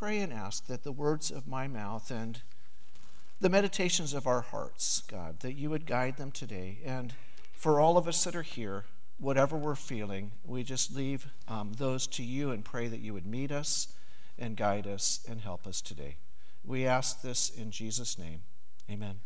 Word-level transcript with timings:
pray 0.00 0.20
and 0.20 0.32
ask 0.32 0.66
that 0.66 0.82
the 0.82 0.90
words 0.90 1.30
of 1.30 1.46
my 1.46 1.68
mouth 1.68 2.10
and 2.10 2.40
the 3.38 3.50
meditations 3.50 4.14
of 4.14 4.26
our 4.26 4.40
hearts, 4.40 5.02
God, 5.06 5.40
that 5.40 5.52
you 5.52 5.68
would 5.68 5.84
guide 5.84 6.16
them 6.16 6.30
today. 6.30 6.78
And 6.86 7.12
for 7.52 7.78
all 7.78 7.98
of 7.98 8.08
us 8.08 8.24
that 8.24 8.34
are 8.34 8.40
here, 8.40 8.84
whatever 9.18 9.58
we're 9.58 9.74
feeling, 9.74 10.32
we 10.42 10.62
just 10.62 10.96
leave 10.96 11.26
um, 11.48 11.72
those 11.76 12.06
to 12.06 12.22
you 12.22 12.50
and 12.50 12.64
pray 12.64 12.88
that 12.88 13.00
you 13.00 13.12
would 13.12 13.26
meet 13.26 13.52
us 13.52 13.88
and 14.38 14.56
guide 14.56 14.86
us 14.86 15.20
and 15.28 15.42
help 15.42 15.66
us 15.66 15.82
today. 15.82 16.16
We 16.64 16.86
ask 16.86 17.20
this 17.20 17.50
in 17.50 17.70
Jesus' 17.70 18.18
name. 18.18 18.40
Amen. 18.90 19.16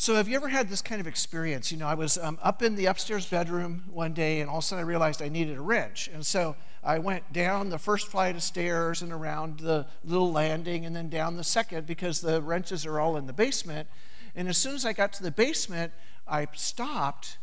So, 0.00 0.14
have 0.14 0.28
you 0.28 0.36
ever 0.36 0.46
had 0.46 0.68
this 0.68 0.80
kind 0.80 1.00
of 1.00 1.08
experience? 1.08 1.72
You 1.72 1.78
know, 1.78 1.88
I 1.88 1.94
was 1.94 2.18
um, 2.18 2.38
up 2.40 2.62
in 2.62 2.76
the 2.76 2.86
upstairs 2.86 3.26
bedroom 3.26 3.82
one 3.90 4.12
day, 4.12 4.40
and 4.40 4.48
all 4.48 4.58
of 4.58 4.62
a 4.62 4.66
sudden 4.68 4.84
I 4.84 4.86
realized 4.86 5.20
I 5.20 5.28
needed 5.28 5.56
a 5.56 5.60
wrench. 5.60 6.08
And 6.14 6.24
so 6.24 6.54
I 6.84 7.00
went 7.00 7.32
down 7.32 7.68
the 7.68 7.80
first 7.80 8.06
flight 8.06 8.36
of 8.36 8.44
stairs 8.44 9.02
and 9.02 9.10
around 9.10 9.58
the 9.58 9.86
little 10.04 10.30
landing, 10.30 10.86
and 10.86 10.94
then 10.94 11.08
down 11.08 11.36
the 11.36 11.42
second 11.42 11.88
because 11.88 12.20
the 12.20 12.40
wrenches 12.40 12.86
are 12.86 13.00
all 13.00 13.16
in 13.16 13.26
the 13.26 13.32
basement. 13.32 13.88
And 14.36 14.46
as 14.46 14.56
soon 14.56 14.76
as 14.76 14.86
I 14.86 14.92
got 14.92 15.12
to 15.14 15.22
the 15.24 15.32
basement, 15.32 15.92
I 16.28 16.46
stopped 16.54 17.38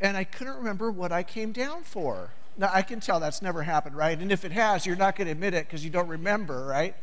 and 0.00 0.16
I 0.16 0.22
couldn't 0.22 0.56
remember 0.56 0.92
what 0.92 1.10
I 1.10 1.24
came 1.24 1.50
down 1.50 1.82
for. 1.82 2.30
Now, 2.56 2.70
I 2.72 2.82
can 2.82 3.00
tell 3.00 3.18
that's 3.18 3.42
never 3.42 3.64
happened, 3.64 3.96
right? 3.96 4.16
And 4.16 4.30
if 4.30 4.44
it 4.44 4.52
has, 4.52 4.86
you're 4.86 4.94
not 4.94 5.16
going 5.16 5.26
to 5.26 5.32
admit 5.32 5.52
it 5.52 5.66
because 5.66 5.84
you 5.84 5.90
don't 5.90 6.06
remember, 6.06 6.64
right? 6.64 6.94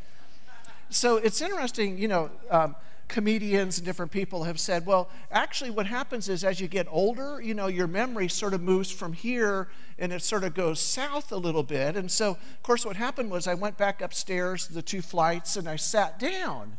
So 0.90 1.18
it's 1.18 1.42
interesting, 1.42 1.98
you 1.98 2.08
know. 2.08 2.32
Um, 2.50 2.78
comedians 3.08 3.78
and 3.78 3.86
different 3.86 4.12
people 4.12 4.44
have 4.44 4.60
said, 4.60 4.86
well, 4.86 5.10
actually, 5.32 5.70
what 5.70 5.86
happens 5.86 6.30
is 6.30 6.44
as 6.44 6.60
you 6.60 6.68
get 6.68 6.88
older, 6.90 7.42
you 7.42 7.54
know, 7.54 7.68
your 7.68 7.88
memory 7.88 8.28
sort 8.28 8.54
of 8.54 8.62
moves 8.62 8.92
from 8.92 9.14
here 9.14 9.68
and 9.98 10.12
it 10.12 10.22
sort 10.22 10.44
of 10.44 10.54
goes 10.54 10.80
south 10.80 11.32
a 11.32 11.38
little 11.38 11.64
bit. 11.64 11.96
And 11.96 12.10
so, 12.10 12.32
of 12.32 12.64
course, 12.64 12.86
what 12.86 12.96
happened 12.96 13.32
was 13.32 13.48
I 13.48 13.54
went 13.54 13.78
back 13.78 14.02
upstairs 14.02 14.68
the 14.68 14.82
two 14.82 15.02
flights 15.02 15.56
and 15.56 15.68
I 15.68 15.76
sat 15.76 16.20
down. 16.20 16.78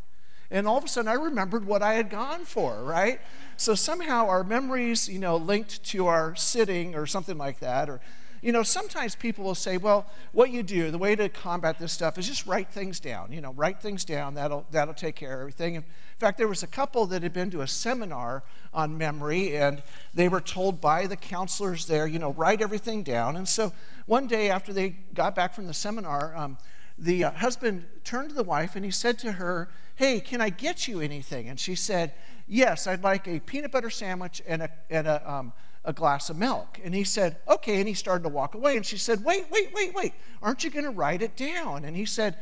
And 0.49 0.67
all 0.67 0.77
of 0.77 0.85
a 0.85 0.87
sudden, 0.87 1.09
I 1.09 1.13
remembered 1.13 1.65
what 1.65 1.81
I 1.81 1.93
had 1.93 2.09
gone 2.09 2.45
for, 2.45 2.83
right? 2.83 3.19
So 3.57 3.75
somehow 3.75 4.27
our 4.27 4.43
memories, 4.43 5.09
you 5.09 5.19
know, 5.19 5.35
linked 5.35 5.83
to 5.85 6.07
our 6.07 6.35
sitting 6.35 6.95
or 6.95 7.05
something 7.05 7.37
like 7.37 7.59
that, 7.59 7.89
or 7.89 7.99
you 8.41 8.51
know, 8.51 8.63
sometimes 8.63 9.15
people 9.15 9.43
will 9.43 9.55
say, 9.55 9.77
well, 9.77 10.05
what 10.31 10.51
you 10.51 10.63
do, 10.63 10.91
the 10.91 10.97
way 10.97 11.15
to 11.15 11.29
combat 11.29 11.79
this 11.79 11.91
stuff 11.91 12.17
is 12.17 12.27
just 12.27 12.45
write 12.45 12.69
things 12.69 12.99
down. 12.99 13.31
You 13.31 13.41
know, 13.41 13.53
write 13.53 13.81
things 13.81 14.05
down, 14.05 14.35
that'll, 14.35 14.65
that'll 14.71 14.93
take 14.93 15.15
care 15.15 15.33
of 15.33 15.39
everything. 15.39 15.75
In 15.75 15.83
fact, 16.19 16.37
there 16.37 16.47
was 16.47 16.63
a 16.63 16.67
couple 16.67 17.05
that 17.07 17.23
had 17.23 17.33
been 17.33 17.49
to 17.51 17.61
a 17.61 17.67
seminar 17.67 18.43
on 18.73 18.97
memory, 18.97 19.57
and 19.57 19.81
they 20.13 20.27
were 20.27 20.41
told 20.41 20.79
by 20.79 21.07
the 21.07 21.15
counselors 21.15 21.85
there, 21.87 22.07
you 22.07 22.19
know, 22.19 22.33
write 22.33 22.61
everything 22.61 23.03
down. 23.03 23.35
And 23.35 23.47
so 23.47 23.73
one 24.05 24.27
day 24.27 24.49
after 24.49 24.73
they 24.73 24.89
got 25.13 25.35
back 25.35 25.53
from 25.53 25.67
the 25.67 25.73
seminar, 25.73 26.35
um, 26.35 26.57
the 26.97 27.25
uh, 27.25 27.31
husband 27.31 27.85
turned 28.03 28.29
to 28.29 28.35
the 28.35 28.43
wife 28.43 28.75
and 28.75 28.83
he 28.83 28.91
said 28.91 29.19
to 29.19 29.33
her, 29.33 29.69
Hey, 29.95 30.19
can 30.19 30.41
I 30.41 30.49
get 30.49 30.87
you 30.87 30.99
anything? 30.99 31.49
And 31.49 31.59
she 31.59 31.75
said, 31.75 32.13
Yes, 32.47 32.87
I'd 32.87 33.03
like 33.03 33.27
a 33.27 33.39
peanut 33.39 33.71
butter 33.71 33.89
sandwich 33.89 34.41
and 34.47 34.63
a, 34.63 34.69
and 34.89 35.07
a 35.07 35.31
um, 35.31 35.53
a 35.87 35.93
glass 35.93 36.29
of 36.29 36.37
milk. 36.37 36.79
And 36.83 36.93
he 36.93 37.03
said, 37.03 37.37
Okay. 37.47 37.79
And 37.79 37.87
he 37.87 37.95
started 37.95 38.23
to 38.23 38.29
walk 38.29 38.53
away. 38.53 38.75
And 38.75 38.85
she 38.85 38.97
said, 38.97 39.23
Wait, 39.23 39.45
wait, 39.49 39.73
wait, 39.73 39.95
wait. 39.95 40.13
Aren't 40.43 40.63
you 40.63 40.69
going 40.69 40.85
to 40.85 40.91
write 40.91 41.23
it 41.23 41.35
down? 41.35 41.85
And 41.85 41.95
he 41.95 42.05
said, 42.05 42.35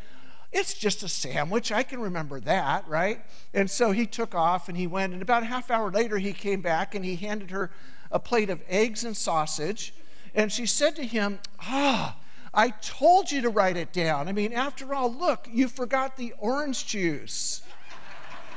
It's 0.52 0.74
just 0.74 1.04
a 1.04 1.08
sandwich. 1.08 1.72
I 1.72 1.84
can 1.84 2.02
remember 2.02 2.42
that, 2.42 2.86
right? 2.88 3.22
And 3.54 3.70
so 3.70 3.92
he 3.92 4.08
took 4.08 4.36
off 4.36 4.68
and 4.68 4.76
he 4.76 4.88
went. 4.88 5.14
And 5.14 5.22
about 5.22 5.44
a 5.44 5.46
half 5.46 5.72
hour 5.72 5.92
later, 5.92 6.18
he 6.18 6.34
came 6.34 6.62
back 6.62 6.96
and 6.96 7.06
he 7.06 7.16
handed 7.16 7.52
her 7.52 7.72
a 8.12 8.20
plate 8.20 8.50
of 8.50 8.62
eggs 8.68 9.06
and 9.06 9.16
sausage. 9.16 9.94
And 10.34 10.52
she 10.52 10.66
said 10.66 10.96
to 10.96 11.06
him, 11.06 11.40
Ah, 11.62 12.18
I 12.52 12.70
told 12.82 13.32
you 13.32 13.42
to 13.42 13.50
write 13.50 13.78
it 13.78 13.94
down. 13.94 14.28
I 14.28 14.32
mean, 14.32 14.54
after 14.54 14.94
all, 14.96 15.14
look, 15.14 15.48
you 15.52 15.68
forgot 15.68 16.18
the 16.18 16.34
orange 16.40 16.88
juice, 16.88 17.62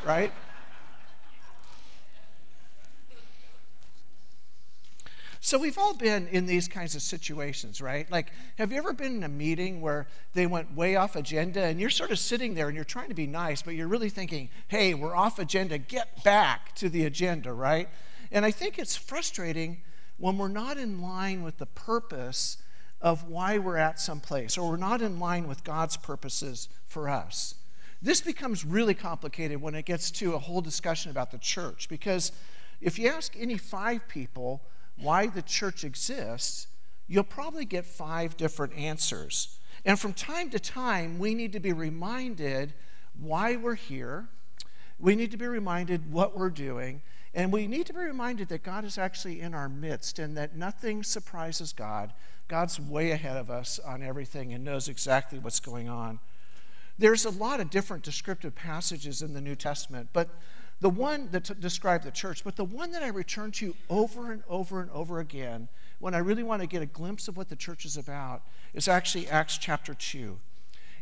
right? 0.04 0.32
So 5.48 5.56
we've 5.56 5.78
all 5.78 5.94
been 5.94 6.28
in 6.28 6.44
these 6.44 6.68
kinds 6.68 6.94
of 6.94 7.00
situations, 7.00 7.80
right? 7.80 8.10
Like, 8.10 8.32
have 8.58 8.70
you 8.70 8.76
ever 8.76 8.92
been 8.92 9.16
in 9.16 9.24
a 9.24 9.30
meeting 9.30 9.80
where 9.80 10.06
they 10.34 10.46
went 10.46 10.76
way 10.76 10.96
off 10.96 11.16
agenda 11.16 11.62
and 11.62 11.80
you're 11.80 11.88
sort 11.88 12.10
of 12.10 12.18
sitting 12.18 12.52
there 12.52 12.66
and 12.66 12.76
you're 12.76 12.84
trying 12.84 13.08
to 13.08 13.14
be 13.14 13.26
nice, 13.26 13.62
but 13.62 13.74
you're 13.74 13.88
really 13.88 14.10
thinking, 14.10 14.50
hey, 14.66 14.92
we're 14.92 15.16
off 15.16 15.38
agenda, 15.38 15.78
get 15.78 16.22
back 16.22 16.74
to 16.74 16.90
the 16.90 17.06
agenda, 17.06 17.50
right? 17.50 17.88
And 18.30 18.44
I 18.44 18.50
think 18.50 18.78
it's 18.78 18.94
frustrating 18.94 19.78
when 20.18 20.36
we're 20.36 20.48
not 20.48 20.76
in 20.76 21.00
line 21.00 21.42
with 21.42 21.56
the 21.56 21.64
purpose 21.64 22.58
of 23.00 23.26
why 23.26 23.56
we're 23.56 23.78
at 23.78 23.98
some 23.98 24.20
place, 24.20 24.58
or 24.58 24.68
we're 24.68 24.76
not 24.76 25.00
in 25.00 25.18
line 25.18 25.48
with 25.48 25.64
God's 25.64 25.96
purposes 25.96 26.68
for 26.84 27.08
us. 27.08 27.54
This 28.02 28.20
becomes 28.20 28.66
really 28.66 28.92
complicated 28.92 29.62
when 29.62 29.74
it 29.74 29.86
gets 29.86 30.10
to 30.10 30.34
a 30.34 30.38
whole 30.38 30.60
discussion 30.60 31.10
about 31.10 31.30
the 31.30 31.38
church, 31.38 31.88
because 31.88 32.32
if 32.82 32.98
you 32.98 33.08
ask 33.08 33.34
any 33.34 33.56
five 33.56 34.06
people, 34.08 34.60
why 35.00 35.26
the 35.26 35.42
church 35.42 35.84
exists, 35.84 36.66
you'll 37.06 37.24
probably 37.24 37.64
get 37.64 37.86
five 37.86 38.36
different 38.36 38.74
answers. 38.74 39.58
And 39.84 39.98
from 39.98 40.12
time 40.12 40.50
to 40.50 40.58
time, 40.58 41.18
we 41.18 41.34
need 41.34 41.52
to 41.52 41.60
be 41.60 41.72
reminded 41.72 42.74
why 43.18 43.56
we're 43.56 43.74
here. 43.74 44.28
We 44.98 45.14
need 45.14 45.30
to 45.30 45.36
be 45.36 45.46
reminded 45.46 46.12
what 46.12 46.36
we're 46.36 46.50
doing. 46.50 47.02
And 47.34 47.52
we 47.52 47.66
need 47.66 47.86
to 47.86 47.92
be 47.92 48.00
reminded 48.00 48.48
that 48.48 48.62
God 48.62 48.84
is 48.84 48.98
actually 48.98 49.40
in 49.40 49.54
our 49.54 49.68
midst 49.68 50.18
and 50.18 50.36
that 50.36 50.56
nothing 50.56 51.02
surprises 51.02 51.72
God. 51.72 52.12
God's 52.48 52.80
way 52.80 53.10
ahead 53.10 53.36
of 53.36 53.50
us 53.50 53.78
on 53.78 54.02
everything 54.02 54.52
and 54.52 54.64
knows 54.64 54.88
exactly 54.88 55.38
what's 55.38 55.60
going 55.60 55.88
on. 55.88 56.18
There's 56.98 57.24
a 57.24 57.30
lot 57.30 57.60
of 57.60 57.70
different 57.70 58.02
descriptive 58.02 58.54
passages 58.54 59.22
in 59.22 59.34
the 59.34 59.40
New 59.40 59.54
Testament, 59.54 60.08
but 60.12 60.30
the 60.80 60.90
one 60.90 61.28
that 61.32 61.44
t- 61.44 61.54
described 61.58 62.04
the 62.04 62.10
church, 62.10 62.44
but 62.44 62.56
the 62.56 62.64
one 62.64 62.92
that 62.92 63.02
I 63.02 63.08
return 63.08 63.50
to 63.52 63.74
over 63.90 64.32
and 64.32 64.42
over 64.48 64.80
and 64.80 64.90
over 64.90 65.18
again 65.18 65.68
when 65.98 66.14
I 66.14 66.18
really 66.18 66.42
want 66.42 66.62
to 66.62 66.68
get 66.68 66.82
a 66.82 66.86
glimpse 66.86 67.26
of 67.26 67.36
what 67.36 67.48
the 67.48 67.56
church 67.56 67.84
is 67.84 67.96
about 67.96 68.42
is 68.72 68.86
actually 68.86 69.28
Acts 69.28 69.58
chapter 69.58 69.94
2. 69.94 70.38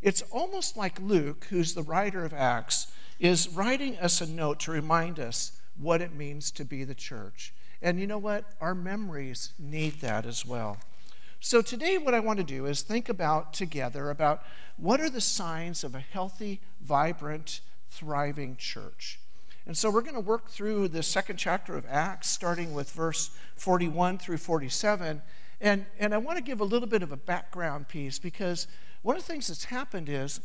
It's 0.02 0.22
almost 0.30 0.76
like 0.76 1.00
Luke, 1.00 1.46
who's 1.50 1.74
the 1.74 1.82
writer 1.82 2.24
of 2.24 2.32
Acts, 2.32 2.92
is 3.18 3.48
writing 3.48 3.98
us 3.98 4.20
a 4.20 4.26
note 4.26 4.60
to 4.60 4.70
remind 4.70 5.18
us 5.18 5.60
what 5.78 6.00
it 6.00 6.14
means 6.14 6.50
to 6.52 6.64
be 6.64 6.84
the 6.84 6.94
church. 6.94 7.52
And 7.82 8.00
you 8.00 8.06
know 8.06 8.18
what? 8.18 8.44
Our 8.60 8.74
memories 8.74 9.52
need 9.58 10.00
that 10.00 10.24
as 10.24 10.46
well. 10.46 10.78
So 11.40 11.60
today 11.60 11.98
what 11.98 12.14
I 12.14 12.20
want 12.20 12.38
to 12.38 12.44
do 12.44 12.66
is 12.66 12.82
think 12.82 13.08
about 13.08 13.52
together 13.52 14.10
about 14.10 14.42
what 14.76 15.00
are 15.00 15.10
the 15.10 15.20
signs 15.20 15.84
of 15.84 15.94
a 15.94 16.00
healthy, 16.00 16.60
vibrant, 16.80 17.60
thriving 17.90 18.56
church. 18.56 19.20
And 19.66 19.76
so 19.76 19.90
we're 19.90 20.02
going 20.02 20.14
to 20.14 20.20
work 20.20 20.48
through 20.48 20.88
the 20.88 21.02
second 21.02 21.38
chapter 21.38 21.76
of 21.76 21.84
Acts, 21.88 22.28
starting 22.28 22.72
with 22.72 22.92
verse 22.92 23.30
41 23.56 24.18
through 24.18 24.38
47. 24.38 25.20
And, 25.60 25.86
and 25.98 26.14
I 26.14 26.18
want 26.18 26.38
to 26.38 26.44
give 26.44 26.60
a 26.60 26.64
little 26.64 26.88
bit 26.88 27.02
of 27.02 27.10
a 27.10 27.16
background 27.16 27.88
piece 27.88 28.18
because 28.18 28.68
one 29.02 29.16
of 29.16 29.22
the 29.22 29.32
things 29.32 29.48
that's 29.48 29.64
happened 29.64 30.08
is 30.08 30.40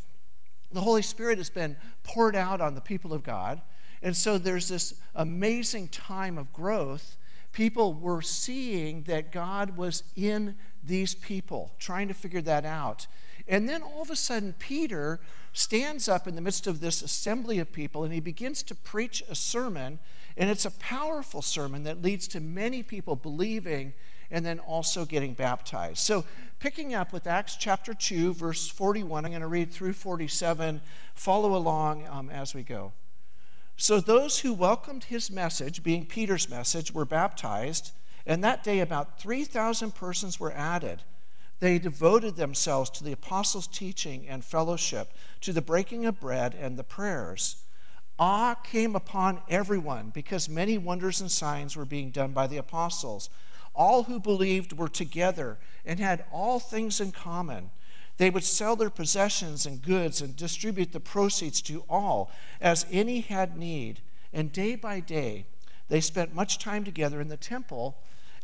the 0.71 0.81
Holy 0.81 1.03
Spirit 1.03 1.37
has 1.37 1.51
been 1.51 1.77
poured 2.03 2.35
out 2.35 2.61
on 2.61 2.73
the 2.73 2.81
people 2.81 3.13
of 3.13 3.21
God. 3.21 3.61
And 4.01 4.17
so 4.17 4.39
there's 4.39 4.67
this 4.67 4.95
amazing 5.13 5.89
time 5.89 6.39
of 6.39 6.51
growth. 6.51 7.17
People 7.51 7.93
were 7.93 8.23
seeing 8.23 9.03
that 9.03 9.31
God 9.31 9.77
was 9.77 10.03
in 10.15 10.55
these 10.83 11.13
people, 11.13 11.73
trying 11.77 12.07
to 12.07 12.15
figure 12.15 12.41
that 12.41 12.65
out. 12.65 13.05
And 13.51 13.67
then 13.67 13.83
all 13.83 14.01
of 14.01 14.09
a 14.09 14.15
sudden, 14.15 14.55
Peter 14.57 15.19
stands 15.51 16.07
up 16.07 16.25
in 16.25 16.35
the 16.35 16.41
midst 16.41 16.67
of 16.67 16.79
this 16.79 17.01
assembly 17.01 17.59
of 17.59 17.73
people 17.73 18.05
and 18.05 18.13
he 18.13 18.21
begins 18.21 18.63
to 18.63 18.73
preach 18.73 19.21
a 19.29 19.35
sermon. 19.35 19.99
And 20.37 20.49
it's 20.49 20.65
a 20.65 20.71
powerful 20.71 21.41
sermon 21.41 21.83
that 21.83 22.01
leads 22.01 22.29
to 22.29 22.39
many 22.39 22.81
people 22.81 23.17
believing 23.17 23.91
and 24.31 24.45
then 24.45 24.59
also 24.59 25.03
getting 25.03 25.33
baptized. 25.33 25.97
So, 25.97 26.23
picking 26.59 26.95
up 26.95 27.11
with 27.11 27.27
Acts 27.27 27.57
chapter 27.57 27.93
2, 27.93 28.33
verse 28.33 28.69
41, 28.69 29.25
I'm 29.25 29.31
going 29.31 29.41
to 29.41 29.47
read 29.47 29.69
through 29.69 29.93
47. 29.93 30.79
Follow 31.13 31.53
along 31.53 32.07
um, 32.07 32.29
as 32.29 32.55
we 32.55 32.63
go. 32.63 32.93
So, 33.75 33.99
those 33.99 34.39
who 34.39 34.53
welcomed 34.53 35.03
his 35.03 35.29
message, 35.29 35.83
being 35.83 36.05
Peter's 36.05 36.49
message, 36.49 36.93
were 36.93 37.03
baptized, 37.03 37.91
and 38.25 38.41
that 38.45 38.63
day 38.63 38.79
about 38.79 39.19
3,000 39.19 39.93
persons 39.93 40.39
were 40.39 40.53
added. 40.53 41.03
They 41.61 41.77
devoted 41.77 42.37
themselves 42.37 42.89
to 42.89 43.03
the 43.03 43.11
apostles' 43.11 43.67
teaching 43.67 44.27
and 44.27 44.43
fellowship, 44.43 45.13
to 45.41 45.53
the 45.53 45.61
breaking 45.61 46.07
of 46.07 46.19
bread 46.19 46.55
and 46.59 46.75
the 46.75 46.83
prayers. 46.83 47.57
Awe 48.17 48.55
came 48.55 48.95
upon 48.95 49.43
everyone 49.47 50.09
because 50.09 50.49
many 50.49 50.79
wonders 50.79 51.21
and 51.21 51.29
signs 51.29 51.75
were 51.75 51.85
being 51.85 52.09
done 52.09 52.31
by 52.31 52.47
the 52.47 52.57
apostles. 52.57 53.29
All 53.75 54.03
who 54.03 54.19
believed 54.19 54.73
were 54.73 54.89
together 54.89 55.59
and 55.85 55.99
had 55.99 56.25
all 56.31 56.59
things 56.59 56.99
in 56.99 57.11
common. 57.11 57.69
They 58.17 58.31
would 58.31 58.43
sell 58.43 58.75
their 58.75 58.89
possessions 58.89 59.67
and 59.67 59.83
goods 59.83 60.19
and 60.19 60.35
distribute 60.35 60.91
the 60.91 60.99
proceeds 60.99 61.61
to 61.63 61.83
all 61.87 62.31
as 62.59 62.87
any 62.91 63.21
had 63.21 63.55
need. 63.55 64.01
And 64.33 64.51
day 64.51 64.75
by 64.75 64.99
day, 64.99 65.45
they 65.89 66.01
spent 66.01 66.33
much 66.33 66.57
time 66.57 66.83
together 66.83 67.21
in 67.21 67.27
the 67.27 67.37
temple 67.37 67.97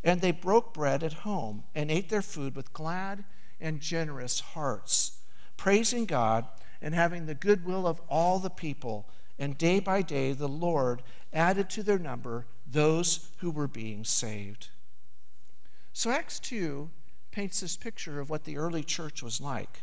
and 0.04 0.22
they 0.22 0.32
broke 0.32 0.74
bread 0.74 1.04
at 1.04 1.14
home 1.14 1.64
and 1.76 1.92
ate 1.92 2.10
their 2.10 2.22
food 2.22 2.56
with 2.56 2.74
glad 2.74 3.24
and 3.60 3.82
generous 3.82 4.40
hearts, 4.40 5.20
praising 5.58 6.06
God 6.06 6.46
and 6.82 6.94
having 6.94 7.26
the 7.26 7.36
goodwill 7.36 7.88
of 7.88 8.02
all 8.08 8.40
the 8.40 8.50
people. 8.50 9.10
And 9.40 9.58
day 9.58 9.80
by 9.80 10.02
day, 10.02 10.34
the 10.34 10.48
Lord 10.48 11.04
added 11.34 11.70
to 11.72 11.84
their 11.84 12.00
number 12.00 12.46
those 12.66 13.30
who 13.38 13.52
were 13.52 13.68
being 13.68 14.04
saved. 14.04 14.70
So, 15.94 16.12
Acts 16.12 16.40
2 16.40 16.90
paints 17.32 17.60
this 17.62 17.78
picture 17.78 18.20
of 18.20 18.30
what 18.30 18.44
the 18.44 18.58
early 18.58 18.84
church 18.84 19.24
was 19.24 19.42
like. 19.42 19.82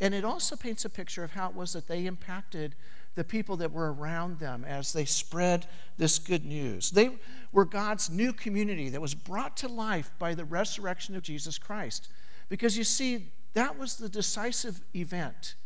And 0.00 0.14
it 0.14 0.24
also 0.24 0.56
paints 0.56 0.84
a 0.84 0.90
picture 0.90 1.24
of 1.24 1.32
how 1.32 1.48
it 1.48 1.54
was 1.54 1.72
that 1.72 1.88
they 1.88 2.06
impacted 2.06 2.74
the 3.16 3.24
people 3.24 3.56
that 3.56 3.72
were 3.72 3.92
around 3.92 4.38
them 4.38 4.64
as 4.64 4.92
they 4.92 5.04
spread 5.04 5.66
this 5.98 6.18
good 6.18 6.44
news. 6.44 6.90
They 6.90 7.10
were 7.50 7.64
God's 7.64 8.08
new 8.08 8.32
community 8.32 8.88
that 8.90 9.00
was 9.00 9.14
brought 9.14 9.56
to 9.58 9.68
life 9.68 10.10
by 10.18 10.34
the 10.34 10.44
resurrection 10.44 11.16
of 11.16 11.22
Jesus 11.22 11.58
Christ. 11.58 12.08
Because 12.48 12.78
you 12.78 12.84
see, 12.84 13.32
that 13.54 13.76
was 13.78 13.96
the 13.96 14.08
decisive 14.08 14.80
event 14.94 15.56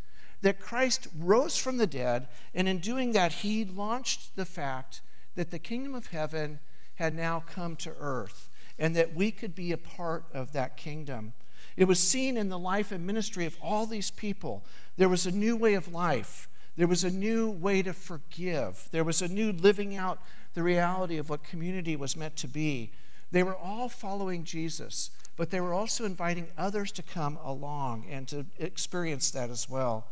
that 0.42 0.60
Christ 0.60 1.08
rose 1.18 1.56
from 1.56 1.76
the 1.76 1.86
dead, 1.86 2.28
and 2.54 2.66
in 2.66 2.78
doing 2.78 3.12
that, 3.12 3.32
he 3.32 3.64
launched 3.64 4.36
the 4.36 4.46
fact 4.46 5.02
that 5.34 5.50
the 5.50 5.58
kingdom 5.58 5.94
of 5.94 6.08
heaven 6.08 6.60
had 6.94 7.14
now 7.14 7.42
come 7.46 7.76
to 7.76 7.94
earth 7.98 8.48
and 8.78 8.96
that 8.96 9.14
we 9.14 9.30
could 9.30 9.54
be 9.54 9.72
a 9.72 9.76
part 9.76 10.24
of 10.32 10.52
that 10.52 10.76
kingdom. 10.76 11.34
It 11.76 11.84
was 11.84 12.00
seen 12.00 12.36
in 12.36 12.48
the 12.48 12.58
life 12.58 12.92
and 12.92 13.06
ministry 13.06 13.44
of 13.44 13.56
all 13.62 13.86
these 13.86 14.10
people. 14.10 14.64
There 14.96 15.08
was 15.08 15.26
a 15.26 15.30
new 15.30 15.56
way 15.56 15.74
of 15.74 15.92
life. 15.92 16.48
There 16.76 16.86
was 16.86 17.04
a 17.04 17.10
new 17.10 17.50
way 17.50 17.82
to 17.82 17.92
forgive. 17.92 18.88
There 18.90 19.04
was 19.04 19.22
a 19.22 19.28
new 19.28 19.52
living 19.52 19.96
out 19.96 20.20
the 20.54 20.62
reality 20.62 21.18
of 21.18 21.30
what 21.30 21.44
community 21.44 21.96
was 21.96 22.16
meant 22.16 22.36
to 22.36 22.48
be. 22.48 22.92
They 23.30 23.42
were 23.42 23.56
all 23.56 23.88
following 23.88 24.44
Jesus, 24.44 25.10
but 25.36 25.50
they 25.50 25.60
were 25.60 25.74
also 25.74 26.04
inviting 26.04 26.48
others 26.58 26.90
to 26.92 27.02
come 27.02 27.38
along 27.44 28.06
and 28.10 28.26
to 28.28 28.46
experience 28.58 29.30
that 29.30 29.50
as 29.50 29.68
well. 29.68 30.06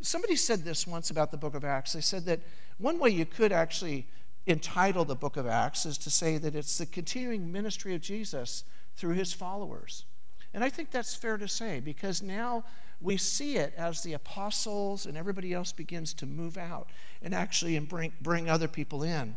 Somebody 0.00 0.36
said 0.36 0.64
this 0.64 0.86
once 0.86 1.10
about 1.10 1.30
the 1.30 1.38
book 1.38 1.54
of 1.54 1.64
Acts. 1.64 1.94
They 1.94 2.02
said 2.02 2.26
that 2.26 2.40
one 2.78 2.98
way 2.98 3.10
you 3.10 3.24
could 3.24 3.52
actually 3.52 4.06
entitle 4.46 5.04
the 5.04 5.14
book 5.14 5.36
of 5.38 5.46
Acts 5.46 5.86
is 5.86 5.96
to 5.98 6.10
say 6.10 6.36
that 6.36 6.54
it's 6.54 6.76
the 6.76 6.86
continuing 6.86 7.50
ministry 7.50 7.94
of 7.94 8.02
Jesus 8.02 8.64
through 8.96 9.14
his 9.14 9.32
followers. 9.32 10.04
And 10.52 10.62
I 10.62 10.68
think 10.68 10.90
that's 10.90 11.14
fair 11.14 11.36
to 11.38 11.48
say 11.48 11.80
because 11.80 12.22
now 12.22 12.64
we 13.04 13.18
see 13.18 13.56
it 13.56 13.74
as 13.76 14.02
the 14.02 14.14
apostles 14.14 15.04
and 15.04 15.16
everybody 15.16 15.52
else 15.52 15.72
begins 15.72 16.14
to 16.14 16.26
move 16.26 16.56
out 16.56 16.88
and 17.22 17.34
actually 17.34 17.78
bring, 17.80 18.12
bring 18.22 18.48
other 18.48 18.66
people 18.66 19.02
in. 19.02 19.36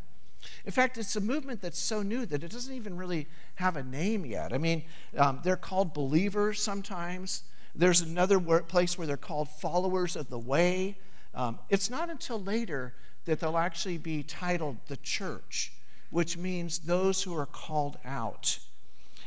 In 0.66 0.72
fact, 0.72 0.98
it's 0.98 1.16
a 1.18 1.22
movement 1.22 1.62
that's 1.62 1.78
so 1.78 2.02
new 2.02 2.26
that 2.26 2.44
it 2.44 2.52
doesn't 2.52 2.74
even 2.74 2.96
really 2.96 3.28
have 3.56 3.76
a 3.76 3.84
name 3.84 4.26
yet. 4.26 4.54
I 4.54 4.58
mean, 4.58 4.84
um, 5.18 5.42
they're 5.44 5.58
called 5.58 5.94
believers 5.94 6.62
sometimes. 6.62 7.44
There's 7.76 8.00
another 8.00 8.40
place 8.40 8.98
where 8.98 9.06
they're 9.06 9.18
called 9.18 9.50
followers 9.50 10.16
of 10.16 10.30
the 10.30 10.40
way. 10.40 10.98
Um, 11.36 11.60
it's 11.70 11.90
not 11.90 12.10
until 12.10 12.42
later 12.42 12.94
that 13.26 13.42
they'll 13.42 13.58
actually 13.58 13.98
be 13.98 14.24
titled 14.24 14.78
the 14.88 14.98
church, 14.98 15.74
which 16.10 16.38
means 16.38 16.80
those 16.80 17.24
who 17.24 17.36
are 17.36 17.46
called 17.46 17.98
out. 18.06 18.60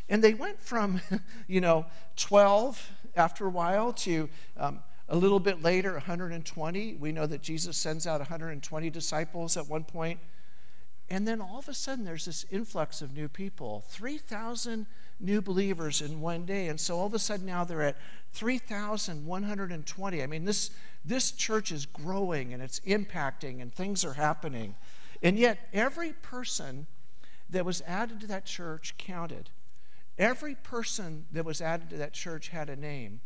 And 0.08 0.24
they 0.24 0.32
went 0.32 0.60
from, 0.60 1.02
you 1.46 1.60
know, 1.60 1.84
12 2.16 2.90
after 3.16 3.46
a 3.46 3.50
while 3.50 3.92
to 3.92 4.28
um, 4.56 4.80
a 5.08 5.16
little 5.16 5.40
bit 5.40 5.62
later, 5.62 5.92
120. 5.92 6.94
We 6.94 7.12
know 7.12 7.26
that 7.26 7.42
Jesus 7.42 7.76
sends 7.76 8.06
out 8.06 8.20
120 8.20 8.90
disciples 8.90 9.56
at 9.56 9.68
one 9.68 9.84
point. 9.84 10.20
And 11.08 11.26
then 11.26 11.40
all 11.40 11.58
of 11.58 11.68
a 11.68 11.74
sudden, 11.74 12.04
there's 12.04 12.26
this 12.26 12.46
influx 12.52 13.02
of 13.02 13.12
new 13.12 13.28
people 13.28 13.84
3,000 13.88 14.86
new 15.18 15.42
believers 15.42 16.00
in 16.00 16.20
one 16.20 16.46
day. 16.46 16.68
And 16.68 16.78
so 16.78 16.96
all 16.98 17.06
of 17.06 17.14
a 17.14 17.18
sudden, 17.18 17.46
now 17.46 17.64
they're 17.64 17.82
at 17.82 17.96
3,120. 18.32 20.22
I 20.22 20.26
mean, 20.26 20.44
this, 20.44 20.70
this 21.04 21.32
church 21.32 21.72
is 21.72 21.86
growing 21.86 22.54
and 22.54 22.62
it's 22.62 22.78
impacting 22.80 23.60
and 23.60 23.74
things 23.74 24.04
are 24.04 24.14
happening. 24.14 24.76
And 25.22 25.36
yet, 25.36 25.68
every 25.72 26.12
person 26.12 26.86
that 27.50 27.64
was 27.64 27.82
added 27.82 28.20
to 28.20 28.26
that 28.28 28.46
church 28.46 28.94
counted. 28.96 29.50
Every 30.20 30.54
person 30.54 31.24
that 31.32 31.46
was 31.46 31.62
added 31.62 31.88
to 31.90 31.96
that 31.96 32.12
church 32.12 32.48
had 32.48 32.68
a 32.68 32.76
name. 32.76 33.22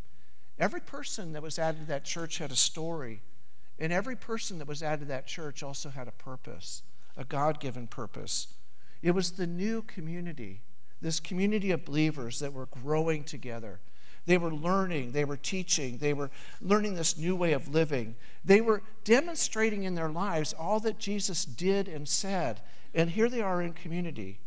Every 0.61 0.81
person 0.81 1.33
that 1.33 1.43
was 1.43 1.59
added 1.59 1.81
to 1.81 1.87
that 1.89 2.05
church 2.05 2.39
had 2.39 2.53
a 2.53 2.57
story. 2.57 3.21
And 3.81 3.93
every 3.93 4.15
person 4.15 4.59
that 4.59 4.69
was 4.69 4.81
added 4.81 5.01
to 5.01 5.07
that 5.07 5.27
church 5.27 5.65
also 5.65 5.89
had 5.89 6.07
a 6.07 6.13
purpose, 6.13 6.85
a 7.17 7.25
God 7.25 7.59
given 7.59 7.89
purpose. 7.89 8.47
It 9.03 9.11
was 9.11 9.33
the 9.33 9.47
new 9.49 9.83
community, 9.83 10.63
this 11.03 11.19
community 11.19 11.73
of 11.73 11.85
believers 11.85 12.39
that 12.39 12.53
were 12.53 12.67
growing 12.67 13.25
together. 13.25 13.81
They 14.27 14.39
were 14.39 14.55
learning, 14.55 15.11
they 15.11 15.25
were 15.25 15.37
teaching, 15.37 15.99
they 15.99 16.13
were 16.13 16.31
learning 16.63 16.95
this 16.95 17.19
new 17.19 17.35
way 17.35 17.55
of 17.55 17.75
living. 17.75 18.15
They 18.45 18.61
were 18.61 18.83
demonstrating 19.03 19.83
in 19.83 19.97
their 19.97 20.09
lives 20.11 20.53
all 20.53 20.79
that 20.81 21.01
Jesus 21.01 21.45
did 21.45 21.89
and 21.89 22.09
said. 22.09 22.61
And 22.95 23.11
here 23.11 23.29
they 23.29 23.43
are 23.43 23.61
in 23.61 23.73
community. 23.73 24.39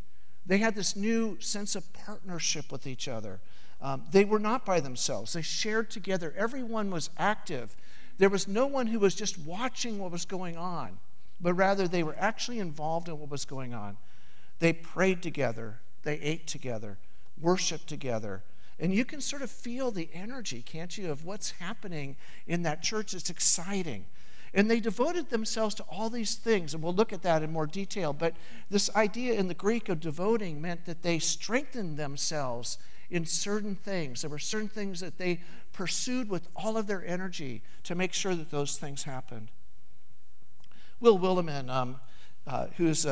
They 0.48 0.60
had 0.60 0.76
this 0.76 0.96
new 0.96 1.38
sense 1.40 1.76
of 1.76 1.92
partnership 1.94 2.72
with 2.72 2.88
each 2.88 3.08
other. 3.08 3.40
Um, 3.82 4.06
they 4.12 4.26
were 4.26 4.40
not 4.40 4.66
by 4.66 4.80
themselves, 4.80 5.34
they 5.34 5.42
shared 5.42 5.92
together. 5.92 6.34
Everyone 6.36 6.90
was 6.90 7.10
active. 7.18 7.76
There 8.18 8.30
was 8.30 8.48
no 8.48 8.66
one 8.66 8.88
who 8.88 8.98
was 8.98 9.14
just 9.14 9.38
watching 9.38 10.00
what 10.00 10.12
was 10.12 10.26
going 10.26 10.58
on, 10.58 10.98
but 11.40 11.54
rather 11.54 11.88
they 11.88 12.02
were 12.02 12.16
actually 12.18 12.58
involved 12.58 13.08
in 13.08 13.20
what 13.20 13.30
was 13.30 13.46
going 13.46 13.76
on. 13.76 13.98
They 14.58 14.74
prayed 14.74 15.22
together, 15.22 15.82
they 16.02 16.16
ate 16.16 16.48
together, 16.48 16.98
worshiped 17.40 17.86
together. 17.86 18.42
And 18.80 18.94
you 18.94 19.06
can 19.06 19.22
sort 19.22 19.42
of 19.42 19.52
feel 19.52 19.92
the 19.92 20.10
energy, 20.14 20.64
can't 20.64 20.98
you, 20.98 21.12
of 21.12 21.26
what's 21.26 21.52
happening 21.52 22.16
in 22.48 22.64
that 22.64 22.82
church. 22.82 23.14
It's 23.14 23.30
exciting. 23.30 24.06
And 24.58 24.72
they 24.72 24.80
devoted 24.80 25.30
themselves 25.30 25.76
to 25.76 25.84
all 25.84 26.10
these 26.10 26.34
things, 26.34 26.74
and 26.74 26.82
we'll 26.82 26.92
look 26.92 27.14
at 27.14 27.22
that 27.22 27.44
in 27.44 27.54
more 27.54 27.68
detail. 27.68 28.12
But 28.12 28.34
this 28.72 28.90
idea 28.96 29.36
in 29.36 29.48
the 29.48 29.54
Greek 29.54 29.88
of 29.88 30.00
devoting 30.00 30.60
meant 30.60 30.86
that 30.86 31.04
they 31.04 31.20
strengthened 31.20 31.96
themselves 31.96 32.80
in 33.12 33.24
certain 33.24 33.76
things. 33.76 34.22
There 34.22 34.32
were 34.32 34.40
certain 34.40 34.68
things 34.68 35.00
that 35.00 35.20
they 35.20 35.42
pursued 35.74 36.28
with 36.28 36.48
all 36.56 36.76
of 36.76 36.88
their 36.88 37.06
energy 37.06 37.62
to 37.84 37.94
make 37.94 38.14
sure 38.14 38.34
that 38.34 38.50
those 38.50 38.78
things 38.78 39.04
happened. 39.04 39.52
Will 41.00 41.20
Willimon, 41.20 41.70
um, 41.70 42.00
uh, 42.48 42.66
who 42.78 42.86
used 42.88 43.04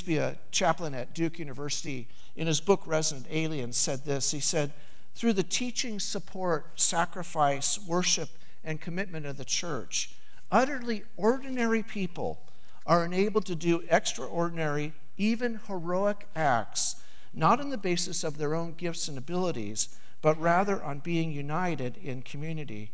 to 0.00 0.06
be 0.06 0.18
a 0.18 0.36
chaplain 0.50 0.94
at 0.94 1.14
Duke 1.14 1.38
University, 1.38 2.08
in 2.36 2.46
his 2.46 2.60
book 2.60 2.82
Resident 2.84 3.26
Alien, 3.30 3.72
said 3.72 4.04
this. 4.04 4.32
He 4.32 4.40
said, 4.40 4.74
Through 5.14 5.32
the 5.32 5.42
teaching, 5.42 5.98
support, 5.98 6.78
sacrifice, 6.78 7.78
worship, 7.78 8.28
and 8.62 8.82
commitment 8.82 9.24
of 9.24 9.38
the 9.38 9.46
church, 9.46 10.14
Utterly 10.54 11.02
ordinary 11.16 11.82
people 11.82 12.38
are 12.86 13.04
enabled 13.04 13.44
to 13.44 13.56
do 13.56 13.82
extraordinary, 13.90 14.92
even 15.16 15.58
heroic 15.66 16.28
acts, 16.36 17.02
not 17.32 17.58
on 17.58 17.70
the 17.70 17.76
basis 17.76 18.22
of 18.22 18.38
their 18.38 18.54
own 18.54 18.72
gifts 18.74 19.08
and 19.08 19.18
abilities, 19.18 19.98
but 20.22 20.40
rather 20.40 20.80
on 20.80 21.00
being 21.00 21.32
united 21.32 21.96
in 21.96 22.22
community. 22.22 22.92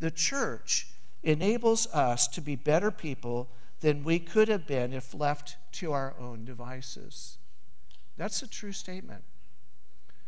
The 0.00 0.10
church 0.10 0.88
enables 1.22 1.86
us 1.94 2.28
to 2.28 2.42
be 2.42 2.56
better 2.56 2.90
people 2.90 3.48
than 3.80 4.04
we 4.04 4.18
could 4.18 4.48
have 4.48 4.66
been 4.66 4.92
if 4.92 5.14
left 5.14 5.56
to 5.72 5.92
our 5.92 6.14
own 6.20 6.44
devices. 6.44 7.38
That's 8.18 8.42
a 8.42 8.46
true 8.46 8.72
statement. 8.72 9.24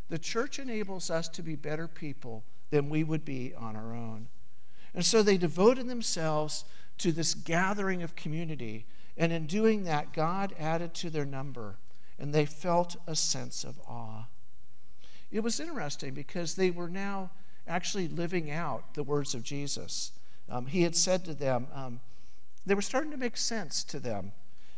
The 0.08 0.18
church 0.18 0.58
enables 0.58 1.10
us 1.10 1.28
to 1.28 1.42
be 1.42 1.56
better 1.56 1.88
people 1.88 2.42
than 2.70 2.88
we 2.88 3.04
would 3.04 3.26
be 3.26 3.52
on 3.54 3.76
our 3.76 3.94
own. 3.94 4.28
And 4.94 5.04
so 5.04 5.22
they 5.22 5.36
devoted 5.36 5.88
themselves 5.88 6.64
to 6.98 7.12
this 7.12 7.34
gathering 7.34 8.02
of 8.02 8.14
community. 8.14 8.86
And 9.16 9.32
in 9.32 9.46
doing 9.46 9.84
that, 9.84 10.12
God 10.12 10.54
added 10.58 10.94
to 10.94 11.10
their 11.10 11.24
number, 11.24 11.76
and 12.18 12.32
they 12.32 12.46
felt 12.46 12.96
a 13.06 13.16
sense 13.16 13.64
of 13.64 13.80
awe. 13.88 14.26
It 15.30 15.40
was 15.40 15.58
interesting 15.58 16.14
because 16.14 16.54
they 16.54 16.70
were 16.70 16.88
now 16.88 17.30
actually 17.66 18.08
living 18.08 18.50
out 18.50 18.94
the 18.94 19.02
words 19.02 19.34
of 19.34 19.42
Jesus. 19.42 20.12
Um, 20.48 20.66
he 20.66 20.82
had 20.82 20.94
said 20.94 21.24
to 21.24 21.34
them, 21.34 21.66
um, 21.74 22.00
they 22.66 22.74
were 22.74 22.82
starting 22.82 23.10
to 23.10 23.16
make 23.16 23.36
sense 23.36 23.82
to 23.84 23.98
them. 23.98 24.32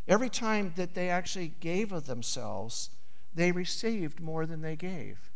Every 0.08 0.30
time 0.30 0.72
that 0.76 0.94
they 0.94 1.10
actually 1.10 1.52
gave 1.60 1.92
of 1.92 2.06
themselves, 2.06 2.90
they 3.34 3.52
received 3.52 4.20
more 4.20 4.46
than 4.46 4.62
they 4.62 4.76
gave. 4.76 5.30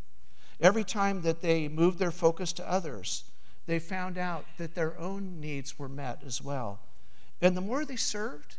Every 0.61 0.85
time 0.85 1.23
that 1.23 1.43
they 1.43 1.69
moved 1.69 1.99
their 1.99 2.11
focus 2.11 2.53
to 2.55 2.71
others, 2.71 3.25
they 3.67 3.79
found 3.79 4.19
out 4.19 4.45
that 4.59 4.75
their 4.75 4.99
own 4.99 5.41
needs 5.41 5.79
were 5.79 5.89
met 5.89 6.23
as 6.27 6.43
well. 6.43 6.81
And 7.41 7.57
the 7.57 7.61
more 7.61 7.85
they 7.85 7.97
served, 7.97 8.57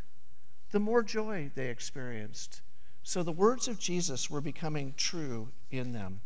the 0.70 0.80
more 0.80 1.02
joy 1.02 1.50
they 1.54 1.68
experienced. 1.68 2.62
So 3.02 3.22
the 3.22 3.32
words 3.32 3.68
of 3.68 3.78
Jesus 3.78 4.30
were 4.30 4.40
becoming 4.40 4.94
true 4.96 5.48
in 5.70 5.92
them. 5.92 6.20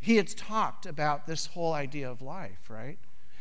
He 0.00 0.16
had 0.16 0.28
talked 0.28 0.86
about 0.86 1.26
this 1.26 1.46
whole 1.46 1.72
idea 1.72 2.10
of 2.10 2.22
life, 2.22 2.70
right? 2.70 2.98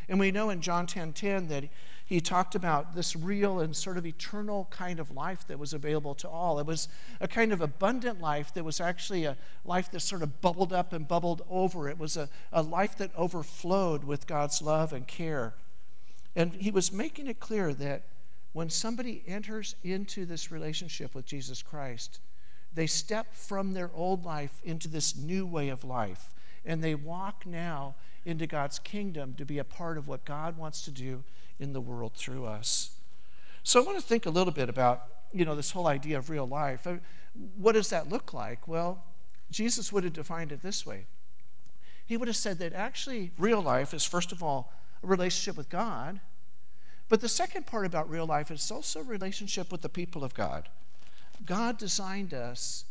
And 0.09 0.19
we 0.19 0.31
know 0.31 0.49
in 0.49 0.61
John 0.61 0.87
10:10 0.87 1.13
10, 1.13 1.13
10 1.13 1.47
that 1.47 1.69
he 2.07 2.21
talked 2.21 2.55
about 2.55 2.95
this 2.95 3.17
real 3.17 3.59
and 3.59 3.75
sort 3.75 3.97
of 3.97 4.05
eternal 4.05 4.69
kind 4.71 4.97
of 4.97 5.11
life 5.11 5.45
that 5.47 5.59
was 5.59 5.73
available 5.73 6.15
to 6.15 6.29
all. 6.29 6.57
It 6.57 6.65
was 6.65 6.87
a 7.19 7.27
kind 7.27 7.51
of 7.51 7.59
abundant 7.59 8.21
life 8.21 8.53
that 8.53 8.63
was 8.63 8.79
actually 8.79 9.25
a 9.25 9.35
life 9.65 9.91
that 9.91 9.99
sort 9.99 10.23
of 10.23 10.39
bubbled 10.39 10.71
up 10.71 10.93
and 10.93 11.05
bubbled 11.05 11.41
over. 11.49 11.89
It 11.89 11.99
was 11.99 12.15
a, 12.15 12.29
a 12.53 12.61
life 12.61 12.97
that 12.99 13.11
overflowed 13.17 14.05
with 14.05 14.25
God's 14.25 14.61
love 14.61 14.93
and 14.93 15.05
care. 15.05 15.53
And 16.33 16.53
he 16.53 16.71
was 16.71 16.93
making 16.93 17.27
it 17.27 17.41
clear 17.41 17.73
that 17.73 18.03
when 18.53 18.69
somebody 18.69 19.21
enters 19.27 19.75
into 19.83 20.25
this 20.25 20.49
relationship 20.49 21.13
with 21.13 21.25
Jesus 21.25 21.61
Christ, 21.61 22.21
they 22.73 22.87
step 22.87 23.35
from 23.35 23.73
their 23.73 23.91
old 23.93 24.23
life 24.23 24.61
into 24.63 24.87
this 24.87 25.13
new 25.17 25.45
way 25.45 25.67
of 25.67 25.83
life. 25.83 26.33
And 26.65 26.81
they 26.81 26.95
walk 26.95 27.45
now 27.45 27.95
into 28.23 28.47
God's 28.47 28.79
kingdom 28.79 29.33
to 29.33 29.45
be 29.45 29.57
a 29.57 29.65
part 29.65 29.97
of 29.97 30.07
what 30.07 30.23
God 30.23 30.57
wants 30.57 30.83
to 30.83 30.91
do 30.91 31.25
in 31.59 31.73
the 31.73 31.81
world 31.81 32.13
through 32.13 32.45
us. 32.45 32.91
So 33.63 33.81
I 33.81 33.85
want 33.85 33.99
to 33.99 34.03
think 34.03 34.25
a 34.25 34.29
little 34.29 34.53
bit 34.53 34.69
about, 34.69 35.03
you 35.33 35.45
know, 35.45 35.55
this 35.55 35.71
whole 35.71 35.87
idea 35.87 36.17
of 36.17 36.29
real 36.29 36.47
life. 36.47 36.87
Uh, 36.87 36.95
what 37.57 37.73
does 37.73 37.89
that 37.89 38.09
look 38.09 38.33
like? 38.33 38.67
Well, 38.67 39.03
Jesus 39.51 39.91
would 39.91 40.03
have 40.03 40.13
defined 40.13 40.51
it 40.51 40.61
this 40.61 40.85
way. 40.85 41.05
He 42.05 42.15
would 42.15 42.27
have 42.27 42.37
said 42.37 42.59
that 42.59 42.73
actually 42.73 43.31
real 43.37 43.61
life 43.61 43.93
is 43.93 44.05
first 44.05 44.31
of 44.31 44.41
all 44.41 44.71
a 45.03 45.07
relationship 45.07 45.57
with 45.57 45.69
God, 45.69 46.19
but 47.09 47.21
the 47.21 47.29
second 47.29 47.67
part 47.67 47.85
about 47.85 48.09
real 48.09 48.25
life 48.25 48.51
is 48.51 48.71
also 48.71 49.01
a 49.01 49.03
relationship 49.03 49.71
with 49.71 49.81
the 49.81 49.89
people 49.89 50.23
of 50.23 50.33
God. 50.33 50.69
God 51.45 51.77
designed 51.77 52.33
us, 52.33 52.85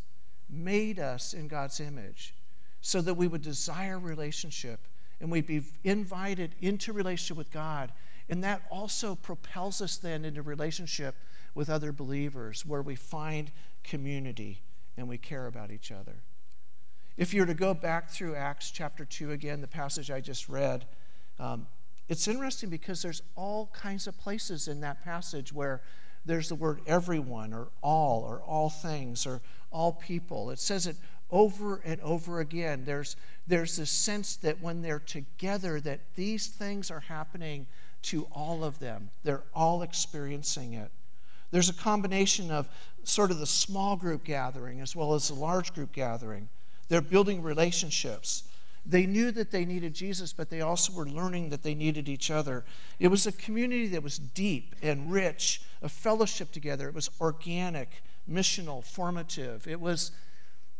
made 0.49 0.99
us 0.99 1.35
in 1.35 1.49
God's 1.49 1.81
image, 1.81 2.35
so 2.81 3.01
that 3.01 3.15
we 3.15 3.27
would 3.27 3.43
desire 3.43 3.99
relationship 3.99 4.81
and 5.21 5.31
we'd 5.31 5.47
be 5.47 5.63
invited 5.83 6.55
into 6.61 6.93
relationship 6.93 7.37
with 7.37 7.51
God 7.51 7.93
and 8.29 8.43
that 8.43 8.63
also 8.71 9.15
propels 9.15 9.81
us 9.81 9.97
then 9.97 10.25
into 10.25 10.43
relationship 10.43 11.17
with 11.55 11.71
other 11.71 11.93
believers 11.93 12.67
where 12.67 12.83
we 12.83 12.95
find 12.95 13.51
community 13.83 14.63
and 14.97 15.09
we 15.09 15.19
care 15.19 15.47
about 15.47 15.71
each 15.71 15.93
other. 15.93 16.23
If 17.17 17.33
you 17.33 17.41
were 17.41 17.47
to 17.47 17.55
go 17.55 17.73
back 17.73 18.11
through 18.11 18.35
Acts 18.35 18.71
chapter 18.71 19.05
2 19.05 19.31
again, 19.31 19.61
the 19.61 19.69
passage 19.69 20.11
I 20.11 20.21
just 20.21 20.49
read, 20.49 20.87
um, 21.39 21.67
it's 22.09 22.29
interesting 22.29 22.69
because 22.69 23.03
there's 23.03 23.23
all 23.37 23.71
kinds 23.73 24.07
of 24.07 24.19
places 24.19 24.69
in 24.69 24.81
that 24.81 25.03
passage 25.03 25.53
where 25.53 25.83
there's 26.25 26.49
the 26.49 26.55
word 26.55 26.81
everyone 26.87 27.55
or 27.55 27.69
all 27.83 28.23
or 28.23 28.43
all 28.43 28.69
things 28.69 29.27
or 29.27 29.41
all 29.71 29.93
people. 29.93 30.51
It 30.51 30.59
says 30.59 30.87
it 30.87 30.97
over 31.31 31.81
and 31.85 32.01
over 32.01 32.41
again. 32.41 32.85
There's, 32.85 33.17
there's 33.47 33.77
this 33.77 33.91
sense 33.91 34.37
that 34.37 34.61
when 34.61 34.83
they're 34.83 35.01
together, 35.01 35.81
that 35.81 36.01
these 36.15 36.49
things 36.49 36.91
are 36.91 37.01
happening 37.01 37.67
to 38.07 38.27
all 38.33 38.65
of 38.65 38.79
them. 38.79 39.11
They're 39.25 39.43
all 39.55 39.83
experiencing 39.83 40.75
it. 40.75 40.91
There's 41.51 41.69
a 41.69 41.75
combination 41.75 42.51
of 42.51 42.69
sort 43.05 43.31
of 43.31 43.39
the 43.39 43.47
small 43.47 43.97
group 43.97 44.25
gathering 44.25 44.81
as 44.81 44.95
well 44.95 45.15
as 45.15 45.29
the 45.29 45.35
large 45.35 45.73
group 45.75 45.93
gathering. 45.93 46.49
They're 46.89 47.01
building 47.01 47.43
relationships. 47.43 48.45
They 48.85 49.07
knew 49.07 49.33
that 49.33 49.51
they 49.51 49.65
needed 49.65 49.95
Jesus, 49.95 50.33
but 50.33 50.51
they 50.51 50.61
also 50.61 50.93
were 50.93 51.09
learning 51.09 51.51
that 51.51 51.65
they 51.65 51.75
needed 51.75 52.09
each 52.09 52.31
other. 52.31 52.65
It 53.01 53.09
was 53.09 53.27
a 53.27 53.33
community 53.33 53.89
that 53.89 54.03
was 54.03 54.19
deep 54.19 54.77
and 54.83 55.11
rich, 55.11 55.63
a 55.83 55.89
fellowship 55.89 56.53
together. 56.53 56.89
It 56.89 56.95
was 56.95 57.11
organic, 57.21 58.03
missional, 58.31 58.85
formative. 58.85 59.67
It 59.67 59.81
was 59.81 60.13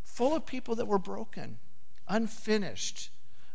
full 0.03 0.33
of 0.33 0.45
people 0.45 0.75
that 0.75 0.87
were 0.87 0.99
broken, 0.99 1.57
unfinished, 2.07 3.09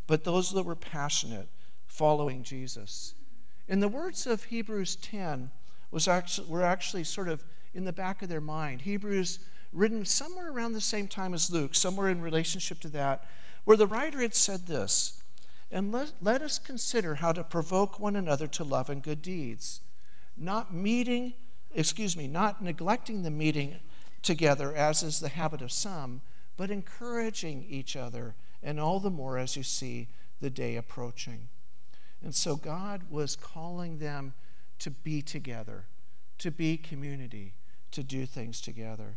but 0.06 0.24
those 0.24 0.52
that 0.52 0.64
were 0.64 0.76
passionate, 0.76 1.48
following 1.86 2.42
Jesus. 2.42 3.14
And 3.72 3.82
the 3.82 3.88
words 3.88 4.26
of 4.26 4.44
Hebrews 4.44 4.96
10 4.96 5.50
was 5.90 6.06
actually, 6.06 6.46
were 6.46 6.62
actually 6.62 7.04
sort 7.04 7.30
of 7.30 7.42
in 7.72 7.86
the 7.86 7.92
back 7.92 8.20
of 8.20 8.28
their 8.28 8.38
mind. 8.38 8.82
Hebrews, 8.82 9.38
written 9.72 10.04
somewhere 10.04 10.52
around 10.52 10.74
the 10.74 10.80
same 10.82 11.08
time 11.08 11.32
as 11.32 11.50
Luke, 11.50 11.74
somewhere 11.74 12.10
in 12.10 12.20
relationship 12.20 12.80
to 12.80 12.88
that, 12.90 13.24
where 13.64 13.78
the 13.78 13.86
writer 13.86 14.20
had 14.20 14.34
said 14.34 14.66
this 14.66 15.22
And 15.70 15.90
let, 15.90 16.12
let 16.20 16.42
us 16.42 16.58
consider 16.58 17.14
how 17.14 17.32
to 17.32 17.42
provoke 17.42 17.98
one 17.98 18.14
another 18.14 18.46
to 18.46 18.62
love 18.62 18.90
and 18.90 19.02
good 19.02 19.22
deeds, 19.22 19.80
not 20.36 20.74
meeting, 20.74 21.32
excuse 21.74 22.14
me, 22.14 22.28
not 22.28 22.62
neglecting 22.62 23.22
the 23.22 23.30
meeting 23.30 23.76
together, 24.20 24.74
as 24.74 25.02
is 25.02 25.18
the 25.18 25.30
habit 25.30 25.62
of 25.62 25.72
some, 25.72 26.20
but 26.58 26.70
encouraging 26.70 27.64
each 27.70 27.96
other, 27.96 28.34
and 28.62 28.78
all 28.78 29.00
the 29.00 29.08
more 29.08 29.38
as 29.38 29.56
you 29.56 29.62
see 29.62 30.08
the 30.42 30.50
day 30.50 30.76
approaching. 30.76 31.48
And 32.22 32.34
so 32.34 32.56
God 32.56 33.02
was 33.10 33.36
calling 33.36 33.98
them 33.98 34.34
to 34.78 34.90
be 34.90 35.22
together, 35.22 35.86
to 36.38 36.50
be 36.50 36.76
community, 36.76 37.54
to 37.92 38.02
do 38.02 38.26
things 38.26 38.60
together. 38.60 39.16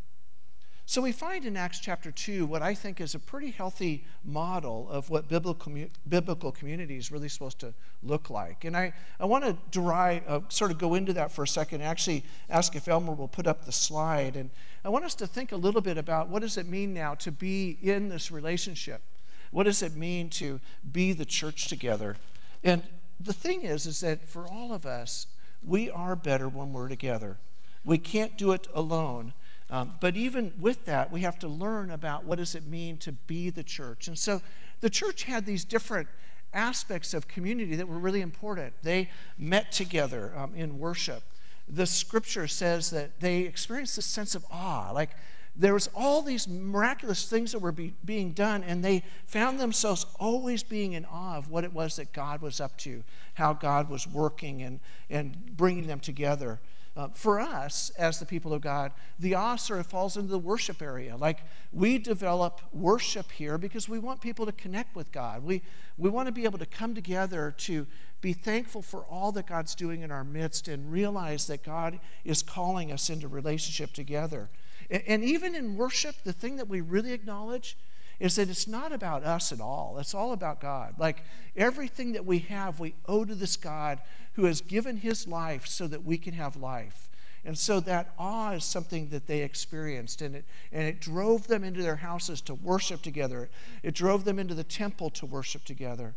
So 0.87 1.01
we 1.01 1.11
find 1.11 1.45
in 1.45 1.57
Acts 1.57 1.79
chapter 1.79 2.11
2 2.11 2.45
what 2.45 2.61
I 2.61 2.75
think 2.75 3.01
is 3.01 3.15
a 3.15 3.19
pretty 3.19 3.49
healthy 3.49 4.05
model 4.23 4.87
of 4.91 5.09
what 5.09 5.27
biblical, 5.27 5.73
biblical 6.07 6.51
community 6.51 6.97
is 6.97 7.11
really 7.11 7.27
supposed 7.27 7.57
to 7.61 7.73
look 8.03 8.29
like. 8.29 8.65
And 8.65 8.77
I, 8.77 8.93
I 9.19 9.25
want 9.25 9.45
to 9.45 9.57
derive, 9.71 10.21
uh, 10.27 10.41
sort 10.49 10.69
of 10.69 10.77
go 10.77 10.93
into 10.93 11.11
that 11.13 11.31
for 11.31 11.41
a 11.41 11.47
second, 11.47 11.81
actually 11.81 12.23
ask 12.51 12.75
if 12.75 12.87
Elmer 12.87 13.13
will 13.13 13.27
put 13.27 13.47
up 13.47 13.65
the 13.65 13.71
slide. 13.71 14.35
And 14.35 14.51
I 14.83 14.89
want 14.89 15.05
us 15.05 15.15
to 15.15 15.27
think 15.27 15.51
a 15.51 15.57
little 15.57 15.81
bit 15.81 15.97
about 15.97 16.29
what 16.29 16.43
does 16.43 16.55
it 16.55 16.67
mean 16.67 16.93
now 16.93 17.15
to 17.15 17.31
be 17.31 17.79
in 17.81 18.09
this 18.09 18.29
relationship? 18.29 19.01
What 19.49 19.63
does 19.63 19.81
it 19.81 19.95
mean 19.95 20.29
to 20.31 20.59
be 20.91 21.13
the 21.13 21.25
church 21.25 21.67
together? 21.67 22.15
And 22.63 22.83
the 23.19 23.33
thing 23.33 23.63
is, 23.63 23.85
is 23.85 23.99
that 24.01 24.27
for 24.27 24.47
all 24.47 24.73
of 24.73 24.85
us, 24.85 25.27
we 25.63 25.89
are 25.89 26.15
better 26.15 26.47
when 26.47 26.73
we're 26.73 26.89
together. 26.89 27.37
We 27.83 27.97
can't 27.97 28.37
do 28.37 28.51
it 28.51 28.67
alone. 28.73 29.33
Um, 29.69 29.95
but 29.99 30.15
even 30.15 30.53
with 30.59 30.85
that, 30.85 31.11
we 31.11 31.21
have 31.21 31.39
to 31.39 31.47
learn 31.47 31.89
about 31.89 32.25
what 32.25 32.37
does 32.37 32.55
it 32.55 32.67
mean 32.67 32.97
to 32.97 33.11
be 33.11 33.49
the 33.49 33.63
church. 33.63 34.07
And 34.07 34.17
so 34.17 34.41
the 34.81 34.89
church 34.89 35.23
had 35.23 35.45
these 35.45 35.63
different 35.63 36.07
aspects 36.53 37.13
of 37.13 37.27
community 37.27 37.75
that 37.75 37.87
were 37.87 37.99
really 37.99 38.21
important. 38.21 38.73
They 38.83 39.09
met 39.37 39.71
together 39.71 40.33
um, 40.35 40.53
in 40.55 40.79
worship. 40.79 41.23
The 41.67 41.85
scripture 41.87 42.47
says 42.47 42.91
that 42.91 43.19
they 43.19 43.39
experienced 43.41 43.95
this 43.95 44.05
sense 44.05 44.35
of 44.35 44.45
awe, 44.51 44.91
like 44.91 45.11
there 45.55 45.73
was 45.73 45.89
all 45.95 46.21
these 46.21 46.47
miraculous 46.47 47.27
things 47.27 47.51
that 47.53 47.59
were 47.59 47.71
be, 47.71 47.93
being 48.03 48.31
done 48.31 48.63
and 48.63 48.83
they 48.83 49.03
found 49.25 49.59
themselves 49.59 50.05
always 50.19 50.63
being 50.63 50.93
in 50.93 51.05
awe 51.05 51.37
of 51.37 51.49
what 51.49 51.63
it 51.63 51.73
was 51.73 51.95
that 51.95 52.11
god 52.13 52.41
was 52.41 52.59
up 52.59 52.77
to 52.77 53.03
how 53.35 53.53
god 53.53 53.89
was 53.89 54.07
working 54.07 54.61
and, 54.61 54.79
and 55.09 55.55
bringing 55.55 55.87
them 55.87 55.99
together. 55.99 56.59
Uh, 56.97 57.09
for 57.13 57.41
us 57.41 57.91
as 57.97 58.19
the 58.19 58.25
people 58.25 58.53
of 58.53 58.61
god 58.61 58.89
the 59.19 59.35
awe 59.35 59.57
sort 59.57 59.81
of 59.81 59.85
falls 59.85 60.15
into 60.15 60.29
the 60.29 60.39
worship 60.39 60.81
area. 60.81 61.17
Like 61.17 61.39
we 61.73 61.97
develop 61.97 62.61
worship 62.71 63.33
here 63.33 63.57
because 63.57 63.89
we 63.89 63.99
want 63.99 64.21
people 64.21 64.45
to 64.45 64.53
connect 64.53 64.95
with 64.95 65.11
god. 65.11 65.43
We, 65.43 65.61
we 65.97 66.09
want 66.09 66.27
to 66.27 66.31
be 66.31 66.45
able 66.45 66.59
to 66.59 66.65
come 66.65 66.95
together 66.95 67.53
to 67.59 67.85
be 68.21 68.31
thankful 68.31 68.81
for 68.81 69.01
all 69.03 69.33
that 69.33 69.47
god's 69.47 69.75
doing 69.75 70.01
in 70.01 70.11
our 70.11 70.23
midst 70.23 70.69
and 70.69 70.89
realize 70.89 71.47
that 71.47 71.63
god 71.63 71.99
is 72.23 72.41
calling 72.41 72.93
us 72.93 73.09
into 73.09 73.27
relationship 73.27 73.91
together 73.91 74.49
and 74.89 75.23
even 75.23 75.55
in 75.55 75.75
worship, 75.75 76.15
the 76.23 76.33
thing 76.33 76.57
that 76.57 76.67
we 76.67 76.81
really 76.81 77.11
acknowledge 77.11 77.77
is 78.19 78.35
that 78.35 78.49
it's 78.49 78.67
not 78.67 78.91
about 78.91 79.23
us 79.23 79.51
at 79.51 79.59
all. 79.59 79.97
It's 79.99 80.13
all 80.13 80.31
about 80.31 80.61
God. 80.61 80.95
Like 80.97 81.23
everything 81.55 82.13
that 82.13 82.25
we 82.25 82.39
have, 82.39 82.79
we 82.79 82.95
owe 83.07 83.25
to 83.25 83.35
this 83.35 83.57
God 83.57 83.99
who 84.33 84.45
has 84.45 84.61
given 84.61 84.97
his 84.97 85.27
life 85.27 85.67
so 85.67 85.87
that 85.87 86.03
we 86.03 86.17
can 86.17 86.33
have 86.33 86.55
life. 86.55 87.09
And 87.43 87.57
so 87.57 87.79
that 87.81 88.13
awe 88.17 88.53
is 88.53 88.65
something 88.65 89.09
that 89.09 89.27
they 89.27 89.41
experienced, 89.41 90.21
and 90.23 90.35
it, 90.37 90.45
and 90.71 90.83
it 90.83 90.99
drove 90.99 91.47
them 91.47 91.63
into 91.63 91.83
their 91.83 91.97
houses 91.97 92.41
to 92.41 92.55
worship 92.55 93.03
together. 93.03 93.49
It 93.83 93.93
drove 93.93 94.25
them 94.25 94.39
into 94.39 94.55
the 94.55 94.63
temple 94.63 95.11
to 95.11 95.27
worship 95.27 95.63
together. 95.63 96.15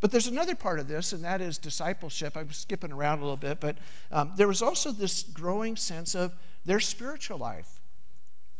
But 0.00 0.12
there's 0.12 0.26
another 0.26 0.54
part 0.54 0.78
of 0.78 0.88
this, 0.88 1.12
and 1.12 1.22
that 1.24 1.42
is 1.42 1.58
discipleship. 1.58 2.36
I'm 2.36 2.52
skipping 2.52 2.92
around 2.92 3.18
a 3.18 3.22
little 3.22 3.36
bit, 3.36 3.60
but 3.60 3.76
um, 4.10 4.32
there 4.36 4.48
was 4.48 4.62
also 4.62 4.92
this 4.92 5.22
growing 5.22 5.76
sense 5.76 6.14
of 6.14 6.34
their 6.64 6.80
spiritual 6.80 7.38
life. 7.38 7.75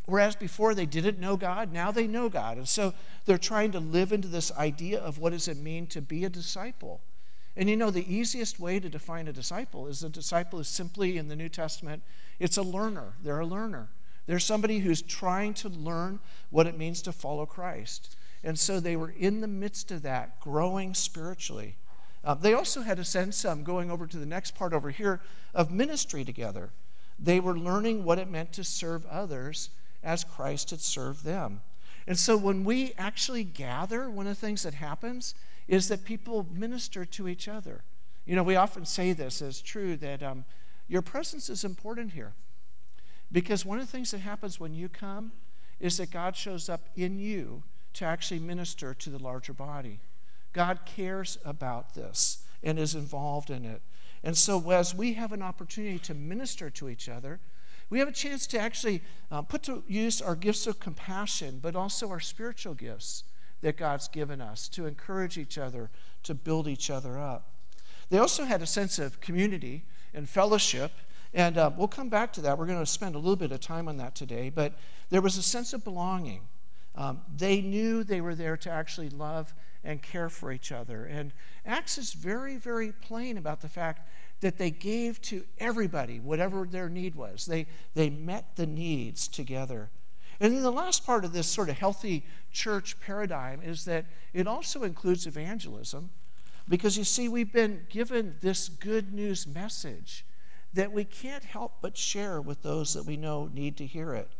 Whereas 0.06 0.36
before 0.36 0.74
they 0.74 0.86
didn't 0.86 1.18
know 1.18 1.36
God, 1.36 1.72
now 1.72 1.90
they 1.90 2.06
know 2.06 2.28
God. 2.28 2.56
And 2.56 2.68
so 2.68 2.94
they're 3.24 3.38
trying 3.38 3.72
to 3.72 3.80
live 3.80 4.12
into 4.12 4.28
this 4.28 4.52
idea 4.52 5.00
of 5.00 5.18
what 5.18 5.32
does 5.32 5.48
it 5.48 5.58
mean 5.58 5.88
to 5.88 6.00
be 6.00 6.24
a 6.24 6.30
disciple. 6.30 7.00
And 7.56 7.68
you 7.68 7.76
know, 7.76 7.90
the 7.90 8.14
easiest 8.14 8.60
way 8.60 8.78
to 8.78 8.88
define 8.88 9.26
a 9.26 9.32
disciple 9.32 9.88
is 9.88 10.04
a 10.04 10.08
disciple 10.08 10.60
is 10.60 10.68
simply 10.68 11.18
in 11.18 11.28
the 11.28 11.36
New 11.36 11.48
Testament, 11.48 12.02
it's 12.38 12.56
a 12.56 12.62
learner. 12.62 13.14
They're 13.22 13.40
a 13.40 13.46
learner. 13.46 13.88
They're 14.26 14.38
somebody 14.38 14.78
who's 14.78 15.02
trying 15.02 15.54
to 15.54 15.68
learn 15.68 16.20
what 16.50 16.66
it 16.66 16.78
means 16.78 17.02
to 17.02 17.12
follow 17.12 17.46
Christ. 17.46 18.16
And 18.44 18.58
so 18.58 18.78
they 18.78 18.94
were 18.94 19.10
in 19.10 19.40
the 19.40 19.48
midst 19.48 19.90
of 19.90 20.02
that, 20.02 20.38
growing 20.40 20.94
spiritually. 20.94 21.76
Uh, 22.22 22.34
they 22.34 22.54
also 22.54 22.82
had 22.82 22.98
a 22.98 23.04
sense, 23.04 23.44
um, 23.44 23.64
going 23.64 23.90
over 23.90 24.06
to 24.06 24.18
the 24.18 24.26
next 24.26 24.54
part 24.54 24.72
over 24.72 24.90
here, 24.90 25.20
of 25.54 25.70
ministry 25.70 26.24
together. 26.24 26.70
They 27.18 27.40
were 27.40 27.58
learning 27.58 28.04
what 28.04 28.18
it 28.18 28.30
meant 28.30 28.52
to 28.54 28.64
serve 28.64 29.06
others 29.06 29.70
as 30.06 30.22
Christ 30.22 30.70
had 30.70 30.80
served 30.80 31.24
them. 31.24 31.60
And 32.06 32.16
so 32.16 32.36
when 32.36 32.62
we 32.64 32.94
actually 32.96 33.42
gather, 33.42 34.08
one 34.08 34.28
of 34.28 34.40
the 34.40 34.46
things 34.46 34.62
that 34.62 34.74
happens 34.74 35.34
is 35.66 35.88
that 35.88 36.04
people 36.04 36.46
minister 36.52 37.04
to 37.04 37.26
each 37.26 37.48
other. 37.48 37.82
You 38.24 38.36
know, 38.36 38.44
we 38.44 38.54
often 38.54 38.86
say 38.86 39.12
this 39.12 39.42
as 39.42 39.60
true 39.60 39.96
that 39.96 40.22
um, 40.22 40.44
your 40.86 41.02
presence 41.02 41.50
is 41.50 41.64
important 41.64 42.12
here. 42.12 42.34
Because 43.32 43.66
one 43.66 43.80
of 43.80 43.86
the 43.86 43.90
things 43.90 44.12
that 44.12 44.20
happens 44.20 44.60
when 44.60 44.72
you 44.72 44.88
come 44.88 45.32
is 45.80 45.96
that 45.96 46.12
God 46.12 46.36
shows 46.36 46.68
up 46.68 46.88
in 46.94 47.18
you 47.18 47.64
to 47.94 48.04
actually 48.04 48.38
minister 48.38 48.94
to 48.94 49.10
the 49.10 49.18
larger 49.18 49.52
body. 49.52 49.98
God 50.52 50.80
cares 50.86 51.36
about 51.44 51.94
this 51.94 52.44
and 52.62 52.78
is 52.78 52.94
involved 52.94 53.50
in 53.50 53.64
it. 53.64 53.82
And 54.22 54.36
so, 54.36 54.70
as 54.70 54.94
we 54.94 55.14
have 55.14 55.32
an 55.32 55.42
opportunity 55.42 55.98
to 56.00 56.14
minister 56.14 56.70
to 56.70 56.88
each 56.88 57.08
other, 57.08 57.40
we 57.88 57.98
have 57.98 58.08
a 58.08 58.12
chance 58.12 58.46
to 58.48 58.58
actually 58.58 59.02
uh, 59.30 59.42
put 59.42 59.62
to 59.64 59.84
use 59.86 60.20
our 60.20 60.34
gifts 60.34 60.66
of 60.66 60.80
compassion, 60.80 61.60
but 61.62 61.76
also 61.76 62.10
our 62.10 62.20
spiritual 62.20 62.74
gifts 62.74 63.24
that 63.60 63.76
God's 63.76 64.08
given 64.08 64.40
us 64.40 64.68
to 64.68 64.86
encourage 64.86 65.38
each 65.38 65.56
other, 65.56 65.90
to 66.24 66.34
build 66.34 66.68
each 66.68 66.90
other 66.90 67.18
up. 67.18 67.52
They 68.10 68.18
also 68.18 68.44
had 68.44 68.62
a 68.62 68.66
sense 68.66 68.98
of 68.98 69.20
community 69.20 69.84
and 70.14 70.28
fellowship, 70.28 70.92
and 71.32 71.58
uh, 71.58 71.70
we'll 71.76 71.88
come 71.88 72.08
back 72.08 72.32
to 72.34 72.40
that. 72.42 72.58
We're 72.58 72.66
going 72.66 72.78
to 72.78 72.86
spend 72.86 73.14
a 73.14 73.18
little 73.18 73.36
bit 73.36 73.52
of 73.52 73.60
time 73.60 73.88
on 73.88 73.96
that 73.98 74.14
today, 74.14 74.50
but 74.50 74.74
there 75.10 75.20
was 75.20 75.36
a 75.36 75.42
sense 75.42 75.72
of 75.72 75.84
belonging. 75.84 76.42
Um, 76.94 77.20
they 77.36 77.60
knew 77.60 78.04
they 78.04 78.20
were 78.20 78.34
there 78.34 78.56
to 78.56 78.70
actually 78.70 79.10
love 79.10 79.54
and 79.84 80.02
care 80.02 80.28
for 80.28 80.50
each 80.50 80.72
other. 80.72 81.04
And 81.04 81.32
Acts 81.64 81.98
is 81.98 82.12
very, 82.12 82.56
very 82.56 82.92
plain 82.92 83.38
about 83.38 83.60
the 83.60 83.68
fact 83.68 84.08
that 84.40 84.58
they 84.58 84.70
gave 84.70 85.20
to 85.22 85.44
everybody 85.58 86.20
whatever 86.20 86.66
their 86.66 86.88
need 86.88 87.14
was. 87.14 87.46
They, 87.46 87.66
they 87.94 88.10
met 88.10 88.56
the 88.56 88.66
needs 88.66 89.28
together. 89.28 89.90
And 90.40 90.54
then 90.54 90.62
the 90.62 90.70
last 90.70 91.06
part 91.06 91.24
of 91.24 91.32
this 91.32 91.46
sort 91.46 91.68
of 91.68 91.78
healthy 91.78 92.24
church 92.52 93.00
paradigm 93.00 93.62
is 93.62 93.84
that 93.86 94.04
it 94.34 94.46
also 94.46 94.82
includes 94.82 95.26
evangelism. 95.26 96.10
Because 96.68 96.98
you 96.98 97.04
see, 97.04 97.28
we've 97.28 97.52
been 97.52 97.86
given 97.88 98.36
this 98.40 98.68
good 98.68 99.12
news 99.12 99.46
message 99.46 100.26
that 100.74 100.92
we 100.92 101.04
can't 101.04 101.44
help 101.44 101.74
but 101.80 101.96
share 101.96 102.40
with 102.40 102.62
those 102.62 102.92
that 102.92 103.06
we 103.06 103.16
know 103.16 103.48
need 103.54 103.76
to 103.78 103.86
hear 103.86 104.14
it. 104.14 104.30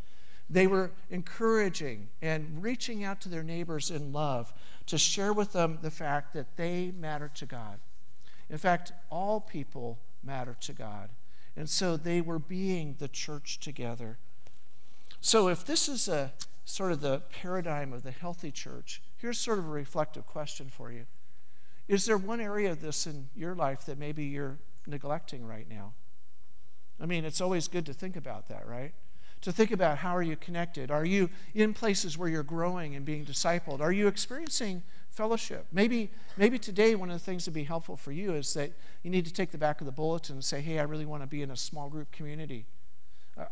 They 0.51 0.67
were 0.67 0.93
encouraging 1.11 2.09
and 2.21 2.63
reaching 2.63 3.03
out 3.05 3.21
to 3.23 3.29
their 3.29 3.43
neighbors 3.43 3.91
in 3.91 4.13
love 4.13 4.53
to 4.87 4.99
share 4.99 5.33
with 5.33 5.53
them 5.53 5.79
the 5.83 5.91
fact 5.91 6.35
that 6.35 6.57
they 6.57 6.93
matter 6.97 7.31
to 7.35 7.47
God. 7.47 7.81
In 8.49 8.59
fact, 8.59 8.93
all 9.11 9.41
people 9.41 9.99
matter 10.23 10.57
to 10.61 10.73
God. 10.73 11.11
And 11.57 11.69
so 11.69 11.97
they 11.97 12.21
were 12.21 12.39
being 12.39 12.97
the 12.99 13.09
church 13.09 13.59
together. 13.59 14.19
So 15.21 15.49
if 15.49 15.65
this 15.65 15.89
is 15.89 16.07
a 16.09 16.33
sort 16.65 16.93
of 16.93 17.01
the 17.01 17.23
paradigm 17.31 17.93
of 17.93 18.03
the 18.03 18.11
healthy 18.11 18.51
church, 18.51 19.01
here's 19.17 19.39
sort 19.39 19.59
of 19.59 19.65
a 19.65 19.71
reflective 19.71 20.27
question 20.27 20.69
for 20.69 20.93
you. 20.93 21.07
Is 21.89 22.05
there 22.05 22.19
one 22.19 22.41
area 22.41 22.73
of 22.73 22.83
this 22.83 23.07
in 23.07 23.29
your 23.35 23.55
life 23.55 23.87
that 23.87 23.99
maybe 23.99 24.25
you're 24.25 24.59
neglecting 24.87 25.47
right 25.47 25.69
now? 25.69 25.95
I 27.01 27.07
mean, 27.07 27.25
it's 27.25 27.41
always 27.41 27.69
good 27.69 27.87
to 27.87 27.93
think 27.93 28.17
about 28.17 28.49
that, 28.49 28.67
right? 28.67 28.93
To 29.43 29.53
think 29.53 29.71
about 29.71 29.99
how 29.99 30.17
are 30.17 30.23
you 30.23 30.37
connected? 30.37 30.91
Are 30.91 31.05
you 31.05 31.31
in 31.55 31.75
places 31.75 32.19
where 32.19 32.29
you're 32.29 32.43
growing 32.43 32.97
and 32.97 33.05
being 33.05 33.25
discipled? 33.25 33.81
Are 33.81 33.93
you 33.93 34.09
experiencing 34.09 34.83
fellowship? 35.17 35.67
Maybe, 35.73 36.11
maybe 36.37 36.59
today 36.59 36.95
one 36.95 37.11
of 37.11 37.19
the 37.19 37.25
things 37.25 37.45
that 37.45 37.51
would 37.51 37.55
be 37.55 37.65
helpful 37.65 37.97
for 37.97 38.13
you 38.13 38.35
is 38.35 38.53
that 38.55 38.73
you 39.03 39.11
need 39.11 39.25
to 39.25 39.33
take 39.33 39.51
the 39.51 39.59
back 39.59 39.81
of 39.81 39.87
the 39.87 39.93
bulletin 39.93 40.37
and 40.37 40.45
say, 40.45 40.61
hey, 40.61 40.79
I 40.79 40.83
really 40.83 41.07
want 41.07 41.23
to 41.23 41.27
be 41.27 41.43
in 41.43 41.51
a 41.51 41.57
small 41.57 41.89
group 41.89 42.13
community. 42.13 42.67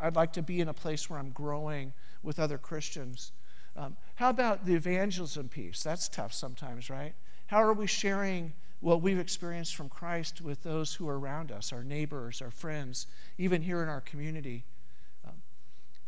I'd 0.01 0.17
like 0.17 0.33
to 0.35 0.43
be 0.43 0.61
in 0.61 0.69
a 0.69 0.75
place 0.75 1.09
where 1.09 1.19
I'm 1.19 1.31
growing 1.31 1.93
with 2.23 2.39
other 2.39 2.59
Christians. 2.59 3.33
Um, 3.77 3.97
how 4.17 4.31
about 4.31 4.67
the 4.67 4.75
evangelism 4.75 5.49
piece? 5.49 5.83
That's 5.83 6.09
tough 6.09 6.33
sometimes, 6.33 6.89
right? 6.91 7.15
How 7.47 7.63
are 7.63 7.73
we 7.73 7.87
sharing 7.87 8.53
what 8.81 9.01
we've 9.01 9.19
experienced 9.19 9.75
from 9.75 9.89
Christ 9.89 10.41
with 10.41 10.63
those 10.63 10.95
who 10.95 11.09
are 11.09 11.19
around 11.19 11.51
us, 11.51 11.73
our 11.73 11.83
neighbors, 11.83 12.41
our 12.41 12.51
friends, 12.51 13.07
even 13.39 13.63
here 13.63 13.83
in 13.83 13.89
our 13.89 14.01
community? 14.01 14.65
Um, 15.27 15.43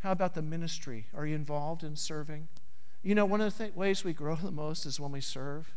how 0.01 0.13
about 0.13 0.35
the 0.35 0.43
ministry? 0.43 1.07
Are 1.15 1.27
you 1.27 1.35
involved 1.35 1.83
in 1.83 1.97
serving? 1.97 2.49
You 3.07 3.15
know, 3.15 3.25
one 3.25 3.41
of 3.41 3.57
the 3.57 3.65
th- 3.67 3.77
ways 3.77 4.03
we 4.03 4.13
grow 4.13 4.35
the 4.35 4.51
most 4.51 4.85
is 4.85 4.99
when 4.99 5.13
we 5.13 5.21
serve. 5.21 5.73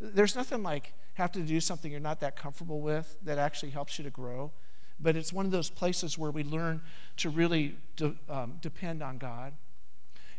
There's 0.00 0.34
nothing 0.34 0.64
like 0.64 0.94
have 1.14 1.30
to 1.30 1.38
do 1.38 1.60
something 1.60 1.92
you're 1.92 2.00
not 2.00 2.18
that 2.18 2.34
comfortable 2.34 2.80
with 2.80 3.18
that 3.22 3.38
actually 3.38 3.70
helps 3.70 3.98
you 3.98 4.04
to 4.04 4.10
grow. 4.10 4.50
But 4.98 5.14
it's 5.14 5.32
one 5.32 5.46
of 5.46 5.52
those 5.52 5.70
places 5.70 6.18
where 6.18 6.32
we 6.32 6.42
learn 6.42 6.80
to 7.18 7.30
really 7.30 7.76
de- 7.94 8.16
um, 8.28 8.58
depend 8.60 9.00
on 9.00 9.18
God. 9.18 9.52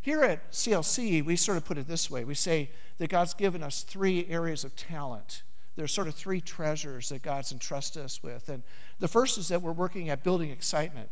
Here 0.02 0.22
at 0.22 0.52
CLC, 0.52 1.24
we 1.24 1.38
sort 1.38 1.56
of 1.56 1.64
put 1.64 1.78
it 1.78 1.88
this 1.88 2.12
way 2.12 2.26
we 2.26 2.36
say 2.36 2.72
that 2.98 3.10
God's 3.10 3.34
given 3.34 3.64
us 3.64 3.82
three 3.82 4.28
areas 4.28 4.66
of 4.66 4.76
talent. 4.76 5.44
There's 5.78 5.94
sort 5.94 6.10
of 6.10 6.16
three 6.16 6.42
treasures 6.42 7.08
that 7.08 7.22
God's 7.22 7.54
entrusted 7.54 8.04
us 8.04 8.22
with. 8.22 8.50
And 8.50 8.64
the 9.00 9.08
first 9.08 9.38
is 9.38 9.48
that 9.48 9.62
we're 9.62 9.72
working 9.72 10.10
at 10.10 10.26
building 10.26 10.50
excitement. 10.50 11.10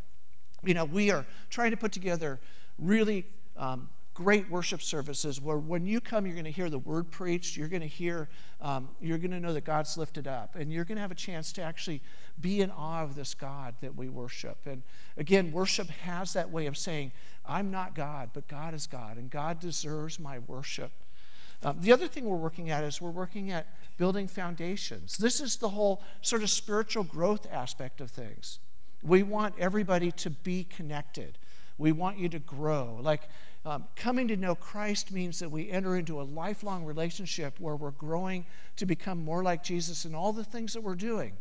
You 0.62 0.74
know, 0.74 0.84
we 0.84 1.10
are 1.10 1.26
trying 1.50 1.72
to 1.72 1.78
put 1.78 1.94
together 1.94 2.42
really 2.78 3.26
um, 3.56 3.88
great 4.22 4.50
worship 4.52 4.84
services 4.84 5.42
where 5.42 5.58
when 5.58 5.86
you 5.86 6.00
come, 6.00 6.28
you're 6.28 6.36
going 6.36 6.46
to 6.46 6.52
hear 6.52 6.70
the 6.70 6.78
word 6.78 7.10
preached. 7.10 7.58
You're 7.58 7.68
going 7.68 7.82
to 7.82 7.88
hear, 7.88 8.30
um, 8.62 8.90
you're 9.02 9.18
going 9.18 9.32
to 9.32 9.40
know 9.40 9.54
that 9.54 9.66
God's 9.66 9.98
lifted 9.98 10.28
up. 10.28 10.56
And 10.56 10.72
you're 10.72 10.86
going 10.86 10.98
to 10.98 11.02
have 11.02 11.12
a 11.12 11.16
chance 11.16 11.52
to 11.54 11.64
actually 11.64 12.02
be 12.40 12.62
in 12.62 12.70
awe 12.70 13.02
of 13.02 13.16
this 13.16 13.34
God 13.34 13.74
that 13.82 13.96
we 13.96 14.10
worship. 14.10 14.60
And 14.66 14.84
again, 15.18 15.52
worship 15.52 15.90
has 15.90 16.34
that 16.34 16.52
way 16.52 16.68
of 16.68 16.78
saying, 16.78 17.12
I'm 17.46 17.72
not 17.72 17.96
God, 17.96 18.30
but 18.34 18.48
God 18.48 18.76
is 18.76 18.86
God, 18.86 19.18
and 19.18 19.30
God 19.30 19.60
deserves 19.60 20.20
my 20.20 20.38
worship. 20.40 20.92
Um, 21.64 21.78
the 21.80 21.92
other 21.92 22.08
thing 22.08 22.26
we're 22.26 22.38
working 22.38 22.70
at 22.70 22.84
is 22.84 23.02
we're 23.02 23.10
working 23.10 23.52
at 23.52 23.68
building 23.98 24.28
foundations. 24.28 25.18
This 25.18 25.42
is 25.42 25.58
the 25.58 25.70
whole 25.70 26.04
sort 26.22 26.44
of 26.44 26.50
spiritual 26.50 27.04
growth 27.04 27.48
aspect 27.52 28.02
of 28.02 28.12
things. 28.12 28.60
We 29.04 29.24
want 29.24 29.56
everybody 29.58 30.12
to 30.12 30.30
be 30.30 30.64
connected. 30.64 31.40
We 31.78 31.92
want 31.92 32.20
you 32.20 32.30
to 32.30 32.40
grow. 32.40 33.00
Like 33.02 33.24
um, 33.64 33.86
coming 33.96 34.28
to 34.28 34.36
know 34.36 34.56
Christ 34.56 35.12
means 35.12 35.40
that 35.40 35.52
we 35.52 35.70
enter 35.70 35.96
into 35.96 36.20
a 36.20 36.24
lifelong 36.24 36.84
relationship 36.84 37.60
where 37.60 37.76
we're 37.76 37.92
growing 37.92 38.46
to 38.78 38.86
become 38.86 39.24
more 39.24 39.44
like 39.44 39.64
Jesus 39.64 40.06
in 40.06 40.16
all 40.16 40.34
the 40.34 40.44
things 40.44 40.74
that 40.74 40.82
we're 40.82 40.96
doing. 40.96 41.34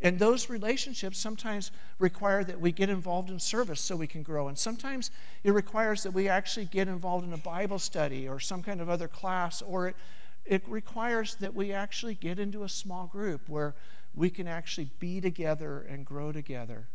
And 0.00 0.18
those 0.18 0.50
relationships 0.50 1.18
sometimes 1.18 1.72
require 1.98 2.44
that 2.44 2.60
we 2.60 2.72
get 2.72 2.90
involved 2.90 3.30
in 3.30 3.40
service 3.40 3.80
so 3.80 3.96
we 3.96 4.06
can 4.06 4.22
grow. 4.22 4.48
And 4.48 4.58
sometimes 4.58 5.10
it 5.42 5.52
requires 5.52 6.02
that 6.02 6.12
we 6.12 6.28
actually 6.28 6.66
get 6.66 6.88
involved 6.88 7.26
in 7.26 7.32
a 7.32 7.38
Bible 7.38 7.78
study 7.78 8.28
or 8.28 8.38
some 8.38 8.62
kind 8.62 8.80
of 8.80 8.88
other 8.88 9.08
class, 9.08 9.62
or 9.62 9.88
it, 9.88 9.96
it 10.44 10.62
requires 10.68 11.36
that 11.36 11.54
we 11.54 11.72
actually 11.72 12.14
get 12.14 12.38
into 12.38 12.64
a 12.64 12.68
small 12.68 13.06
group 13.06 13.48
where 13.48 13.74
we 14.14 14.30
can 14.30 14.46
actually 14.46 14.90
be 15.00 15.20
together 15.20 15.86
and 15.88 16.04
grow 16.04 16.30
together 16.30 16.86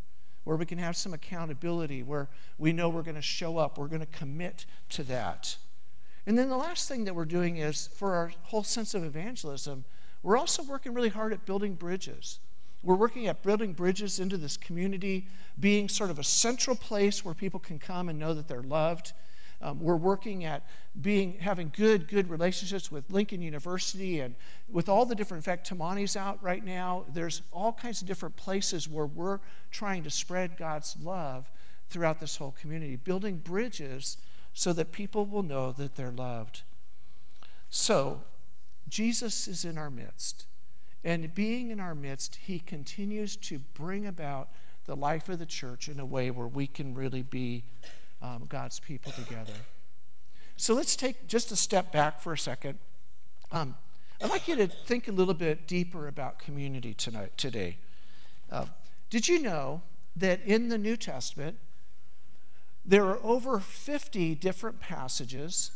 where 0.49 0.57
we 0.57 0.65
can 0.65 0.79
have 0.79 0.97
some 0.97 1.13
accountability, 1.13 2.01
where 2.01 2.27
we 2.57 2.73
know 2.73 2.89
we're 2.89 3.03
going 3.03 3.13
to 3.13 3.21
show 3.21 3.59
up, 3.59 3.77
we're 3.77 3.85
going 3.85 3.99
to 3.99 4.07
commit 4.07 4.65
to 4.89 5.03
that. 5.03 5.55
And 6.25 6.35
then 6.35 6.49
the 6.49 6.57
last 6.57 6.87
thing 6.87 7.03
that 7.03 7.13
we're 7.13 7.25
doing 7.25 7.57
is 7.57 7.85
for 7.93 8.15
our 8.15 8.33
whole 8.45 8.63
sense 8.63 8.95
of 8.95 9.03
evangelism, 9.03 9.85
we're 10.23 10.37
also 10.37 10.63
working 10.63 10.95
really 10.95 11.09
hard 11.09 11.33
at 11.33 11.45
building 11.45 11.75
bridges. 11.75 12.39
We're 12.81 12.95
working 12.95 13.27
at 13.27 13.43
building 13.43 13.73
bridges 13.73 14.19
into 14.19 14.37
this 14.37 14.57
community, 14.57 15.27
being 15.59 15.87
sort 15.87 16.09
of 16.09 16.17
a 16.17 16.23
central 16.23 16.75
place 16.75 17.23
where 17.23 17.35
people 17.35 17.59
can 17.59 17.77
come 17.77 18.09
and 18.09 18.17
know 18.17 18.33
that 18.33 18.47
they're 18.47 18.63
loved 18.63 19.13
um, 19.61 19.79
we're 19.79 19.95
working 19.95 20.45
at 20.45 20.65
being 21.01 21.37
having 21.39 21.71
good, 21.75 22.07
good 22.07 22.29
relationships 22.29 22.91
with 22.91 23.09
Lincoln 23.11 23.41
University 23.41 24.21
and 24.21 24.35
with 24.71 24.87
all 24.87 25.05
the 25.05 25.15
different, 25.15 25.39
in 25.39 25.51
fact, 25.51 25.69
Tamani's 25.69 26.15
out 26.15 26.41
right 26.41 26.63
now. 26.63 27.05
There's 27.13 27.41
all 27.51 27.73
kinds 27.73 28.01
of 28.01 28.07
different 28.07 28.35
places 28.37 28.87
where 28.87 29.05
we're 29.05 29.39
trying 29.71 30.03
to 30.03 30.09
spread 30.09 30.55
God's 30.57 30.95
love 31.01 31.51
throughout 31.89 32.19
this 32.19 32.37
whole 32.37 32.55
community, 32.59 32.95
building 32.95 33.37
bridges 33.37 34.17
so 34.53 34.71
that 34.73 34.91
people 34.91 35.25
will 35.25 35.43
know 35.43 35.71
that 35.73 35.95
they're 35.95 36.11
loved. 36.11 36.63
So, 37.69 38.21
Jesus 38.87 39.47
is 39.47 39.65
in 39.65 39.77
our 39.77 39.89
midst. 39.89 40.45
And 41.03 41.33
being 41.33 41.69
in 41.69 41.79
our 41.79 41.95
midst, 41.95 42.35
he 42.43 42.59
continues 42.59 43.35
to 43.37 43.59
bring 43.59 44.05
about 44.05 44.49
the 44.85 44.95
life 44.95 45.29
of 45.29 45.39
the 45.39 45.45
church 45.45 45.87
in 45.87 45.99
a 45.99 46.05
way 46.05 46.31
where 46.31 46.47
we 46.47 46.67
can 46.67 46.93
really 46.93 47.21
be 47.21 47.63
um, 48.21 48.45
God's 48.47 48.79
people 48.79 49.11
together. 49.11 49.53
So 50.57 50.73
let's 50.73 50.95
take 50.95 51.27
just 51.27 51.51
a 51.51 51.55
step 51.55 51.91
back 51.91 52.19
for 52.21 52.33
a 52.33 52.37
second. 52.37 52.79
Um, 53.51 53.75
I'd 54.21 54.29
like 54.29 54.47
you 54.47 54.55
to 54.57 54.67
think 54.67 55.07
a 55.07 55.11
little 55.11 55.33
bit 55.33 55.67
deeper 55.67 56.07
about 56.07 56.39
community 56.39 56.93
tonight, 56.93 57.37
today. 57.37 57.77
Uh, 58.51 58.65
did 59.09 59.27
you 59.29 59.41
know 59.41 59.81
that 60.15 60.41
in 60.41 60.67
the 60.67 60.77
New 60.77 60.97
Testament, 60.97 61.57
there 62.85 63.05
are 63.05 63.19
over 63.23 63.59
50 63.59 64.35
different 64.35 64.81
passages 64.81 65.71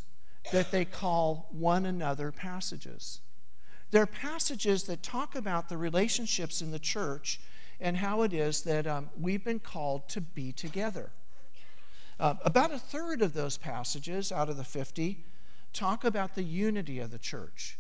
that 0.52 0.72
they 0.72 0.84
call 0.84 1.48
one 1.52 1.86
another 1.86 2.32
passages? 2.32 3.22
They're 3.92 4.06
passages 4.06 4.84
that 4.84 5.04
talk 5.04 5.36
about 5.36 5.70
the 5.70 5.78
relationships 5.78 6.62
in 6.62 6.72
the 6.72 6.80
church 6.80 7.40
and 7.80 7.98
how 7.98 8.24
it 8.24 8.34
is 8.34 8.64
that 8.64 8.86
um, 8.88 9.10
we've 9.18 9.44
been 9.44 9.60
called 9.60 10.10
to 10.10 10.20
be 10.20 10.52
together. 10.52 11.12
Uh, 12.20 12.36
about 12.44 12.72
a 12.72 12.80
third 12.80 13.22
of 13.22 13.34
those 13.34 13.58
passages 13.58 14.32
out 14.32 14.50
of 14.50 14.58
the 14.58 14.64
50 14.64 15.26
talk 15.74 16.04
about 16.04 16.36
the 16.36 16.44
unity 16.44 17.00
of 17.00 17.12
the 17.12 17.20
church. 17.20 17.78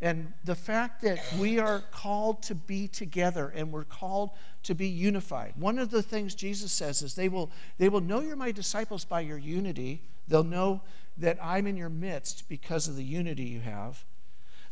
and 0.00 0.32
the 0.44 0.54
fact 0.54 1.02
that 1.02 1.18
we 1.38 1.58
are 1.58 1.80
called 1.90 2.42
to 2.42 2.54
be 2.54 2.88
together 2.88 3.52
and 3.54 3.72
we're 3.72 3.84
called 3.84 4.30
to 4.62 4.74
be 4.74 4.88
unified. 4.88 5.52
One 5.56 5.78
of 5.78 5.90
the 5.90 6.02
things 6.02 6.34
Jesus 6.34 6.72
says 6.72 7.00
is 7.00 7.14
they 7.14 7.28
will, 7.28 7.50
they 7.78 7.88
will 7.88 8.00
know 8.00 8.20
you're 8.20 8.36
my 8.36 8.50
disciples 8.52 9.04
by 9.04 9.20
your 9.20 9.38
unity. 9.38 10.02
They'll 10.26 10.42
know 10.44 10.82
that 11.16 11.38
I'm 11.40 11.66
in 11.66 11.76
your 11.76 11.88
midst 11.88 12.48
because 12.48 12.88
of 12.88 12.96
the 12.96 13.04
unity 13.04 13.44
you 13.44 13.60
have. 13.60 14.04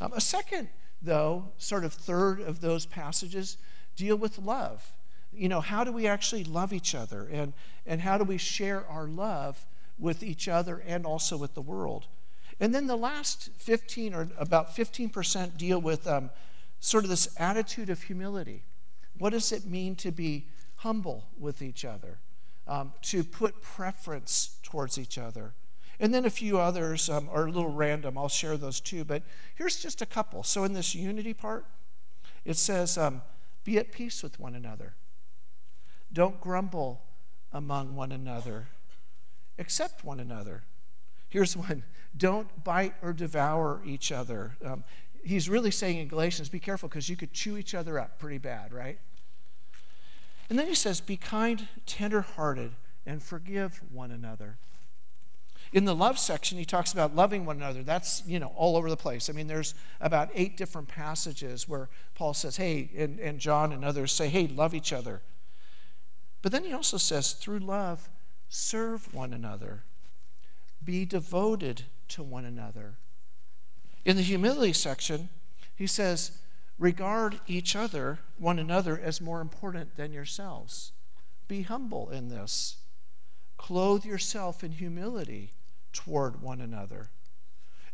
Um, 0.00 0.12
a 0.12 0.20
second, 0.20 0.68
though, 1.00 1.52
sort 1.56 1.84
of 1.84 1.92
third 1.92 2.40
of 2.40 2.60
those 2.60 2.84
passages 2.84 3.56
deal 3.96 4.16
with 4.16 4.38
love. 4.38 4.92
You 5.32 5.48
know, 5.48 5.60
how 5.60 5.84
do 5.84 5.92
we 5.92 6.06
actually 6.06 6.44
love 6.44 6.72
each 6.72 6.94
other? 6.94 7.28
And, 7.30 7.52
and 7.86 8.00
how 8.00 8.18
do 8.18 8.24
we 8.24 8.38
share 8.38 8.86
our 8.86 9.06
love 9.06 9.64
with 9.98 10.22
each 10.22 10.48
other 10.48 10.82
and 10.86 11.06
also 11.06 11.36
with 11.36 11.54
the 11.54 11.62
world? 11.62 12.06
And 12.60 12.74
then 12.74 12.86
the 12.86 12.96
last 12.96 13.50
15 13.56 14.14
or 14.14 14.28
about 14.38 14.76
15% 14.76 15.56
deal 15.56 15.80
with 15.80 16.06
um, 16.06 16.30
sort 16.80 17.04
of 17.04 17.10
this 17.10 17.34
attitude 17.38 17.90
of 17.90 18.02
humility. 18.02 18.62
What 19.18 19.30
does 19.30 19.52
it 19.52 19.66
mean 19.66 19.96
to 19.96 20.10
be 20.10 20.48
humble 20.76 21.28
with 21.38 21.62
each 21.62 21.84
other? 21.84 22.18
Um, 22.66 22.92
to 23.02 23.24
put 23.24 23.60
preference 23.62 24.58
towards 24.62 24.98
each 24.98 25.18
other. 25.18 25.54
And 25.98 26.12
then 26.12 26.24
a 26.24 26.30
few 26.30 26.58
others 26.58 27.08
um, 27.08 27.28
are 27.32 27.46
a 27.46 27.50
little 27.50 27.72
random. 27.72 28.18
I'll 28.18 28.28
share 28.28 28.56
those 28.56 28.80
too. 28.80 29.04
But 29.04 29.22
here's 29.54 29.80
just 29.80 30.02
a 30.02 30.06
couple. 30.06 30.42
So 30.42 30.64
in 30.64 30.72
this 30.72 30.94
unity 30.94 31.34
part, 31.34 31.66
it 32.44 32.56
says, 32.56 32.98
um, 32.98 33.22
be 33.64 33.78
at 33.78 33.92
peace 33.92 34.22
with 34.22 34.40
one 34.40 34.54
another. 34.54 34.94
Don't 36.12 36.40
grumble 36.40 37.02
among 37.52 37.94
one 37.94 38.12
another. 38.12 38.68
Accept 39.58 40.04
one 40.04 40.20
another. 40.20 40.62
Here's 41.28 41.56
one 41.56 41.84
don't 42.14 42.62
bite 42.62 42.94
or 43.02 43.12
devour 43.12 43.80
each 43.86 44.12
other. 44.12 44.56
Um, 44.62 44.84
he's 45.24 45.48
really 45.48 45.70
saying 45.70 45.98
in 45.98 46.08
Galatians, 46.08 46.50
be 46.50 46.60
careful 46.60 46.88
because 46.88 47.08
you 47.08 47.16
could 47.16 47.32
chew 47.32 47.56
each 47.56 47.74
other 47.74 47.98
up 47.98 48.18
pretty 48.18 48.38
bad, 48.38 48.72
right? 48.72 48.98
And 50.50 50.58
then 50.58 50.66
he 50.66 50.74
says, 50.74 51.00
be 51.00 51.16
kind, 51.16 51.68
tender-hearted, 51.86 52.72
and 53.06 53.22
forgive 53.22 53.80
one 53.90 54.10
another. 54.10 54.58
In 55.72 55.86
the 55.86 55.94
love 55.94 56.18
section, 56.18 56.58
he 56.58 56.66
talks 56.66 56.92
about 56.92 57.16
loving 57.16 57.46
one 57.46 57.56
another. 57.56 57.82
That's, 57.82 58.22
you 58.26 58.38
know, 58.38 58.52
all 58.54 58.76
over 58.76 58.90
the 58.90 58.96
place. 58.96 59.30
I 59.30 59.32
mean, 59.32 59.46
there's 59.46 59.74
about 60.02 60.28
eight 60.34 60.58
different 60.58 60.88
passages 60.88 61.66
where 61.66 61.88
Paul 62.14 62.34
says, 62.34 62.58
hey, 62.58 62.90
and, 62.94 63.18
and 63.18 63.38
John 63.38 63.72
and 63.72 63.82
others 63.82 64.12
say, 64.12 64.28
hey, 64.28 64.48
love 64.48 64.74
each 64.74 64.92
other. 64.92 65.22
But 66.42 66.52
then 66.52 66.64
he 66.64 66.72
also 66.72 66.96
says, 66.96 67.32
through 67.32 67.60
love, 67.60 68.10
serve 68.48 69.14
one 69.14 69.32
another. 69.32 69.84
Be 70.84 71.04
devoted 71.04 71.84
to 72.08 72.22
one 72.22 72.44
another. 72.44 72.96
In 74.04 74.16
the 74.16 74.22
humility 74.22 74.72
section, 74.72 75.28
he 75.74 75.86
says, 75.86 76.38
regard 76.78 77.40
each 77.46 77.76
other, 77.76 78.18
one 78.38 78.58
another, 78.58 78.98
as 78.98 79.20
more 79.20 79.40
important 79.40 79.96
than 79.96 80.12
yourselves. 80.12 80.92
Be 81.46 81.62
humble 81.62 82.10
in 82.10 82.28
this. 82.28 82.78
Clothe 83.56 84.04
yourself 84.04 84.64
in 84.64 84.72
humility 84.72 85.52
toward 85.92 86.42
one 86.42 86.60
another. 86.60 87.10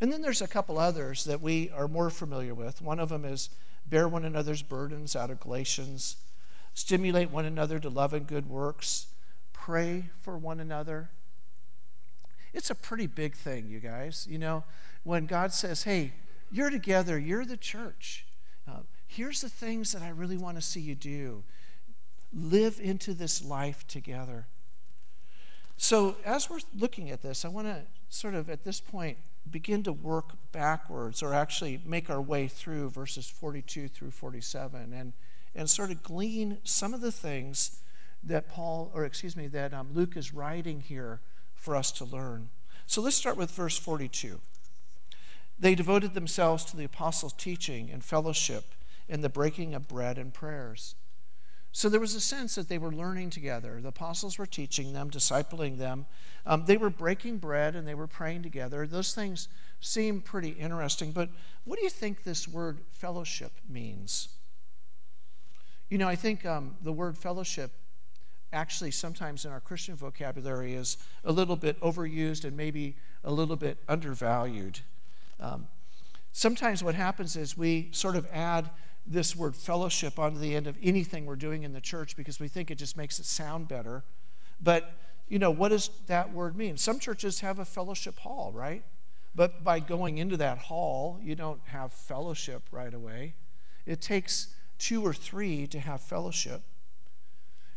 And 0.01 0.11
then 0.11 0.23
there's 0.23 0.41
a 0.41 0.49
couple 0.49 0.79
others 0.79 1.25
that 1.25 1.43
we 1.43 1.71
are 1.71 1.89
more 1.89 2.09
familiar 2.09 2.55
with. 2.55 2.81
One 2.81 3.01
of 3.01 3.11
them 3.11 3.25
is 3.25 3.51
bear 3.85 4.09
one 4.09 4.25
another's 4.25 4.63
burdens 4.63 5.17
out 5.17 5.31
of 5.31 5.41
Galatians, 5.41 6.17
stimulate 6.79 7.31
one 7.31 7.45
another 7.45 7.81
to 7.81 7.88
love 7.88 8.12
and 8.14 8.27
good 8.27 8.49
works, 8.49 9.09
pray 9.53 10.11
for 10.21 10.38
one 10.38 10.61
another. 10.61 11.11
It's 12.55 12.71
a 12.71 12.75
pretty 12.75 13.09
big 13.09 13.35
thing, 13.35 13.69
you 13.69 13.81
guys. 13.81 14.29
You 14.31 14.38
know, 14.38 14.62
when 15.03 15.27
God 15.27 15.53
says, 15.53 15.83
hey, 15.83 16.12
you're 16.53 16.71
together, 16.71 17.19
you're 17.19 17.45
the 17.45 17.57
church. 17.57 18.27
Uh, 18.69 18.83
here's 19.09 19.41
the 19.41 19.49
things 19.49 19.91
that 19.91 20.03
I 20.03 20.11
really 20.11 20.37
want 20.37 20.57
to 20.57 20.62
see 20.62 20.81
you 20.81 20.95
do. 20.95 21.43
Live 22.33 22.79
into 22.81 23.12
this 23.12 23.45
life 23.45 23.85
together. 23.88 24.47
So, 25.77 26.17
as 26.25 26.49
we're 26.49 26.61
looking 26.77 27.11
at 27.11 27.23
this, 27.23 27.45
I 27.45 27.49
want 27.49 27.67
to 27.67 27.83
sort 28.09 28.35
of 28.35 28.49
at 28.49 28.64
this 28.64 28.81
point 28.81 29.19
begin 29.51 29.83
to 29.83 29.93
work 29.93 30.33
backwards 30.53 31.23
or 31.23 31.35
actually 31.35 31.81
make 31.85 32.09
our 32.09 32.21
way 32.21 32.47
through 32.47 32.91
verses 32.91 33.29
42 33.29 33.88
through 33.88 34.11
47 34.11 34.93
and, 34.93 35.12
and 35.59 35.68
sort 35.68 35.90
of 35.90 36.05
glean 36.05 36.59
some 36.62 36.94
of 36.94 37.01
the 37.01 37.11
things 37.11 37.81
that 38.23 38.49
Paul, 38.49 38.92
or 38.94 39.05
excuse 39.05 39.37
me, 39.37 39.49
that 39.49 39.75
um, 39.75 39.88
Luke 39.92 40.16
is 40.16 40.33
writing 40.33 40.81
here 40.81 41.21
for 41.55 41.75
us 41.75 41.90
to 41.92 42.05
learn. 42.05 42.51
So 42.87 43.03
let's 43.03 43.16
start 43.16 43.37
with 43.37 43.51
verse 43.51 43.77
42. 43.77 44.40
They 45.59 45.75
devoted 45.75 46.14
themselves 46.14 46.64
to 46.66 46.77
the 46.77 46.85
apostles' 46.85 47.33
teaching 47.33 47.90
and 47.90 48.05
fellowship 48.05 48.66
and 49.09 49.25
the 49.25 49.29
breaking 49.29 49.75
of 49.75 49.88
bread 49.88 50.16
and 50.16 50.33
prayers. 50.33 50.94
So 51.73 51.88
there 51.88 52.01
was 52.01 52.14
a 52.14 52.21
sense 52.21 52.55
that 52.55 52.68
they 52.68 52.79
were 52.79 52.92
learning 52.92 53.31
together. 53.31 53.81
The 53.81 53.88
apostles 53.88 54.38
were 54.38 54.47
teaching 54.47 54.92
them, 54.92 55.11
discipling 55.11 55.79
them. 55.79 56.07
Um, 56.47 56.64
they 56.66 56.77
were 56.77 56.88
breaking 56.88 57.38
bread 57.38 57.75
and 57.75 57.87
they 57.87 57.94
were 57.94 58.07
praying 58.07 58.44
together. 58.44 58.87
Those 58.87 59.12
things 59.12 59.49
seem 59.81 60.21
pretty 60.21 60.51
interesting. 60.51 61.11
But 61.11 61.31
what 61.64 61.79
do 61.79 61.85
you 61.85 61.90
think 61.90 62.23
this 62.23 62.47
word 62.47 62.79
fellowship 62.90 63.53
means? 63.68 64.29
You 65.88 65.96
know, 65.96 66.09
I 66.09 66.16
think 66.16 66.44
um, 66.44 66.77
the 66.83 66.92
word 66.92 67.16
fellowship 67.16 67.72
actually 68.53 68.90
sometimes 68.90 69.44
in 69.44 69.51
our 69.51 69.61
Christian 69.61 69.96
vocabulary 69.96 70.74
is 70.74 70.98
a 71.24 71.33
little 71.33 71.57
bit 71.57 71.81
overused 71.81 72.44
and 72.44 72.57
maybe 72.57 72.96
a 73.24 73.33
little 73.33 73.57
bit 73.57 73.79
undervalued. 73.88 74.81
Um, 75.40 75.68
sometimes 76.33 76.83
what 76.83 76.94
happens 76.94 77.37
is 77.37 77.57
we 77.57 77.88
sort 77.92 78.16
of 78.16 78.27
add 78.33 78.70
this 79.07 79.35
word 79.35 79.57
fellowship 79.57 80.18
onto 80.18 80.38
the 80.38 80.55
end 80.55 80.66
of 80.66 80.77
anything 80.83 81.24
we're 81.24 81.37
doing 81.37 81.62
in 81.62 81.72
the 81.72 81.81
church 81.81 82.16
because 82.16 82.38
we 82.38 82.48
think 82.48 82.70
it 82.70 82.77
just 82.77 82.96
makes 82.96 83.18
it 83.18 83.24
sound 83.24 83.68
better. 83.68 84.05
But, 84.61 84.92
you 85.29 85.38
know, 85.38 85.51
what 85.51 85.70
does 85.70 85.90
that 86.07 86.33
word 86.33 86.57
mean? 86.57 86.77
Some 86.77 86.98
churches 86.98 87.40
have 87.40 87.59
a 87.59 87.64
fellowship 87.64 88.18
hall, 88.18 88.53
right? 88.53 88.83
But 89.35 89.64
by 89.64 89.81
going 89.81 90.18
into 90.18 90.37
that 90.38 90.59
hall, 90.59 91.18
you 91.22 91.35
don't 91.35 91.61
have 91.66 91.92
fellowship 91.92 92.62
right 92.70 92.92
away. 92.92 93.35
It 93.87 94.03
takes 94.03 94.48
two 94.79 95.05
or 95.05 95.12
three 95.12 95.67
to 95.67 95.81
have 95.81 96.01
fellowship. 96.01 96.62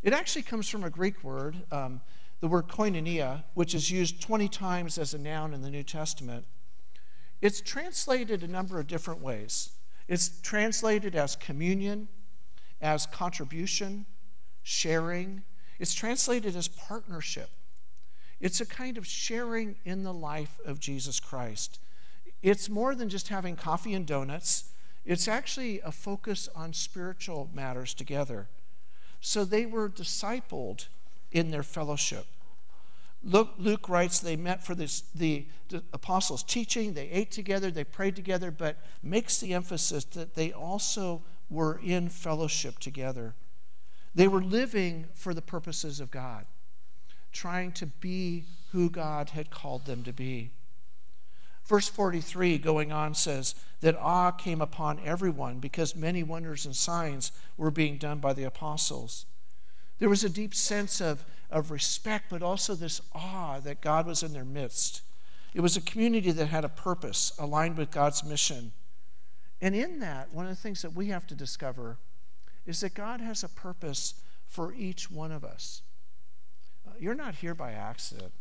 It 0.04 0.14
actually 0.14 0.44
comes 0.44 0.68
from 0.68 0.84
a 0.84 0.90
Greek 0.90 1.24
word, 1.24 1.64
um, 1.72 2.02
the 2.40 2.48
word 2.48 2.68
koinonia, 2.68 3.44
which 3.54 3.76
is 3.76 3.92
used 3.92 4.22
20 4.22 4.48
times 4.48 4.98
as 4.98 5.14
a 5.14 5.18
noun 5.18 5.54
in 5.54 5.62
the 5.62 5.70
New 5.70 5.84
Testament. 5.84 6.46
It's 7.42 7.62
translated 7.62 8.44
a 8.44 8.48
number 8.48 8.80
of 8.80 8.88
different 8.88 9.22
ways. 9.22 9.72
It's 10.08 10.42
translated 10.42 11.16
as 11.16 11.36
communion, 11.36 12.08
as 12.82 13.06
contribution, 13.06 14.06
sharing. 14.64 15.44
It's 15.80 15.94
translated 15.94 16.56
as 16.56 16.68
partnership. 16.68 17.50
It's 18.40 18.60
a 18.60 18.66
kind 18.66 18.98
of 18.98 19.06
sharing 19.06 19.76
in 19.86 20.04
the 20.04 20.14
life 20.14 20.60
of 20.66 20.80
Jesus 20.80 21.20
Christ. 21.20 21.80
It's 22.42 22.70
more 22.70 22.96
than 22.96 23.08
just 23.08 23.28
having 23.28 23.56
coffee 23.56 23.94
and 23.94 24.06
donuts, 24.06 24.71
it's 25.06 25.28
actually 25.28 25.82
a 25.82 25.92
focus 25.92 26.48
on 26.56 26.74
spiritual 26.74 27.50
matters 27.54 27.94
together. 27.94 28.48
So 29.20 29.46
they 29.46 29.66
were 29.66 29.90
discipled 29.90 30.88
in 31.32 31.52
their 31.52 31.64
fellowship. 31.64 32.26
Luke, 33.24 33.54
Luke 33.58 33.88
writes 33.88 34.20
they 34.20 34.36
met 34.36 34.64
for 34.64 34.74
this, 34.74 35.02
the, 35.14 35.46
the 35.70 35.84
apostles' 35.94 36.44
teaching, 36.44 36.94
they 36.94 37.08
ate 37.10 37.32
together, 37.32 37.70
they 37.70 37.84
prayed 37.84 38.16
together, 38.16 38.50
but 38.50 38.78
makes 39.04 39.40
the 39.40 39.54
emphasis 39.54 40.06
that 40.06 40.34
they 40.34 40.52
also 40.52 41.22
were 41.50 41.80
in 41.84 42.10
fellowship 42.10 42.80
together. 42.80 43.36
They 44.16 44.28
were 44.28 44.42
living 44.42 45.08
for 45.14 45.34
the 45.34 45.42
purposes 45.42 46.00
of 46.00 46.10
God, 46.10 46.46
trying 47.32 47.72
to 47.74 47.86
be 47.86 48.46
who 48.72 48.90
God 48.90 49.30
had 49.32 49.52
called 49.52 49.86
them 49.86 50.04
to 50.04 50.14
be. 50.14 50.52
Verse 51.65 51.88
43 51.88 52.58
going 52.58 52.91
on 52.91 53.13
says 53.13 53.56
that 53.82 53.97
awe 53.97 54.32
came 54.32 54.62
upon 54.62 55.00
everyone 55.06 55.60
because 55.60 55.95
many 55.95 56.24
wonders 56.24 56.65
and 56.65 56.76
signs 56.76 57.32
were 57.58 57.71
being 57.71 57.97
done 57.97 58.19
by 58.19 58.34
the 58.34 58.43
apostles. 58.43 59.26
There 60.00 60.10
was 60.10 60.24
a 60.24 60.30
deep 60.30 60.56
sense 60.56 61.00
of, 61.00 61.24
of 61.50 61.69
respect, 61.71 62.26
but 62.30 62.41
also 62.41 62.74
this 62.74 63.02
awe 63.13 63.60
that 63.60 63.82
God 63.82 64.08
was 64.08 64.24
in 64.24 64.34
their 64.34 64.45
midst. 64.45 65.02
It 65.54 65.62
was 65.62 65.78
a 65.78 65.82
community 65.82 66.32
that 66.32 66.47
had 66.47 66.65
a 66.65 66.69
purpose 66.69 67.34
aligned 67.38 67.78
with 67.78 67.91
God's 67.91 68.24
mission. 68.24 68.71
And 69.62 69.76
in 69.76 70.00
that, 70.00 70.34
one 70.34 70.45
of 70.45 70.52
the 70.52 70.62
things 70.62 70.82
that 70.82 70.93
we 70.93 71.08
have 71.08 71.28
to 71.28 71.36
discover 71.36 71.97
is 72.65 72.80
that 72.82 72.93
God 72.93 73.21
has 73.21 73.43
a 73.43 73.50
purpose 73.50 74.15
for 74.47 74.74
each 74.74 75.12
one 75.12 75.32
of 75.32 75.43
us. 75.43 75.82
Uh, 76.88 76.93
you're 77.00 77.15
not 77.15 77.36
here 77.36 77.54
by 77.54 77.71
accident. 77.71 78.34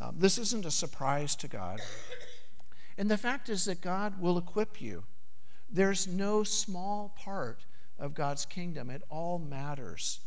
Um, 0.00 0.16
this 0.18 0.38
isn't 0.38 0.64
a 0.64 0.70
surprise 0.70 1.34
to 1.36 1.48
God. 1.48 1.80
And 2.98 3.08
the 3.08 3.16
fact 3.16 3.48
is 3.48 3.64
that 3.66 3.80
God 3.80 4.20
will 4.20 4.36
equip 4.36 4.82
you. 4.82 5.04
There's 5.70 6.08
no 6.08 6.42
small 6.42 7.14
part 7.16 7.64
of 7.98 8.12
God's 8.12 8.44
kingdom, 8.44 8.90
it 8.90 9.02
all 9.08 9.38
matters. 9.38 10.20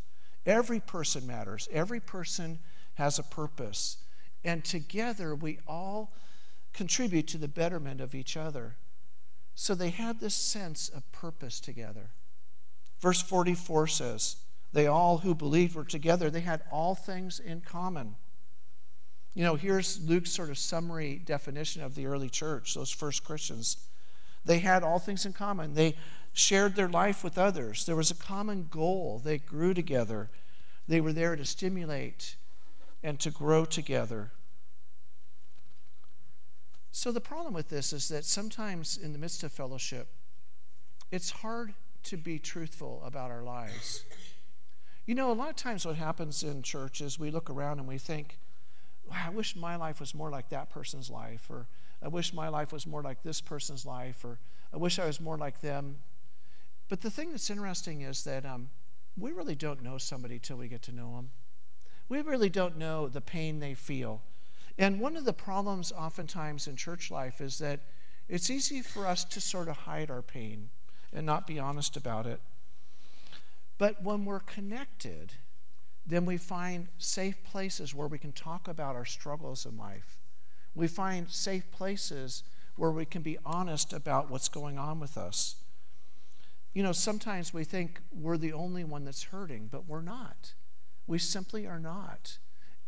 Every 0.45 0.79
person 0.79 1.27
matters, 1.27 1.67
every 1.71 1.99
person 1.99 2.59
has 2.95 3.19
a 3.19 3.23
purpose. 3.23 3.97
And 4.43 4.63
together 4.63 5.35
we 5.35 5.59
all 5.67 6.13
contribute 6.73 7.27
to 7.27 7.37
the 7.37 7.47
betterment 7.47 8.01
of 8.01 8.15
each 8.15 8.35
other. 8.35 8.77
So 9.53 9.75
they 9.75 9.89
had 9.89 10.19
this 10.19 10.33
sense 10.33 10.89
of 10.89 11.09
purpose 11.11 11.59
together. 11.59 12.11
Verse 12.99 13.21
44 13.21 13.87
says, 13.87 14.37
They 14.71 14.87
all 14.87 15.19
who 15.19 15.35
believed 15.35 15.75
were 15.75 15.83
together, 15.83 16.29
they 16.29 16.41
had 16.41 16.61
all 16.71 16.95
things 16.95 17.39
in 17.39 17.61
common. 17.61 18.15
You 19.33 19.43
know, 19.43 19.55
here's 19.55 20.01
Luke's 20.01 20.31
sort 20.31 20.49
of 20.49 20.57
summary 20.57 21.21
definition 21.23 21.81
of 21.81 21.95
the 21.95 22.05
early 22.05 22.29
church, 22.29 22.73
those 22.73 22.91
first 22.91 23.23
Christians. 23.23 23.77
They 24.43 24.59
had 24.59 24.83
all 24.83 24.99
things 24.99 25.25
in 25.25 25.33
common. 25.33 25.73
They 25.73 25.95
shared 26.33 26.75
their 26.75 26.89
life 26.89 27.23
with 27.23 27.37
others. 27.37 27.85
There 27.85 27.95
was 27.95 28.11
a 28.11 28.15
common 28.15 28.67
goal. 28.69 29.21
They 29.23 29.37
grew 29.37 29.73
together. 29.73 30.29
They 30.87 30.99
were 30.99 31.13
there 31.13 31.35
to 31.35 31.45
stimulate 31.45 32.35
and 33.03 33.19
to 33.19 33.31
grow 33.31 33.65
together. 33.65 34.31
So, 36.91 37.11
the 37.11 37.21
problem 37.21 37.53
with 37.53 37.69
this 37.69 37.93
is 37.93 38.09
that 38.09 38.25
sometimes 38.25 38.97
in 38.97 39.13
the 39.13 39.19
midst 39.19 39.43
of 39.43 39.53
fellowship, 39.53 40.09
it's 41.09 41.31
hard 41.31 41.73
to 42.03 42.17
be 42.17 42.37
truthful 42.37 43.01
about 43.05 43.31
our 43.31 43.43
lives. 43.43 44.03
You 45.05 45.15
know, 45.15 45.31
a 45.31 45.33
lot 45.33 45.49
of 45.49 45.55
times 45.55 45.85
what 45.85 45.95
happens 45.95 46.43
in 46.43 46.63
church 46.63 46.99
is 46.99 47.17
we 47.17 47.31
look 47.31 47.49
around 47.49 47.79
and 47.79 47.87
we 47.87 47.97
think, 47.97 48.37
wow, 49.11 49.17
I 49.27 49.29
wish 49.29 49.55
my 49.55 49.75
life 49.75 49.99
was 49.99 50.15
more 50.15 50.29
like 50.29 50.49
that 50.49 50.69
person's 50.69 51.09
life, 51.09 51.47
or 51.49 51.67
I 52.01 52.07
wish 52.07 52.33
my 52.33 52.47
life 52.47 52.71
was 52.71 52.87
more 52.87 53.01
like 53.01 53.21
this 53.23 53.41
person's 53.41 53.85
life, 53.85 54.23
or 54.23 54.39
I 54.73 54.77
wish 54.77 54.97
I 54.97 55.05
was 55.05 55.19
more 55.19 55.37
like 55.37 55.61
them. 55.61 55.97
But 56.89 57.01
the 57.01 57.11
thing 57.11 57.31
that's 57.31 57.49
interesting 57.49 58.01
is 58.01 58.23
that 58.23 58.45
um, 58.45 58.69
we 59.17 59.31
really 59.31 59.55
don't 59.55 59.83
know 59.83 59.97
somebody 59.97 60.39
till 60.39 60.57
we 60.57 60.67
get 60.67 60.81
to 60.83 60.91
know 60.91 61.15
them. 61.15 61.29
We 62.09 62.21
really 62.21 62.49
don't 62.49 62.77
know 62.77 63.07
the 63.07 63.21
pain 63.21 63.59
they 63.59 63.73
feel. 63.73 64.21
And 64.77 64.99
one 64.99 65.15
of 65.15 65.25
the 65.25 65.33
problems 65.33 65.91
oftentimes 65.91 66.67
in 66.67 66.75
church 66.75 67.11
life 67.11 67.41
is 67.41 67.59
that 67.59 67.81
it's 68.27 68.49
easy 68.49 68.81
for 68.81 69.05
us 69.05 69.23
to 69.25 69.41
sort 69.41 69.67
of 69.67 69.77
hide 69.77 70.09
our 70.09 70.21
pain 70.21 70.69
and 71.13 71.25
not 71.25 71.45
be 71.45 71.59
honest 71.59 71.97
about 71.97 72.25
it. 72.25 72.39
But 73.77 74.01
when 74.03 74.25
we're 74.25 74.39
connected, 74.39 75.33
then 76.05 76.25
we 76.25 76.37
find 76.37 76.87
safe 76.97 77.43
places 77.43 77.93
where 77.93 78.07
we 78.07 78.17
can 78.17 78.31
talk 78.31 78.67
about 78.67 78.95
our 78.95 79.05
struggles 79.05 79.65
in 79.65 79.77
life. 79.77 80.17
We 80.73 80.87
find 80.87 81.29
safe 81.29 81.69
places 81.71 82.43
where 82.75 82.91
we 82.91 83.05
can 83.05 83.21
be 83.21 83.37
honest 83.45 83.93
about 83.93 84.31
what's 84.31 84.49
going 84.49 84.77
on 84.77 84.99
with 84.99 85.17
us. 85.17 85.55
You 86.73 86.83
know, 86.83 86.93
sometimes 86.93 87.53
we 87.53 87.63
think 87.63 87.99
we're 88.11 88.37
the 88.37 88.53
only 88.53 88.83
one 88.83 89.03
that's 89.03 89.23
hurting, 89.23 89.67
but 89.71 89.87
we're 89.87 90.01
not. 90.01 90.53
We 91.05 91.19
simply 91.19 91.67
are 91.67 91.79
not. 91.79 92.37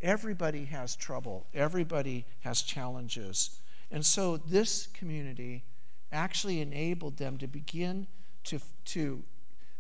Everybody 0.02 0.65
has 0.65 0.95
trouble, 0.95 1.47
everybody 1.54 2.26
has 2.41 2.62
challenges. 2.62 3.60
And 3.91 4.06
so 4.06 4.38
this 4.38 4.88
community 4.88 5.63
actually 6.12 6.62
enabled 6.62 7.17
them 7.17 7.38
to 7.38 7.47
begin 7.47 8.08
to, 8.45 8.60
to 8.86 9.23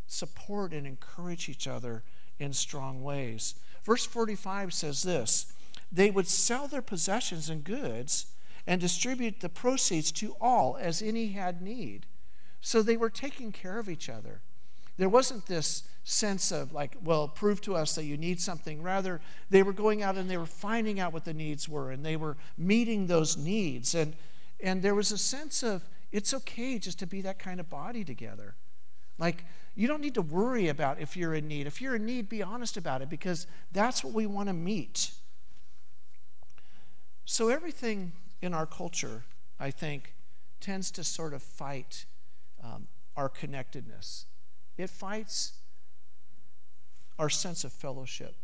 support 0.07 0.73
and 0.73 0.85
encourage 0.85 1.49
each 1.49 1.67
other 1.67 2.03
in 2.43 2.53
strong 2.53 3.03
ways. 3.03 3.55
Verse 3.83 4.05
45 4.05 4.73
says 4.73 5.03
this 5.03 5.53
They 5.91 6.11
would 6.11 6.27
sell 6.27 6.67
their 6.67 6.81
possessions 6.81 7.49
and 7.49 7.63
goods 7.63 8.27
and 8.65 8.79
distribute 8.79 9.39
the 9.39 9.49
proceeds 9.49 10.11
to 10.11 10.35
all 10.39 10.77
as 10.79 11.01
any 11.01 11.29
had 11.29 11.61
need. 11.61 12.05
So 12.61 12.81
they 12.81 12.95
were 12.95 13.09
taking 13.09 13.51
care 13.51 13.77
of 13.77 13.89
each 13.89 14.07
other. 14.07 14.41
There 14.97 15.09
wasn't 15.09 15.47
this 15.47 15.83
sense 16.03 16.51
of, 16.51 16.71
like, 16.71 16.95
well, 17.03 17.27
prove 17.27 17.61
to 17.61 17.75
us 17.75 17.95
that 17.95 18.05
you 18.05 18.15
need 18.15 18.39
something. 18.39 18.81
Rather, 18.81 19.21
they 19.49 19.63
were 19.63 19.73
going 19.73 20.03
out 20.03 20.15
and 20.15 20.29
they 20.29 20.37
were 20.37 20.45
finding 20.45 20.99
out 20.99 21.13
what 21.13 21.25
the 21.25 21.33
needs 21.33 21.67
were 21.67 21.91
and 21.91 22.05
they 22.05 22.15
were 22.15 22.37
meeting 22.57 23.07
those 23.07 23.35
needs. 23.35 23.95
And, 23.95 24.15
and 24.61 24.81
there 24.81 24.95
was 24.95 25.11
a 25.11 25.17
sense 25.17 25.63
of, 25.63 25.83
it's 26.11 26.33
okay 26.33 26.77
just 26.77 26.99
to 26.99 27.07
be 27.07 27.21
that 27.21 27.39
kind 27.39 27.59
of 27.59 27.69
body 27.69 28.03
together. 28.03 28.55
Like, 29.17 29.45
you 29.75 29.87
don't 29.87 30.01
need 30.01 30.13
to 30.15 30.21
worry 30.21 30.67
about 30.67 30.99
if 30.99 31.17
you're 31.17 31.33
in 31.33 31.47
need. 31.47 31.65
If 31.65 31.81
you're 31.81 31.95
in 31.95 32.05
need, 32.05 32.29
be 32.29 32.43
honest 32.43 32.77
about 32.77 33.01
it 33.01 33.09
because 33.09 33.47
that's 33.71 34.03
what 34.03 34.13
we 34.13 34.25
want 34.25 34.47
to 34.47 34.53
meet. 34.53 35.11
So, 37.25 37.49
everything 37.49 38.11
in 38.41 38.53
our 38.53 38.65
culture, 38.65 39.23
I 39.59 39.71
think, 39.71 40.13
tends 40.59 40.91
to 40.91 41.03
sort 41.03 41.33
of 41.33 41.41
fight 41.41 42.05
um, 42.63 42.87
our 43.15 43.29
connectedness. 43.29 44.25
It 44.77 44.89
fights 44.89 45.53
our 47.17 47.29
sense 47.29 47.63
of 47.63 47.71
fellowship. 47.71 48.35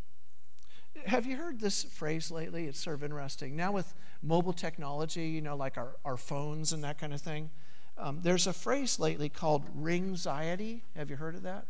Have 1.06 1.26
you 1.26 1.38
heard 1.38 1.60
this 1.60 1.84
phrase 1.84 2.32
lately? 2.32 2.65
It's 2.65 2.80
sort 2.80 2.96
of 2.96 3.04
interesting. 3.04 3.56
Now, 3.56 3.72
with 3.72 3.94
mobile 4.22 4.54
technology, 4.54 5.28
you 5.28 5.42
know, 5.42 5.56
like 5.56 5.78
our, 5.78 5.96
our 6.04 6.18
phones 6.18 6.74
and 6.74 6.84
that 6.84 7.00
kind 7.00 7.13
of 7.13 7.22
thing, 7.22 7.50
um, 7.99 8.19
there's 8.23 8.47
a 8.47 8.53
phrase 8.53 8.99
lately 8.99 9.29
called 9.29 9.65
ringxiety. 9.75 10.83
Have 10.95 11.09
you 11.09 11.17
heard 11.17 11.35
of 11.35 11.43
that? 11.43 11.65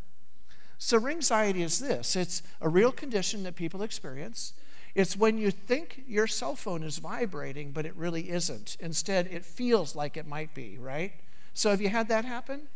So, 0.78 0.98
ringxiety 0.98 1.62
is 1.62 1.80
this 1.80 2.16
it's 2.16 2.42
a 2.62 2.70
real 2.70 2.92
condition 2.92 3.44
that 3.44 3.56
people 3.56 3.82
experience. 3.82 4.54
It's 4.96 5.16
when 5.16 5.38
you 5.38 5.52
think 5.52 6.04
your 6.08 6.26
cell 6.26 6.56
phone 6.56 6.84
is 6.84 6.98
vibrating, 6.98 7.72
but 7.72 7.86
it 7.86 7.96
really 7.96 8.30
isn't. 8.30 8.78
Instead, 8.80 9.28
it 9.28 9.46
feels 9.46 9.96
like 9.96 10.18
it 10.18 10.26
might 10.26 10.54
be, 10.54 10.78
right? 10.78 11.14
So, 11.54 11.70
have 11.70 11.82
you 11.82 11.90
had 11.90 12.08
that 12.08 12.26
happen? 12.26 12.68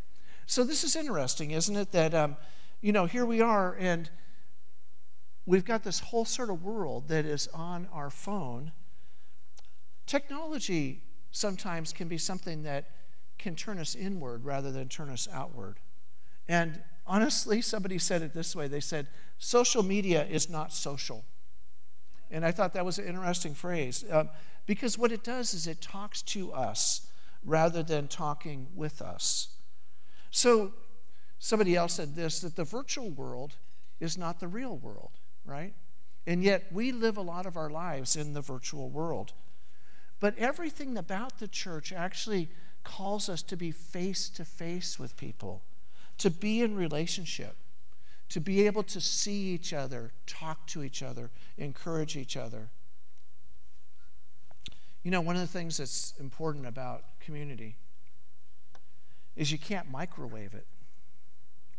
So, 0.46 0.64
this 0.64 0.84
is 0.84 0.96
interesting, 0.96 1.52
isn't 1.52 1.76
it? 1.76 1.92
That, 1.92 2.14
um, 2.14 2.36
you 2.82 2.92
know, 2.92 3.06
here 3.06 3.26
we 3.26 3.40
are, 3.40 3.76
and 3.80 4.10
we've 5.46 5.66
got 5.66 5.84
this 5.84 6.00
whole 6.00 6.26
sort 6.26 6.50
of 6.50 6.64
world 6.64 7.08
that 7.08 7.26
is 7.26 7.48
on 7.54 7.88
our 7.94 8.10
phone. 8.10 8.72
Technology 10.06 11.02
sometimes 11.32 11.94
can 11.94 12.08
be 12.08 12.18
something 12.18 12.64
that 12.64 12.90
can 13.44 13.56
turn 13.56 13.78
us 13.78 13.94
inward 13.94 14.46
rather 14.46 14.72
than 14.72 14.88
turn 14.88 15.10
us 15.10 15.28
outward. 15.32 15.78
And 16.48 16.82
honestly, 17.06 17.62
somebody 17.62 18.00
said 18.00 18.22
it 18.22 18.34
this 18.34 18.56
way 18.56 18.68
they 18.68 18.80
said, 18.80 19.08
social 19.38 19.84
media 19.84 20.26
is 20.26 20.50
not 20.50 20.72
social. 20.72 21.26
And 22.32 22.46
I 22.46 22.52
thought 22.52 22.74
that 22.74 22.86
was 22.86 22.98
an 22.98 23.06
interesting 23.06 23.54
phrase 23.54 24.06
um, 24.10 24.30
because 24.66 24.98
what 24.98 25.12
it 25.12 25.24
does 25.24 25.54
is 25.54 25.68
it 25.68 25.82
talks 25.82 26.22
to 26.24 26.52
us 26.54 27.08
rather 27.44 27.84
than 27.84 28.08
talking 28.08 28.68
with 28.74 29.02
us. 29.02 29.50
So, 30.32 30.72
somebody 31.38 31.76
else 31.76 31.94
said 31.94 32.16
this 32.16 32.40
that 32.40 32.56
the 32.56 32.64
virtual 32.64 33.12
world 33.12 33.58
is 34.00 34.18
not 34.18 34.40
the 34.40 34.48
real 34.48 34.78
world, 34.78 35.12
right? 35.46 35.74
And 36.26 36.42
yet, 36.42 36.72
we 36.72 36.92
live 36.92 37.18
a 37.18 37.22
lot 37.22 37.46
of 37.46 37.58
our 37.58 37.70
lives 37.70 38.16
in 38.16 38.34
the 38.34 38.42
virtual 38.42 38.90
world. 38.90 39.34
But 40.20 40.38
everything 40.40 40.98
about 40.98 41.40
the 41.40 41.50
church 41.50 41.92
actually 41.92 42.50
calls 42.84 43.30
us 43.30 43.42
to 43.44 43.56
be 43.56 43.72
face 43.72 44.30
to 44.30 44.46
face 44.46 45.00
with 45.00 45.18
people, 45.18 45.64
to 46.18 46.30
be 46.30 46.62
in 46.62 46.76
relationship, 46.76 47.56
to 48.30 48.40
be 48.40 48.66
able 48.66 48.84
to 48.84 49.00
see 49.00 49.54
each 49.54 49.74
other, 49.74 50.12
talk 50.26 50.66
to 50.68 50.84
each 50.84 51.04
other, 51.04 51.30
encourage 51.58 52.16
each 52.16 52.36
other. 52.36 52.70
You 55.04 55.12
know, 55.12 55.22
one 55.22 55.36
of 55.36 55.42
the 55.42 55.48
things 55.48 55.78
that's 55.78 56.14
important 56.20 56.66
about 56.66 57.04
community 57.20 57.76
is 59.36 59.52
you 59.52 59.58
can't 59.58 59.92
microwave 59.92 60.54
it. 60.54 60.66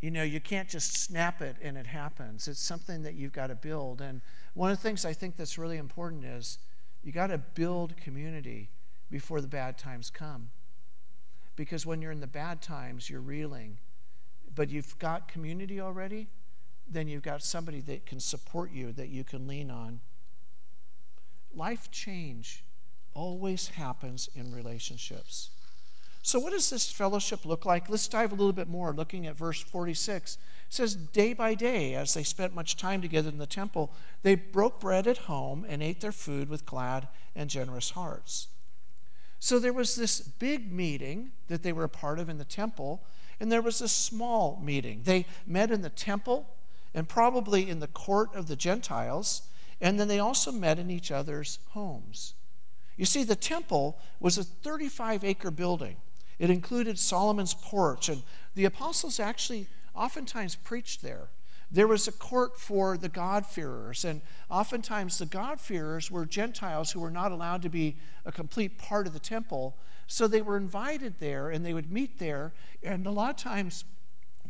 You 0.01 0.11
know, 0.11 0.23
you 0.23 0.39
can't 0.39 0.69
just 0.69 0.97
snap 0.97 1.41
it 1.41 1.55
and 1.61 1.77
it 1.77 1.87
happens. 1.87 2.47
It's 2.47 2.59
something 2.59 3.01
that 3.03 3.15
you've 3.15 3.33
got 3.33 3.47
to 3.47 3.55
build. 3.55 4.01
And 4.01 4.21
one 4.53 4.69
of 4.69 4.77
the 4.77 4.83
things 4.83 5.05
I 5.05 5.13
think 5.13 5.37
that's 5.37 5.57
really 5.57 5.77
important 5.77 6.23
is 6.25 6.59
you 7.03 7.11
got 7.11 7.27
to 7.27 7.37
build 7.37 7.97
community 7.97 8.69
before 9.09 9.41
the 9.41 9.47
bad 9.47 9.77
times 9.77 10.09
come. 10.09 10.49
Because 11.55 11.85
when 11.85 12.01
you're 12.01 12.11
in 12.11 12.19
the 12.19 12.27
bad 12.27 12.61
times, 12.61 13.09
you're 13.09 13.21
reeling. 13.21 13.77
But 14.53 14.69
you've 14.69 14.97
got 14.99 15.27
community 15.27 15.79
already, 15.81 16.27
then 16.87 17.07
you've 17.07 17.23
got 17.23 17.43
somebody 17.43 17.81
that 17.81 18.05
can 18.05 18.19
support 18.19 18.71
you, 18.71 18.91
that 18.93 19.09
you 19.09 19.23
can 19.23 19.47
lean 19.47 19.71
on. 19.71 19.99
Life 21.53 21.89
change 21.91 22.63
always 23.13 23.69
happens 23.69 24.29
in 24.35 24.53
relationships. 24.53 25.49
So, 26.21 26.39
what 26.39 26.53
does 26.53 26.71
this 26.71 26.91
fellowship 26.91 27.45
look 27.45 27.65
like? 27.65 27.87
Let's 27.87 28.07
dive 28.07 28.31
a 28.31 28.35
little 28.35 28.51
bit 28.51 28.67
more, 28.67 28.93
looking 28.93 29.27
at 29.27 29.37
verse 29.37 29.61
46. 29.61 30.33
It 30.33 30.39
says, 30.69 30.95
Day 30.95 31.33
by 31.33 31.53
day, 31.53 31.93
as 31.93 32.15
they 32.15 32.23
spent 32.23 32.55
much 32.55 32.77
time 32.77 32.99
together 32.99 33.29
in 33.29 33.37
the 33.37 33.45
temple, 33.45 33.93
they 34.23 34.33
broke 34.33 34.79
bread 34.79 35.05
at 35.05 35.19
home 35.19 35.65
and 35.69 35.83
ate 35.83 36.01
their 36.01 36.11
food 36.11 36.49
with 36.49 36.65
glad 36.65 37.07
and 37.35 37.47
generous 37.47 37.91
hearts. 37.91 38.47
So, 39.39 39.59
there 39.59 39.73
was 39.73 39.95
this 39.95 40.19
big 40.21 40.71
meeting 40.71 41.31
that 41.47 41.61
they 41.63 41.73
were 41.73 41.83
a 41.83 41.89
part 41.89 42.19
of 42.19 42.29
in 42.29 42.37
the 42.37 42.45
temple, 42.45 43.03
and 43.39 43.51
there 43.51 43.61
was 43.61 43.81
a 43.81 43.87
small 43.87 44.59
meeting. 44.63 45.01
They 45.03 45.25
met 45.45 45.71
in 45.71 45.81
the 45.81 45.89
temple 45.89 46.47
and 46.93 47.07
probably 47.09 47.69
in 47.69 47.79
the 47.79 47.87
court 47.87 48.33
of 48.33 48.47
the 48.47 48.55
Gentiles, 48.55 49.43
and 49.81 49.99
then 49.99 50.07
they 50.07 50.19
also 50.19 50.51
met 50.51 50.79
in 50.79 50.89
each 50.89 51.11
other's 51.11 51.59
homes. 51.71 52.33
You 52.95 53.05
see, 53.05 53.23
the 53.23 53.35
temple 53.35 53.99
was 54.19 54.37
a 54.37 54.43
35 54.43 55.23
acre 55.25 55.51
building. 55.51 55.97
It 56.39 56.49
included 56.49 56.97
Solomon's 56.97 57.53
porch, 57.53 58.07
and 58.07 58.23
the 58.55 58.65
apostles 58.65 59.19
actually 59.19 59.67
oftentimes 59.93 60.55
preached 60.55 61.01
there. 61.01 61.27
There 61.71 61.87
was 61.87 62.07
a 62.07 62.11
court 62.11 62.59
for 62.59 62.97
the 62.97 63.09
God-fearers. 63.09 64.05
And 64.05 64.21
oftentimes, 64.49 65.17
the 65.17 65.25
God-fearers 65.25 66.11
were 66.11 66.25
Gentiles 66.25 66.91
who 66.91 66.99
were 66.99 67.11
not 67.11 67.31
allowed 67.31 67.61
to 67.63 67.69
be 67.69 67.97
a 68.25 68.31
complete 68.31 68.77
part 68.77 69.07
of 69.07 69.13
the 69.13 69.19
temple. 69.19 69.77
So 70.07 70.27
they 70.27 70.41
were 70.41 70.57
invited 70.57 71.15
there 71.19 71.49
and 71.49 71.65
they 71.65 71.73
would 71.73 71.91
meet 71.91 72.19
there. 72.19 72.53
And 72.83 73.07
a 73.07 73.11
lot 73.11 73.31
of 73.31 73.37
times, 73.37 73.83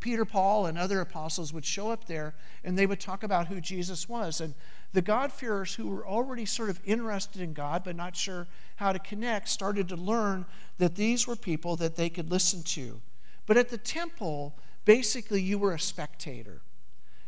Peter, 0.02 0.26
Paul, 0.26 0.66
and 0.66 0.78
other 0.78 1.00
apostles 1.00 1.54
would 1.54 1.66
show 1.66 1.90
up 1.90 2.06
there 2.06 2.36
and 2.64 2.78
they 2.78 2.86
would 2.86 3.00
talk 3.00 3.24
about 3.24 3.48
who 3.48 3.62
Jesus 3.62 4.10
was. 4.10 4.42
And 4.42 4.54
the 4.92 5.02
God-fearers 5.02 5.76
who 5.76 5.88
were 5.88 6.06
already 6.06 6.46
sort 6.46 6.70
of 6.70 6.82
interested 6.86 7.42
in 7.42 7.54
God 7.54 7.84
but 7.84 7.96
not 7.96 8.16
sure 8.16 8.48
how 8.76 8.92
to 8.92 9.00
connect 9.00 9.48
started 9.48 9.88
to 9.90 9.96
learn 9.96 10.46
that 10.78 10.96
these 10.96 11.26
were 11.26 11.38
people 11.38 11.78
that 11.78 11.96
they 11.96 12.10
could 12.10 12.30
listen 12.30 12.62
to. 12.64 13.02
But 13.46 13.58
at 13.58 13.70
the 13.70 13.78
temple, 13.78 14.58
basically, 14.84 15.42
you 15.42 15.58
were 15.58 15.74
a 15.74 15.80
spectator. 15.80 16.62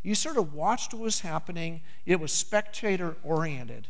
You 0.08 0.14
sort 0.14 0.38
of 0.38 0.54
watched 0.54 0.94
what 0.94 1.02
was 1.02 1.20
happening, 1.20 1.82
it 2.06 2.18
was 2.18 2.32
spectator 2.32 3.16
oriented. 3.22 3.88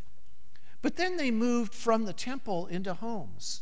But 0.82 0.96
then 0.96 1.16
they 1.16 1.30
moved 1.30 1.72
from 1.72 2.06
the 2.06 2.12
temple 2.12 2.66
into 2.66 2.92
homes. 2.92 3.60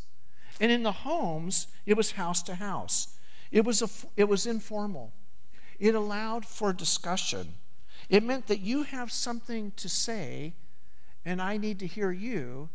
And 0.59 0.73
in 0.73 0.83
the 0.83 0.91
homes, 0.91 1.67
it 1.85 1.99
was 1.99 2.13
house 2.13 2.43
to 2.45 2.55
house. 2.55 3.19
It 3.53 3.67
was, 3.67 3.83
a, 3.83 3.89
it 4.17 4.25
was 4.25 4.47
informal. 4.47 5.13
It 5.79 5.95
allowed 5.95 6.47
for 6.47 6.73
discussion. 6.73 7.57
It 8.09 8.23
meant 8.23 8.47
that 8.47 8.61
you 8.61 8.85
have 8.85 9.13
something 9.13 9.73
to 9.77 9.89
say, 9.91 10.55
and 11.27 11.43
I 11.43 11.59
need 11.59 11.79
to 11.81 11.87
hear 11.87 12.11
you, 12.11 12.71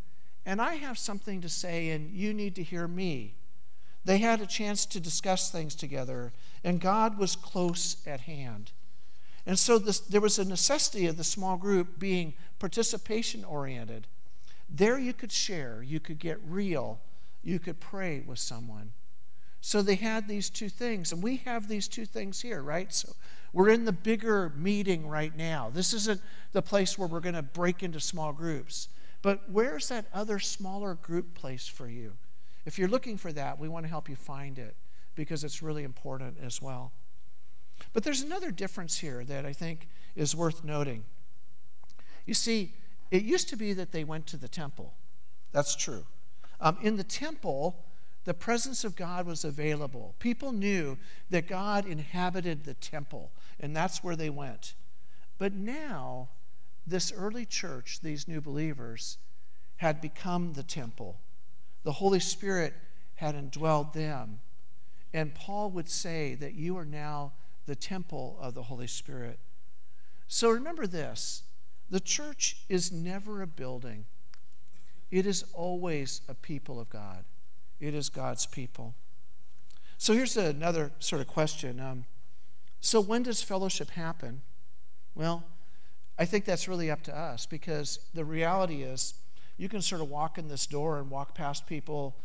and 0.46 0.62
I 0.62 0.74
have 0.74 0.96
something 0.96 1.40
to 1.40 1.48
say, 1.48 1.90
and 1.90 2.08
you 2.12 2.32
need 2.32 2.54
to 2.54 2.62
hear 2.62 2.86
me. 2.86 3.34
They 4.04 4.18
had 4.18 4.40
a 4.40 4.46
chance 4.46 4.86
to 4.86 5.00
discuss 5.00 5.50
things 5.50 5.74
together, 5.74 6.32
and 6.62 6.80
God 6.80 7.18
was 7.18 7.34
close 7.34 7.96
at 8.06 8.20
hand. 8.20 8.70
And 9.46 9.58
so 9.58 9.78
this, 9.78 10.00
there 10.00 10.20
was 10.20 10.38
a 10.38 10.44
necessity 10.44 11.06
of 11.06 11.16
the 11.16 11.24
small 11.24 11.56
group 11.56 11.98
being 11.98 12.34
participation 12.58 13.44
oriented. 13.44 14.06
There 14.68 14.98
you 14.98 15.12
could 15.12 15.32
share, 15.32 15.82
you 15.82 16.00
could 16.00 16.18
get 16.18 16.38
real, 16.46 17.00
you 17.42 17.58
could 17.58 17.80
pray 17.80 18.20
with 18.20 18.38
someone. 18.38 18.92
So 19.60 19.82
they 19.82 19.96
had 19.96 20.26
these 20.26 20.50
two 20.50 20.68
things, 20.68 21.12
and 21.12 21.22
we 21.22 21.36
have 21.44 21.68
these 21.68 21.86
two 21.86 22.06
things 22.06 22.40
here, 22.40 22.62
right? 22.62 22.92
So 22.92 23.14
we're 23.52 23.68
in 23.68 23.84
the 23.84 23.92
bigger 23.92 24.52
meeting 24.56 25.06
right 25.06 25.36
now. 25.36 25.70
This 25.72 25.92
isn't 25.92 26.20
the 26.52 26.62
place 26.62 26.96
where 26.96 27.06
we're 27.06 27.20
going 27.20 27.34
to 27.34 27.42
break 27.42 27.82
into 27.82 28.00
small 28.00 28.32
groups. 28.32 28.88
But 29.22 29.48
where's 29.50 29.88
that 29.88 30.06
other 30.12 30.40
smaller 30.40 30.94
group 30.94 31.34
place 31.34 31.66
for 31.66 31.88
you? 31.88 32.14
If 32.64 32.78
you're 32.78 32.88
looking 32.88 33.16
for 33.16 33.32
that, 33.32 33.58
we 33.58 33.68
want 33.68 33.84
to 33.84 33.90
help 33.90 34.08
you 34.08 34.16
find 34.16 34.58
it 34.58 34.76
because 35.14 35.44
it's 35.44 35.62
really 35.62 35.84
important 35.84 36.38
as 36.42 36.62
well. 36.62 36.92
But 37.92 38.04
there's 38.04 38.22
another 38.22 38.50
difference 38.50 38.98
here 38.98 39.24
that 39.24 39.44
I 39.44 39.52
think 39.52 39.88
is 40.16 40.34
worth 40.34 40.64
noting. 40.64 41.04
You 42.26 42.34
see, 42.34 42.72
it 43.10 43.22
used 43.22 43.48
to 43.50 43.56
be 43.56 43.72
that 43.74 43.92
they 43.92 44.04
went 44.04 44.26
to 44.28 44.36
the 44.36 44.48
temple. 44.48 44.94
That's 45.52 45.76
true. 45.76 46.06
Um, 46.60 46.78
in 46.82 46.96
the 46.96 47.04
temple, 47.04 47.84
the 48.24 48.34
presence 48.34 48.84
of 48.84 48.96
God 48.96 49.26
was 49.26 49.44
available. 49.44 50.14
People 50.18 50.52
knew 50.52 50.96
that 51.30 51.48
God 51.48 51.84
inhabited 51.86 52.64
the 52.64 52.74
temple, 52.74 53.32
and 53.58 53.74
that's 53.74 54.02
where 54.02 54.16
they 54.16 54.30
went. 54.30 54.74
But 55.38 55.52
now, 55.52 56.28
this 56.86 57.12
early 57.12 57.44
church, 57.44 58.00
these 58.00 58.28
new 58.28 58.40
believers, 58.40 59.18
had 59.76 60.00
become 60.00 60.52
the 60.52 60.62
temple. 60.62 61.18
The 61.82 61.92
Holy 61.92 62.20
Spirit 62.20 62.74
had 63.16 63.34
indwelled 63.34 63.92
them. 63.92 64.40
And 65.12 65.34
Paul 65.34 65.70
would 65.70 65.88
say 65.88 66.34
that 66.36 66.54
you 66.54 66.76
are 66.78 66.84
now 66.84 67.32
the 67.66 67.76
temple 67.76 68.36
of 68.40 68.54
the 68.54 68.64
Holy 68.64 68.86
Spirit. 68.86 69.38
So 70.28 70.50
remember 70.50 70.86
this 70.86 71.44
the 71.90 72.00
church 72.00 72.64
is 72.68 72.90
never 72.90 73.42
a 73.42 73.46
building, 73.46 74.06
it 75.10 75.26
is 75.26 75.44
always 75.52 76.22
a 76.28 76.34
people 76.34 76.80
of 76.80 76.88
God. 76.88 77.24
It 77.80 77.94
is 77.94 78.08
God's 78.08 78.46
people. 78.46 78.94
So 79.98 80.14
here's 80.14 80.36
another 80.36 80.92
sort 81.00 81.20
of 81.20 81.26
question. 81.26 81.80
Um, 81.80 82.04
so 82.80 83.00
when 83.00 83.24
does 83.24 83.42
fellowship 83.42 83.90
happen? 83.90 84.42
Well, 85.16 85.42
I 86.16 86.24
think 86.24 86.44
that's 86.44 86.68
really 86.68 86.90
up 86.90 87.02
to 87.04 87.16
us 87.16 87.44
because 87.44 87.98
the 88.14 88.24
reality 88.24 88.82
is 88.82 89.14
you 89.56 89.68
can 89.68 89.82
sort 89.82 90.00
of 90.00 90.08
walk 90.08 90.38
in 90.38 90.46
this 90.46 90.66
door 90.66 90.98
and 90.98 91.10
walk 91.10 91.34
past 91.34 91.66
people, 91.66 92.16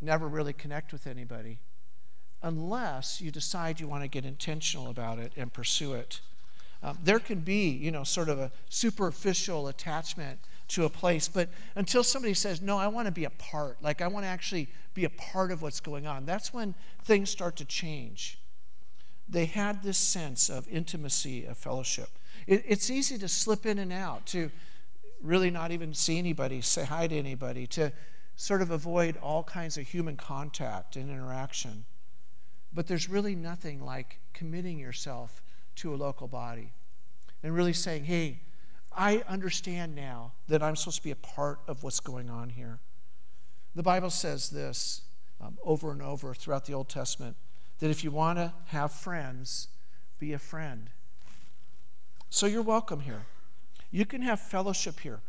never 0.00 0.26
really 0.26 0.54
connect 0.54 0.92
with 0.92 1.06
anybody 1.06 1.58
unless 2.42 3.20
you 3.20 3.30
decide 3.30 3.80
you 3.80 3.88
want 3.88 4.02
to 4.02 4.08
get 4.08 4.24
intentional 4.24 4.88
about 4.88 5.18
it 5.18 5.32
and 5.36 5.52
pursue 5.52 5.94
it. 5.94 6.20
Um, 6.82 6.98
there 7.02 7.18
can 7.18 7.40
be, 7.40 7.70
you 7.70 7.90
know, 7.90 8.04
sort 8.04 8.28
of 8.28 8.38
a 8.38 8.52
superficial 8.68 9.68
attachment 9.68 10.38
to 10.68 10.84
a 10.84 10.90
place, 10.90 11.28
but 11.28 11.48
until 11.74 12.02
somebody 12.02 12.34
says, 12.34 12.60
No, 12.60 12.76
I 12.76 12.88
want 12.88 13.06
to 13.06 13.12
be 13.12 13.24
a 13.24 13.30
part, 13.30 13.82
like 13.82 14.02
I 14.02 14.08
want 14.08 14.24
to 14.24 14.28
actually 14.28 14.68
be 14.94 15.04
a 15.04 15.10
part 15.10 15.50
of 15.50 15.62
what's 15.62 15.80
going 15.80 16.06
on, 16.06 16.26
that's 16.26 16.52
when 16.52 16.74
things 17.04 17.30
start 17.30 17.56
to 17.56 17.64
change. 17.64 18.38
They 19.28 19.46
had 19.46 19.82
this 19.82 19.98
sense 19.98 20.48
of 20.48 20.68
intimacy, 20.68 21.44
of 21.44 21.56
fellowship. 21.56 22.08
It, 22.46 22.64
it's 22.66 22.90
easy 22.90 23.18
to 23.18 23.28
slip 23.28 23.66
in 23.66 23.78
and 23.78 23.92
out, 23.92 24.26
to 24.26 24.50
really 25.22 25.50
not 25.50 25.72
even 25.72 25.94
see 25.94 26.18
anybody, 26.18 26.60
say 26.60 26.84
hi 26.84 27.06
to 27.06 27.16
anybody, 27.16 27.66
to 27.68 27.92
sort 28.36 28.62
of 28.62 28.70
avoid 28.70 29.16
all 29.22 29.42
kinds 29.42 29.76
of 29.76 29.88
human 29.88 30.16
contact 30.16 30.96
and 30.96 31.10
interaction. 31.10 31.84
But 32.76 32.88
there's 32.88 33.08
really 33.08 33.34
nothing 33.34 33.82
like 33.82 34.20
committing 34.34 34.78
yourself 34.78 35.42
to 35.76 35.94
a 35.94 35.96
local 35.96 36.28
body 36.28 36.74
and 37.42 37.54
really 37.54 37.72
saying, 37.72 38.04
hey, 38.04 38.40
I 38.94 39.24
understand 39.26 39.94
now 39.94 40.32
that 40.48 40.62
I'm 40.62 40.76
supposed 40.76 40.98
to 40.98 41.02
be 41.02 41.10
a 41.10 41.16
part 41.16 41.60
of 41.66 41.82
what's 41.82 42.00
going 42.00 42.28
on 42.28 42.50
here. 42.50 42.78
The 43.74 43.82
Bible 43.82 44.10
says 44.10 44.50
this 44.50 45.00
um, 45.40 45.56
over 45.64 45.90
and 45.90 46.02
over 46.02 46.34
throughout 46.34 46.66
the 46.66 46.74
Old 46.74 46.90
Testament 46.90 47.36
that 47.78 47.88
if 47.88 48.04
you 48.04 48.10
want 48.10 48.38
to 48.38 48.52
have 48.66 48.92
friends, 48.92 49.68
be 50.18 50.34
a 50.34 50.38
friend. 50.38 50.90
So 52.28 52.44
you're 52.44 52.60
welcome 52.60 53.00
here. 53.00 53.24
You 53.90 54.04
can 54.04 54.20
have 54.20 54.38
fellowship 54.38 55.00
here. 55.00 55.20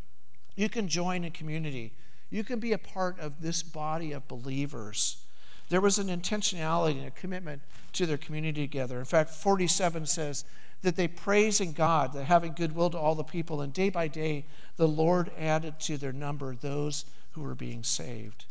You 0.58 0.68
can 0.68 0.90
join 0.90 1.24
a 1.24 1.30
community. 1.30 1.94
You 2.30 2.44
can 2.44 2.60
be 2.60 2.74
a 2.74 2.78
part 2.78 3.18
of 3.22 3.42
this 3.42 3.64
body 3.64 4.12
of 4.12 4.28
believers 4.28 5.24
there 5.70 5.82
was 5.82 5.98
an 5.98 6.08
intentionality 6.08 6.98
and 6.98 7.08
a 7.08 7.12
commitment 7.12 7.62
to 7.94 8.06
their 8.06 8.18
community 8.18 8.62
together. 8.62 9.00
In 9.00 9.06
fact, 9.06 9.32
47 9.32 10.06
says 10.06 10.46
that 10.82 10.96
they 10.96 11.08
praise 11.08 11.60
in 11.60 11.74
God, 11.74 12.14
that 12.14 12.26
having 12.26 12.54
goodwill 12.54 12.90
to 12.92 12.98
all 12.98 13.16
the 13.16 13.24
people, 13.24 13.62
and 13.62 13.74
day 13.74 13.90
by 13.90 14.08
day 14.08 14.46
the 14.78 14.88
Lord 14.88 15.32
added 15.38 15.80
to 15.82 15.98
their 15.98 16.14
number 16.14 16.56
those 16.56 17.06
who 17.32 17.42
were 17.42 17.56
being 17.56 17.84
saved. 17.84 18.46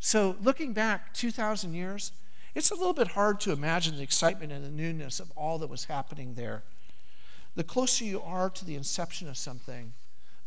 So, 0.00 0.36
looking 0.40 0.72
back 0.72 1.12
2,000 1.14 1.74
years, 1.74 2.12
it's 2.54 2.70
a 2.70 2.74
little 2.74 2.92
bit 2.92 3.08
hard 3.08 3.40
to 3.40 3.52
imagine 3.52 3.96
the 3.96 4.02
excitement 4.02 4.52
and 4.52 4.64
the 4.64 4.70
newness 4.70 5.20
of 5.20 5.32
all 5.36 5.58
that 5.58 5.70
was 5.70 5.84
happening 5.86 6.34
there. 6.34 6.62
The 7.56 7.64
closer 7.64 8.04
you 8.04 8.20
are 8.22 8.50
to 8.50 8.64
the 8.64 8.76
inception 8.76 9.28
of 9.28 9.36
something, 9.36 9.92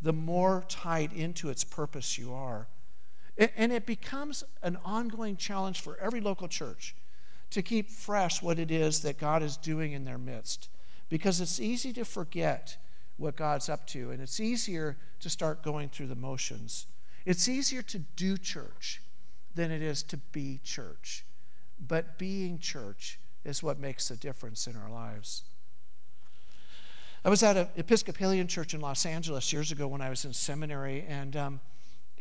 the 0.01 0.13
more 0.13 0.63
tied 0.69 1.11
into 1.11 1.49
its 1.49 1.63
purpose 1.63 2.17
you 2.17 2.33
are. 2.33 2.67
And 3.41 3.71
it 3.71 3.85
becomes 3.85 4.43
an 4.61 4.77
ongoing 4.85 5.35
challenge 5.35 5.81
for 5.81 5.97
every 5.97 6.21
local 6.21 6.47
church 6.47 6.95
to 7.49 7.61
keep 7.61 7.89
fresh 7.89 8.41
what 8.41 8.59
it 8.59 8.69
is 8.69 9.01
that 9.01 9.17
God 9.17 9.41
is 9.41 9.57
doing 9.57 9.93
in 9.93 10.05
their 10.05 10.19
midst. 10.19 10.69
Because 11.09 11.41
it's 11.41 11.59
easy 11.59 11.91
to 11.93 12.05
forget 12.05 12.77
what 13.17 13.35
God's 13.35 13.67
up 13.67 13.85
to, 13.87 14.11
and 14.11 14.21
it's 14.21 14.39
easier 14.39 14.97
to 15.19 15.29
start 15.29 15.63
going 15.63 15.89
through 15.89 16.07
the 16.07 16.15
motions. 16.15 16.85
It's 17.25 17.47
easier 17.47 17.81
to 17.83 17.99
do 17.99 18.37
church 18.37 19.01
than 19.53 19.71
it 19.71 19.81
is 19.81 20.03
to 20.03 20.17
be 20.17 20.59
church. 20.63 21.25
But 21.85 22.17
being 22.17 22.59
church 22.59 23.19
is 23.43 23.61
what 23.61 23.79
makes 23.79 24.07
the 24.07 24.15
difference 24.15 24.67
in 24.67 24.75
our 24.75 24.89
lives. 24.89 25.43
I 27.23 27.29
was 27.29 27.43
at 27.43 27.57
an 27.57 27.67
Episcopalian 27.75 28.47
church 28.47 28.73
in 28.73 28.81
Los 28.81 29.05
Angeles 29.05 29.51
years 29.51 29.71
ago 29.71 29.87
when 29.87 30.01
I 30.01 30.09
was 30.09 30.25
in 30.25 30.33
seminary, 30.33 31.05
and 31.07 31.35
um, 31.35 31.59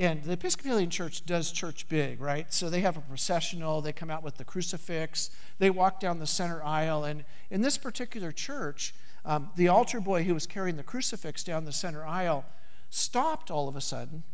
and 0.01 0.25
the 0.25 0.33
Episcopalian 0.33 0.91
Church 0.91 1.25
does 1.27 1.53
church 1.53 1.87
big, 1.89 2.21
right? 2.21 2.53
So 2.53 2.71
they 2.71 2.81
have 2.81 2.97
a 2.97 3.03
processional, 3.03 3.81
they 3.83 3.93
come 3.93 4.11
out 4.11 4.23
with 4.23 4.39
the 4.39 4.45
crucifix, 4.45 5.31
they 5.59 5.69
walk 5.71 6.01
down 6.01 6.19
the 6.19 6.27
center 6.27 6.65
aisle. 6.65 7.05
And 7.05 7.25
in 7.51 7.61
this 7.61 7.77
particular 7.77 8.33
church, 8.33 8.95
um, 9.27 9.51
the 9.57 9.69
altar 9.69 10.01
boy 10.01 10.25
who 10.25 10.33
was 10.33 10.47
carrying 10.47 10.77
the 10.77 10.83
crucifix 10.83 11.45
down 11.45 11.67
the 11.67 11.73
center 11.73 12.07
aisle 12.07 12.47
stopped 12.89 13.51
all 13.51 13.69
of 13.69 13.77
a 13.77 13.81
sudden 13.81 14.25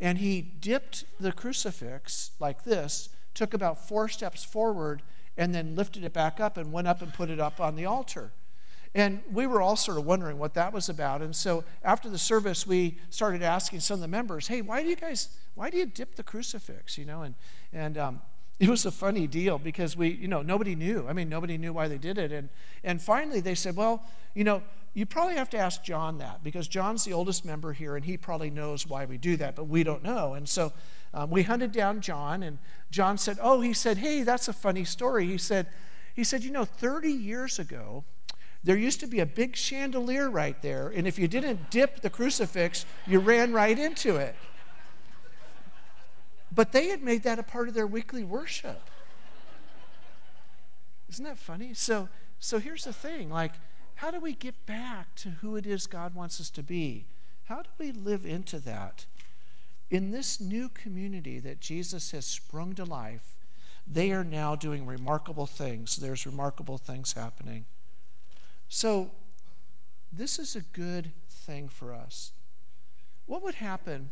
and 0.00 0.18
he 0.18 0.40
dipped 0.40 1.04
the 1.18 1.32
crucifix 1.32 2.32
like 2.38 2.64
this, 2.64 3.08
took 3.34 3.54
about 3.54 3.88
four 3.88 4.08
steps 4.08 4.44
forward, 4.44 5.02
and 5.36 5.54
then 5.54 5.74
lifted 5.74 6.04
it 6.04 6.12
back 6.12 6.40
up 6.40 6.56
and 6.56 6.72
went 6.72 6.88
up 6.88 7.02
and 7.02 7.12
put 7.12 7.30
it 7.30 7.40
up 7.40 7.60
on 7.60 7.76
the 7.76 7.86
altar. 7.86 8.32
And 8.96 9.20
we 9.30 9.46
were 9.46 9.60
all 9.60 9.76
sort 9.76 9.98
of 9.98 10.06
wondering 10.06 10.38
what 10.38 10.54
that 10.54 10.72
was 10.72 10.88
about. 10.88 11.20
And 11.20 11.36
so 11.36 11.64
after 11.84 12.08
the 12.08 12.16
service, 12.16 12.66
we 12.66 12.96
started 13.10 13.42
asking 13.42 13.80
some 13.80 13.96
of 13.96 14.00
the 14.00 14.08
members, 14.08 14.46
hey, 14.46 14.62
why 14.62 14.82
do 14.82 14.88
you 14.88 14.96
guys, 14.96 15.28
why 15.54 15.68
do 15.68 15.76
you 15.76 15.84
dip 15.84 16.14
the 16.14 16.22
crucifix? 16.22 16.96
You 16.96 17.04
know, 17.04 17.20
and, 17.20 17.34
and 17.74 17.98
um, 17.98 18.22
it 18.58 18.70
was 18.70 18.86
a 18.86 18.90
funny 18.90 19.26
deal 19.26 19.58
because 19.58 19.98
we, 19.98 20.08
you 20.08 20.28
know, 20.28 20.40
nobody 20.40 20.74
knew. 20.74 21.04
I 21.06 21.12
mean, 21.12 21.28
nobody 21.28 21.58
knew 21.58 21.74
why 21.74 21.88
they 21.88 21.98
did 21.98 22.16
it. 22.16 22.32
And, 22.32 22.48
and 22.82 23.02
finally 23.02 23.40
they 23.40 23.54
said, 23.54 23.76
well, 23.76 24.02
you 24.34 24.44
know, 24.44 24.62
you 24.94 25.04
probably 25.04 25.34
have 25.34 25.50
to 25.50 25.58
ask 25.58 25.84
John 25.84 26.16
that 26.18 26.42
because 26.42 26.66
John's 26.66 27.04
the 27.04 27.12
oldest 27.12 27.44
member 27.44 27.74
here 27.74 27.96
and 27.96 28.04
he 28.06 28.16
probably 28.16 28.48
knows 28.48 28.86
why 28.86 29.04
we 29.04 29.18
do 29.18 29.36
that, 29.36 29.56
but 29.56 29.64
we 29.64 29.84
don't 29.84 30.02
know. 30.02 30.32
And 30.32 30.48
so 30.48 30.72
um, 31.12 31.28
we 31.28 31.42
hunted 31.42 31.70
down 31.70 32.00
John 32.00 32.42
and 32.42 32.56
John 32.90 33.18
said, 33.18 33.36
oh, 33.42 33.60
he 33.60 33.74
said, 33.74 33.98
hey, 33.98 34.22
that's 34.22 34.48
a 34.48 34.54
funny 34.54 34.84
story. 34.84 35.26
He 35.26 35.36
said, 35.36 35.66
he 36.14 36.24
said, 36.24 36.42
you 36.42 36.50
know, 36.50 36.64
30 36.64 37.10
years 37.10 37.58
ago, 37.58 38.04
there 38.66 38.76
used 38.76 38.98
to 38.98 39.06
be 39.06 39.20
a 39.20 39.26
big 39.26 39.54
chandelier 39.54 40.28
right 40.28 40.60
there, 40.60 40.88
and 40.88 41.06
if 41.06 41.20
you 41.20 41.28
didn't 41.28 41.70
dip 41.70 42.00
the 42.00 42.10
crucifix, 42.10 42.84
you 43.06 43.20
ran 43.20 43.52
right 43.52 43.78
into 43.78 44.16
it. 44.16 44.34
But 46.52 46.72
they 46.72 46.88
had 46.88 47.00
made 47.00 47.22
that 47.22 47.38
a 47.38 47.44
part 47.44 47.68
of 47.68 47.74
their 47.74 47.86
weekly 47.86 48.24
worship. 48.24 48.82
Isn't 51.08 51.24
that 51.24 51.38
funny? 51.38 51.74
So, 51.74 52.08
so 52.40 52.58
here's 52.58 52.82
the 52.82 52.92
thing 52.92 53.30
like, 53.30 53.52
how 53.94 54.10
do 54.10 54.18
we 54.18 54.32
get 54.32 54.66
back 54.66 55.14
to 55.16 55.30
who 55.30 55.54
it 55.54 55.64
is 55.64 55.86
God 55.86 56.16
wants 56.16 56.40
us 56.40 56.50
to 56.50 56.62
be? 56.64 57.06
How 57.44 57.62
do 57.62 57.68
we 57.78 57.92
live 57.92 58.26
into 58.26 58.58
that? 58.58 59.06
In 59.90 60.10
this 60.10 60.40
new 60.40 60.70
community 60.70 61.38
that 61.38 61.60
Jesus 61.60 62.10
has 62.10 62.26
sprung 62.26 62.74
to 62.74 62.84
life, 62.84 63.36
they 63.86 64.10
are 64.10 64.24
now 64.24 64.56
doing 64.56 64.86
remarkable 64.86 65.46
things. 65.46 65.94
There's 65.94 66.26
remarkable 66.26 66.78
things 66.78 67.12
happening. 67.12 67.66
So, 68.68 69.10
this 70.12 70.38
is 70.38 70.56
a 70.56 70.60
good 70.60 71.12
thing 71.28 71.68
for 71.68 71.92
us. 71.92 72.32
What 73.26 73.42
would 73.42 73.56
happen 73.56 74.10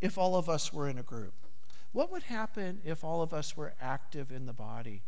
if 0.00 0.18
all 0.18 0.36
of 0.36 0.48
us 0.48 0.72
were 0.72 0.88
in 0.88 0.98
a 0.98 1.02
group? 1.02 1.34
What 1.92 2.12
would 2.12 2.24
happen 2.24 2.80
if 2.84 3.04
all 3.04 3.22
of 3.22 3.32
us 3.32 3.56
were 3.56 3.74
active 3.80 4.30
in 4.30 4.46
the 4.46 4.52
body? 4.52 5.02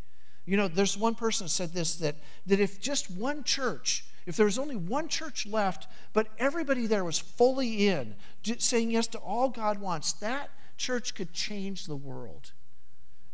You 0.46 0.56
know, 0.56 0.68
there's 0.68 0.96
one 0.96 1.14
person 1.14 1.46
said 1.48 1.74
this 1.74 1.96
that, 1.96 2.16
that 2.46 2.60
if 2.60 2.80
just 2.80 3.10
one 3.10 3.44
church, 3.44 4.06
if 4.24 4.36
there 4.36 4.46
was 4.46 4.58
only 4.58 4.76
one 4.76 5.08
church 5.08 5.46
left, 5.46 5.86
but 6.14 6.28
everybody 6.38 6.86
there 6.86 7.04
was 7.04 7.18
fully 7.18 7.88
in, 7.88 8.14
saying 8.56 8.90
yes 8.90 9.06
to 9.08 9.18
all 9.18 9.50
God 9.50 9.78
wants, 9.78 10.14
that 10.14 10.48
church 10.78 11.14
could 11.14 11.34
change 11.34 11.84
the 11.84 11.96
world. 11.96 12.52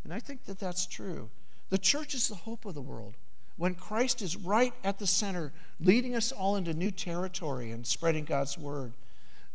And 0.03 0.13
I 0.13 0.19
think 0.19 0.45
that 0.47 0.59
that's 0.59 0.87
true. 0.87 1.31
The 1.71 1.79
church 1.79 2.15
is 2.15 2.29
the 2.29 2.35
hope 2.35 2.65
of 2.65 2.75
the 2.75 2.83
world. 2.83 3.15
When 3.57 3.75
Christ 3.75 4.21
is 4.21 4.37
right 4.37 4.75
at 4.83 4.99
the 4.99 5.07
center, 5.07 5.53
leading 5.81 6.17
us 6.17 6.33
all 6.33 6.57
into 6.57 6.75
new 6.75 6.91
territory 6.91 7.71
and 7.71 7.87
spreading 7.87 8.25
God's 8.25 8.59
word, 8.59 8.93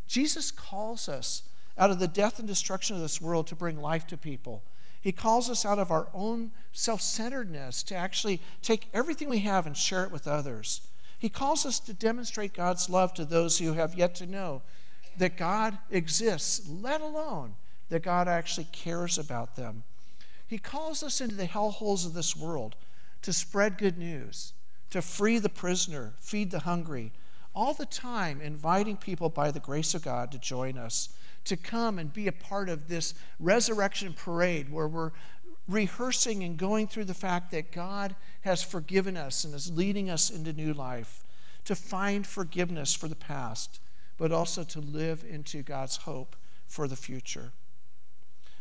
Jesus 0.08 0.52
calls 0.52 1.10
us 1.10 1.44
out 1.78 1.92
of 1.92 2.00
the 2.00 2.08
death 2.08 2.40
and 2.40 2.48
destruction 2.48 2.96
of 2.96 3.02
this 3.02 3.22
world 3.22 3.48
to 3.48 3.56
bring 3.56 3.82
life 3.82 4.08
to 4.08 4.18
people. 4.18 4.64
He 5.02 5.12
calls 5.12 5.50
us 5.50 5.66
out 5.66 5.80
of 5.80 5.92
our 5.92 6.08
own 6.14 6.52
self 6.74 7.02
centeredness 7.02 7.84
to 7.84 7.96
actually 7.96 8.42
take 8.62 8.90
everything 8.94 9.30
we 9.30 9.40
have 9.40 9.66
and 9.66 9.76
share 9.76 10.04
it 10.04 10.12
with 10.12 10.28
others. 10.28 10.82
He 11.18 11.30
calls 11.30 11.66
us 11.66 11.80
to 11.82 11.94
demonstrate 11.94 12.54
God's 12.54 12.90
love 12.90 13.14
to 13.16 13.26
those 13.26 13.58
who 13.58 13.74
have 13.74 13.96
yet 13.96 14.16
to 14.16 14.26
know 14.26 14.62
that 15.18 15.38
God 15.38 15.78
exists, 15.90 16.68
let 16.70 17.02
alone 17.02 17.56
that 17.90 18.04
God 18.04 18.28
actually 18.28 18.68
cares 18.72 19.18
about 19.18 19.56
them. 19.56 19.84
He 20.48 20.58
calls 20.58 21.04
us 21.04 21.22
into 21.22 21.36
the 21.36 21.48
hellholes 21.48 22.06
of 22.06 22.14
this 22.14 22.36
world 22.36 22.76
to 23.22 23.34
spread 23.34 23.78
good 23.78 23.98
news, 23.98 24.54
to 24.90 25.02
free 25.02 25.40
the 25.40 25.50
prisoner, 25.50 26.14
feed 26.20 26.52
the 26.52 26.60
hungry, 26.60 27.12
all 27.54 27.74
the 27.74 27.86
time 27.86 28.42
inviting 28.42 28.98
people 28.98 29.30
by 29.30 29.52
the 29.52 29.60
grace 29.60 29.94
of 29.94 30.04
God 30.04 30.32
to 30.32 30.40
join 30.40 30.78
us 30.78 31.10
to 31.46 31.58
come 31.58 32.00
and 32.00 32.14
be 32.14 32.28
a 32.28 32.32
part 32.32 32.70
of 32.70 32.88
this 32.88 33.14
resurrection 33.40 34.14
parade 34.14 34.72
where 34.72 34.88
we're 34.88 35.12
rehearsing 35.68 36.44
and 36.44 36.58
going 36.58 36.88
through 36.88 37.06
the 37.06 37.14
fact 37.14 37.52
that 37.52 37.72
God 37.72 38.16
has 38.42 38.64
forgiven 38.64 39.18
us 39.18 39.44
and 39.44 39.54
is 39.54 39.72
leading 39.72 40.10
us 40.10 40.30
into 40.30 40.54
new 40.54 40.74
life, 40.74 41.24
to 41.66 41.76
find 41.76 42.26
forgiveness 42.26 42.94
for 42.94 43.08
the 43.08 43.16
past, 43.16 43.80
but 44.18 44.32
also 44.32 44.64
to 44.64 44.80
live 44.80 45.24
into 45.28 45.62
God's 45.62 45.98
hope 45.98 46.36
for 46.68 46.88
the 46.88 46.96
future. 46.96 47.52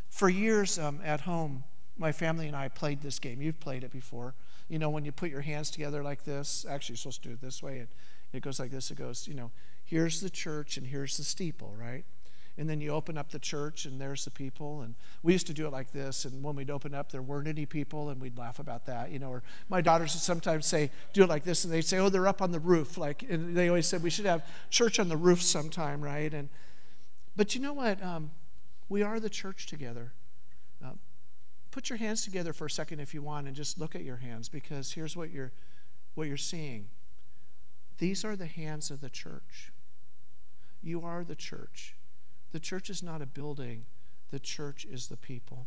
For 0.08 0.28
years 0.28 0.78
um, 0.78 1.00
at 1.04 1.22
home, 1.22 1.64
my 1.96 2.12
family 2.12 2.46
and 2.46 2.56
I 2.56 2.68
played 2.68 3.02
this 3.02 3.18
game. 3.18 3.42
You've 3.42 3.60
played 3.60 3.84
it 3.84 3.92
before. 3.92 4.34
You 4.68 4.78
know, 4.78 4.90
when 4.90 5.04
you 5.04 5.12
put 5.12 5.30
your 5.30 5.40
hands 5.40 5.70
together 5.70 6.02
like 6.02 6.24
this, 6.24 6.66
actually, 6.68 6.94
you're 6.94 6.98
supposed 6.98 7.22
to 7.22 7.28
do 7.28 7.34
it 7.34 7.40
this 7.40 7.62
way. 7.62 7.78
It, 7.78 7.88
it 8.32 8.42
goes 8.42 8.60
like 8.60 8.70
this. 8.70 8.90
It 8.90 8.98
goes, 8.98 9.26
you 9.26 9.34
know, 9.34 9.50
here's 9.84 10.20
the 10.20 10.30
church 10.30 10.76
and 10.76 10.86
here's 10.86 11.16
the 11.16 11.24
steeple, 11.24 11.74
right? 11.78 12.04
and 12.58 12.68
then 12.68 12.80
you 12.80 12.90
open 12.90 13.16
up 13.16 13.30
the 13.30 13.38
church 13.38 13.84
and 13.86 14.00
there's 14.00 14.24
the 14.24 14.30
people 14.30 14.82
and 14.82 14.96
we 15.22 15.32
used 15.32 15.46
to 15.46 15.54
do 15.54 15.66
it 15.66 15.72
like 15.72 15.92
this 15.92 16.24
and 16.24 16.42
when 16.42 16.56
we'd 16.56 16.70
open 16.70 16.92
up 16.92 17.10
there 17.12 17.22
weren't 17.22 17.46
any 17.46 17.64
people 17.64 18.10
and 18.10 18.20
we'd 18.20 18.36
laugh 18.36 18.58
about 18.58 18.84
that 18.84 19.10
you 19.10 19.18
know 19.18 19.30
or 19.30 19.42
my 19.68 19.80
daughters 19.80 20.12
would 20.12 20.20
sometimes 20.20 20.66
say 20.66 20.90
do 21.12 21.22
it 21.22 21.28
like 21.28 21.44
this 21.44 21.64
and 21.64 21.72
they'd 21.72 21.82
say 21.82 21.98
oh 21.98 22.08
they're 22.08 22.26
up 22.26 22.42
on 22.42 22.50
the 22.50 22.58
roof 22.58 22.98
like 22.98 23.22
and 23.30 23.56
they 23.56 23.68
always 23.68 23.86
said 23.86 24.02
we 24.02 24.10
should 24.10 24.26
have 24.26 24.44
church 24.68 24.98
on 24.98 25.08
the 25.08 25.16
roof 25.16 25.40
sometime 25.40 26.02
right 26.02 26.34
and 26.34 26.48
but 27.36 27.54
you 27.54 27.60
know 27.60 27.72
what 27.72 28.02
um, 28.02 28.32
we 28.88 29.02
are 29.02 29.20
the 29.20 29.30
church 29.30 29.66
together 29.66 30.12
put 31.78 31.90
your 31.90 31.98
hands 31.98 32.24
together 32.24 32.52
for 32.52 32.66
a 32.66 32.70
second 32.70 32.98
if 32.98 33.14
you 33.14 33.22
want 33.22 33.46
and 33.46 33.54
just 33.54 33.78
look 33.78 33.94
at 33.94 34.02
your 34.02 34.16
hands 34.16 34.48
because 34.48 34.92
here's 34.92 35.16
what 35.16 35.30
you're 35.30 35.52
what 36.14 36.26
you're 36.26 36.36
seeing 36.36 36.88
these 37.98 38.24
are 38.24 38.34
the 38.34 38.46
hands 38.46 38.90
of 38.90 39.00
the 39.00 39.08
church 39.10 39.72
you 40.82 41.02
are 41.02 41.22
the 41.22 41.36
church 41.36 41.94
the 42.52 42.60
church 42.60 42.88
is 42.88 43.02
not 43.02 43.22
a 43.22 43.26
building, 43.26 43.84
the 44.30 44.38
church 44.38 44.86
is 44.90 45.08
the 45.08 45.16
people. 45.16 45.66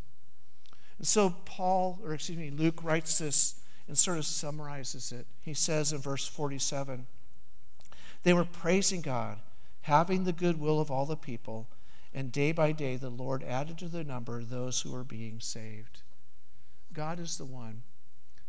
And 0.98 1.08
so 1.08 1.36
Paul, 1.46 2.00
or 2.04 2.14
excuse 2.14 2.38
me, 2.38 2.52
Luke 2.52 2.84
writes 2.84 3.18
this 3.18 3.62
and 3.88 3.98
sort 3.98 4.18
of 4.18 4.26
summarizes 4.26 5.12
it. 5.12 5.28
He 5.44 5.54
says 5.54 5.94
in 5.94 6.00
verse 6.00 6.28
47 6.28 7.08
They 8.24 8.34
were 8.34 8.46
praising 8.46 9.02
God, 9.02 9.40
having 9.82 10.24
the 10.24 10.34
goodwill 10.34 10.80
of 10.80 10.90
all 10.90 11.06
the 11.06 11.16
people, 11.16 11.68
and 12.14 12.32
day 12.32 12.52
by 12.52 12.72
day 12.72 12.96
the 12.96 13.10
Lord 13.10 13.44
added 13.44 13.78
to 13.80 13.88
their 13.88 14.04
number 14.04 14.44
those 14.44 14.82
who 14.82 14.92
were 14.92 15.04
being 15.04 15.40
saved. 15.40 16.02
God 16.94 17.20
is 17.20 17.38
the 17.38 17.46
one 17.46 17.84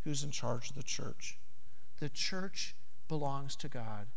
who's 0.05 0.25
in 0.25 0.31
charge 0.31 0.71
of 0.71 0.77
the 0.77 0.83
church. 0.83 1.39
The 2.01 2.09
church 2.09 2.75
belongs 3.09 3.55
to 3.57 3.69
God, 3.69 4.09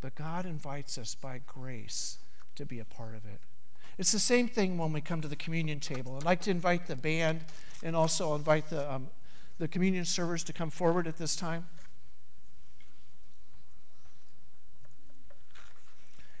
but 0.00 0.14
God 0.14 0.46
invites 0.46 0.96
us 0.96 1.14
by 1.14 1.40
grace 1.46 2.18
to 2.54 2.64
be 2.64 2.78
a 2.78 2.84
part 2.84 3.14
of 3.14 3.24
it. 3.26 3.40
It's 3.98 4.12
the 4.12 4.18
same 4.18 4.48
thing 4.48 4.78
when 4.78 4.92
we 4.92 5.00
come 5.00 5.20
to 5.20 5.28
the 5.28 5.36
communion 5.36 5.80
table. 5.80 6.16
I'd 6.16 6.24
like 6.24 6.40
to 6.42 6.50
invite 6.50 6.86
the 6.86 6.96
band 6.96 7.40
and 7.82 7.94
also 7.94 8.34
invite 8.34 8.70
the, 8.70 8.90
um, 8.92 9.08
the 9.58 9.68
communion 9.68 10.04
servers 10.04 10.42
to 10.44 10.52
come 10.52 10.70
forward 10.70 11.06
at 11.06 11.18
this 11.18 11.36
time. 11.36 11.66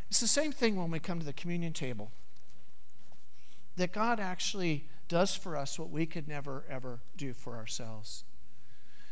It's 0.08 0.20
the 0.20 0.26
same 0.28 0.52
thing 0.52 0.76
when 0.76 0.90
we 0.90 0.98
come 0.98 1.18
to 1.18 1.26
the 1.26 1.32
communion 1.32 1.72
table. 1.72 2.10
That 3.76 3.92
God 3.92 4.20
actually 4.20 4.84
does 5.08 5.34
for 5.34 5.56
us 5.56 5.78
what 5.78 5.90
we 5.90 6.06
could 6.06 6.28
never, 6.28 6.64
ever 6.68 7.00
do 7.16 7.32
for 7.32 7.56
ourselves. 7.56 8.24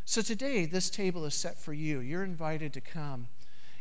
So 0.04 0.22
today, 0.22 0.66
this 0.66 0.90
table 0.90 1.24
is 1.24 1.34
set 1.34 1.58
for 1.58 1.72
you. 1.72 2.00
You're 2.00 2.24
invited 2.24 2.72
to 2.74 2.80
come. 2.80 3.28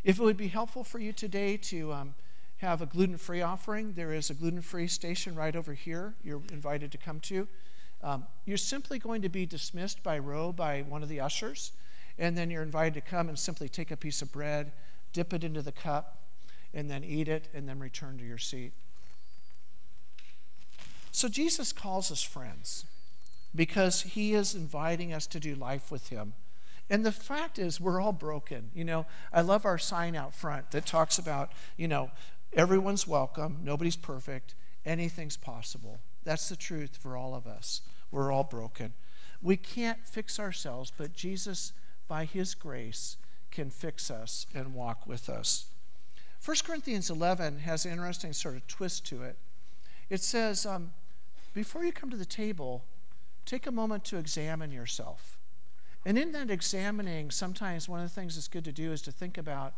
If 0.03 0.19
it 0.19 0.23
would 0.23 0.38
be 0.38 0.47
helpful 0.47 0.84
for 0.84 0.99
you 0.99 1.13
today 1.13 1.57
to 1.57 1.93
um, 1.93 2.15
have 2.57 2.82
a 2.82 2.86
gluten 2.86 3.17
free 3.17 3.41
offering, 3.41 3.93
there 3.93 4.13
is 4.13 4.29
a 4.29 4.34
gluten 4.34 4.61
free 4.61 4.88
station 4.88 5.36
right 5.36 5.55
over 5.55 5.73
here 5.73 6.15
you're 6.23 6.41
invited 6.51 6.91
to 6.91 6.97
come 6.97 7.19
to. 7.21 7.47
Um, 8.03 8.25
you're 8.45 8.57
simply 8.57 8.97
going 8.99 9.21
to 9.21 9.29
be 9.29 9.45
dismissed 9.45 10.03
by 10.03 10.17
row 10.19 10.51
by 10.51 10.82
one 10.82 11.03
of 11.03 11.09
the 11.09 11.19
ushers, 11.19 11.71
and 12.17 12.38
then 12.38 12.49
you're 12.49 12.63
invited 12.63 12.93
to 12.95 13.01
come 13.01 13.29
and 13.29 13.38
simply 13.38 13.69
take 13.69 13.91
a 13.91 13.97
piece 13.97 14.21
of 14.21 14.32
bread, 14.32 14.71
dip 15.13 15.34
it 15.34 15.43
into 15.43 15.61
the 15.61 15.71
cup, 15.71 16.17
and 16.73 16.89
then 16.89 17.03
eat 17.03 17.27
it, 17.27 17.47
and 17.53 17.67
then 17.67 17.79
return 17.79 18.17
to 18.17 18.25
your 18.25 18.38
seat. 18.38 18.73
So 21.12 21.28
Jesus 21.28 21.74
calls 21.74 22.12
us 22.12 22.24
friends 22.24 22.86
because 23.53 24.01
he 24.01 24.34
is 24.34 24.55
inviting 24.55 25.14
us 25.14 25.28
to 25.28 25.39
do 25.39 25.55
life 25.55 25.91
with 25.91 26.09
him. 26.09 26.34
And 26.89 27.05
the 27.05 27.12
fact 27.12 27.59
is, 27.59 27.80
we're 27.80 28.01
all 28.01 28.14
broken. 28.14 28.70
You 28.74 28.84
know, 28.84 29.05
I 29.32 29.41
love 29.41 29.66
our 29.66 29.78
sign 29.78 30.16
out 30.16 30.34
front 30.34 30.72
that 30.72 30.86
talks 30.86 31.18
about, 31.18 31.51
you 31.78 31.88
know, 31.88 32.12
Everyone's 32.53 33.07
welcome. 33.07 33.59
Nobody's 33.64 33.95
perfect. 33.95 34.55
Anything's 34.86 35.38
possible. 35.38 36.01
That's 36.26 36.49
the 36.49 36.57
truth 36.57 36.97
for 36.97 37.16
all 37.16 37.34
of 37.34 37.47
us. 37.47 37.82
We're 38.12 38.32
all 38.32 38.43
broken. 38.43 38.93
We 39.41 39.55
can't 39.55 40.05
fix 40.05 40.38
ourselves, 40.38 40.91
but 40.95 41.14
Jesus, 41.14 41.72
by 42.09 42.26
his 42.26 42.53
grace, 42.53 43.16
can 43.51 43.70
fix 43.70 44.12
us 44.12 44.45
and 44.53 44.74
walk 44.74 45.07
with 45.07 45.30
us. 45.30 45.68
1 46.43 46.57
Corinthians 46.66 47.09
11 47.09 47.59
has 47.59 47.86
an 47.86 47.93
interesting 47.93 48.34
sort 48.34 48.55
of 48.55 48.68
twist 48.68 49.05
to 49.07 49.24
it. 49.24 49.38
It 50.09 50.22
says, 50.22 50.66
um, 50.66 50.91
before 51.54 51.84
you 51.84 51.91
come 51.91 52.10
to 52.10 52.18
the 52.18 52.26
table, 52.26 52.86
take 53.45 53.68
a 53.68 53.72
moment 53.72 54.04
to 54.06 54.18
examine 54.18 54.72
yourself. 54.72 55.38
And 56.06 56.18
in 56.18 56.32
that 56.32 56.49
examining, 56.49 57.32
sometimes 57.32 57.88
one 57.88 57.99
of 57.99 58.10
the 58.10 58.14
things 58.14 58.36
that's 58.36 58.47
good 58.47 58.66
to 58.66 58.72
do 58.72 58.91
is 58.91 59.02
to 59.04 59.12
think 59.12 59.38
about 59.38 59.74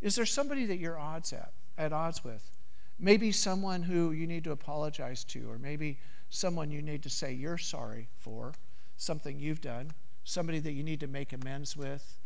is 0.00 0.16
there 0.16 0.26
somebody 0.26 0.66
that 0.66 0.76
you're 0.76 0.98
odds 0.98 1.32
at? 1.32 1.52
at 1.76 1.92
odds 1.92 2.24
with. 2.24 2.50
Maybe 2.98 3.32
someone 3.32 3.82
who 3.82 4.12
you 4.12 4.26
need 4.26 4.44
to 4.44 4.52
apologize 4.52 5.24
to, 5.24 5.50
or 5.50 5.58
maybe 5.58 5.98
someone 6.30 6.70
you 6.70 6.82
need 6.82 7.02
to 7.02 7.10
say 7.10 7.32
you're 7.32 7.58
sorry 7.58 8.08
for, 8.18 8.52
something 8.96 9.38
you've 9.38 9.60
done, 9.60 9.92
somebody 10.24 10.60
that 10.60 10.72
you 10.72 10.82
need 10.82 11.00
to 11.00 11.06
make 11.06 11.32
amends 11.32 11.76
with. 11.76 12.18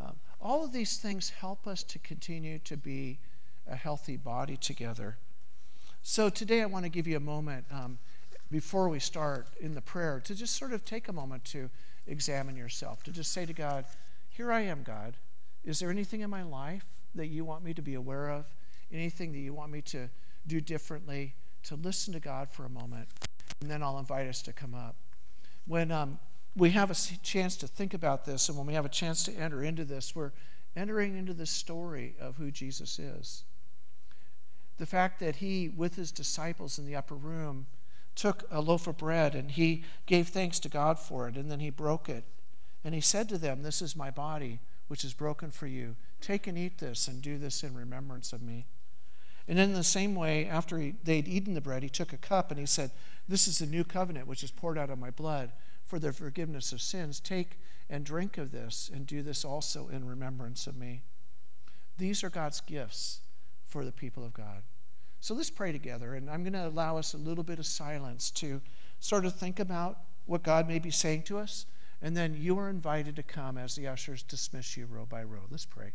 Um, 0.00 0.16
all 0.40 0.64
of 0.64 0.72
these 0.72 0.96
things 0.96 1.30
help 1.30 1.66
us 1.66 1.82
to 1.84 1.98
continue 1.98 2.58
to 2.60 2.76
be 2.76 3.18
a 3.66 3.76
healthy 3.76 4.16
body 4.16 4.56
together. 4.56 5.18
So 6.02 6.28
today 6.28 6.62
I 6.62 6.66
want 6.66 6.84
to 6.84 6.88
give 6.88 7.06
you 7.06 7.16
a 7.16 7.20
moment 7.20 7.66
um, 7.70 7.98
before 8.50 8.88
we 8.88 8.98
start 8.98 9.48
in 9.60 9.74
the 9.74 9.80
prayer 9.80 10.20
to 10.24 10.34
just 10.34 10.56
sort 10.56 10.72
of 10.72 10.84
take 10.84 11.08
a 11.08 11.12
moment 11.12 11.44
to 11.44 11.70
examine 12.06 12.56
yourself, 12.56 13.02
to 13.04 13.12
just 13.12 13.32
say 13.32 13.44
to 13.44 13.52
God, 13.52 13.84
Here 14.28 14.50
I 14.50 14.60
am, 14.62 14.82
God. 14.82 15.16
Is 15.64 15.80
there 15.80 15.90
anything 15.90 16.20
in 16.20 16.30
my 16.30 16.42
life 16.42 16.86
that 17.14 17.26
you 17.26 17.44
want 17.44 17.64
me 17.64 17.74
to 17.74 17.82
be 17.82 17.94
aware 17.94 18.30
of? 18.30 18.46
Anything 18.90 19.32
that 19.32 19.38
you 19.38 19.52
want 19.52 19.70
me 19.70 19.82
to 19.82 20.08
do 20.46 20.60
differently? 20.60 21.34
To 21.64 21.76
listen 21.76 22.14
to 22.14 22.20
God 22.20 22.48
for 22.50 22.64
a 22.64 22.70
moment, 22.70 23.08
and 23.60 23.70
then 23.70 23.82
I'll 23.82 23.98
invite 23.98 24.28
us 24.28 24.40
to 24.42 24.52
come 24.52 24.74
up. 24.74 24.96
When 25.66 25.90
um, 25.90 26.18
we 26.56 26.70
have 26.70 26.90
a 26.90 26.94
chance 26.94 27.56
to 27.56 27.66
think 27.66 27.92
about 27.92 28.24
this, 28.24 28.48
and 28.48 28.56
when 28.56 28.66
we 28.66 28.74
have 28.74 28.86
a 28.86 28.90
chance 28.90 29.24
to 29.24 29.32
enter 29.34 29.62
into 29.62 29.84
this, 29.84 30.14
we're 30.14 30.32
entering 30.76 31.16
into 31.16 31.34
the 31.34 31.46
story 31.46 32.14
of 32.20 32.36
who 32.36 32.50
Jesus 32.50 32.98
is. 32.98 33.44
The 34.78 34.86
fact 34.86 35.20
that 35.20 35.36
he, 35.36 35.68
with 35.68 35.96
his 35.96 36.12
disciples 36.12 36.78
in 36.78 36.86
the 36.86 36.96
upper 36.96 37.16
room, 37.16 37.66
took 38.18 38.44
a 38.50 38.60
loaf 38.60 38.86
of 38.88 38.98
bread 38.98 39.34
and 39.34 39.52
he 39.52 39.84
gave 40.06 40.28
thanks 40.28 40.58
to 40.60 40.68
God 40.68 40.98
for 40.98 41.28
it, 41.28 41.36
and 41.36 41.50
then 41.50 41.60
he 41.60 41.70
broke 41.70 42.08
it. 42.08 42.24
And 42.84 42.94
he 42.94 43.00
said 43.00 43.28
to 43.28 43.38
them, 43.38 43.62
This 43.62 43.80
is 43.80 43.94
my 43.94 44.10
body, 44.10 44.58
which 44.88 45.04
is 45.04 45.14
broken 45.14 45.50
for 45.50 45.66
you. 45.66 45.96
Take 46.20 46.46
and 46.46 46.58
eat 46.58 46.78
this, 46.78 47.06
and 47.06 47.22
do 47.22 47.38
this 47.38 47.62
in 47.62 47.74
remembrance 47.74 48.32
of 48.32 48.42
me. 48.42 48.66
And 49.46 49.58
in 49.58 49.72
the 49.72 49.84
same 49.84 50.14
way, 50.14 50.46
after 50.46 50.78
he, 50.78 50.94
they'd 51.04 51.28
eaten 51.28 51.54
the 51.54 51.60
bread, 51.60 51.82
he 51.82 51.88
took 51.88 52.12
a 52.12 52.18
cup 52.18 52.50
and 52.50 52.58
he 52.58 52.66
said, 52.66 52.90
This 53.28 53.46
is 53.46 53.58
the 53.58 53.66
new 53.66 53.84
covenant, 53.84 54.26
which 54.26 54.42
is 54.42 54.50
poured 54.50 54.78
out 54.78 54.90
of 54.90 54.98
my 54.98 55.10
blood 55.10 55.52
for 55.86 55.98
the 55.98 56.12
forgiveness 56.12 56.72
of 56.72 56.82
sins. 56.82 57.20
Take 57.20 57.58
and 57.88 58.04
drink 58.04 58.36
of 58.36 58.50
this, 58.52 58.90
and 58.92 59.06
do 59.06 59.22
this 59.22 59.44
also 59.44 59.88
in 59.88 60.06
remembrance 60.06 60.66
of 60.66 60.76
me. 60.76 61.02
These 61.96 62.22
are 62.22 62.30
God's 62.30 62.60
gifts 62.60 63.20
for 63.66 63.84
the 63.84 63.92
people 63.92 64.24
of 64.24 64.34
God. 64.34 64.62
So 65.20 65.34
let's 65.34 65.50
pray 65.50 65.72
together, 65.72 66.14
and 66.14 66.30
I'm 66.30 66.42
going 66.42 66.52
to 66.52 66.68
allow 66.68 66.96
us 66.96 67.12
a 67.12 67.18
little 67.18 67.44
bit 67.44 67.58
of 67.58 67.66
silence 67.66 68.30
to 68.32 68.60
sort 69.00 69.24
of 69.24 69.34
think 69.34 69.58
about 69.58 69.98
what 70.26 70.42
God 70.42 70.68
may 70.68 70.78
be 70.78 70.90
saying 70.90 71.22
to 71.24 71.38
us, 71.38 71.66
and 72.00 72.16
then 72.16 72.36
you 72.38 72.58
are 72.58 72.68
invited 72.68 73.16
to 73.16 73.22
come 73.22 73.58
as 73.58 73.74
the 73.74 73.88
ushers 73.88 74.22
dismiss 74.22 74.76
you 74.76 74.86
row 74.86 75.06
by 75.06 75.24
row. 75.24 75.42
Let's 75.50 75.64
pray. 75.64 75.92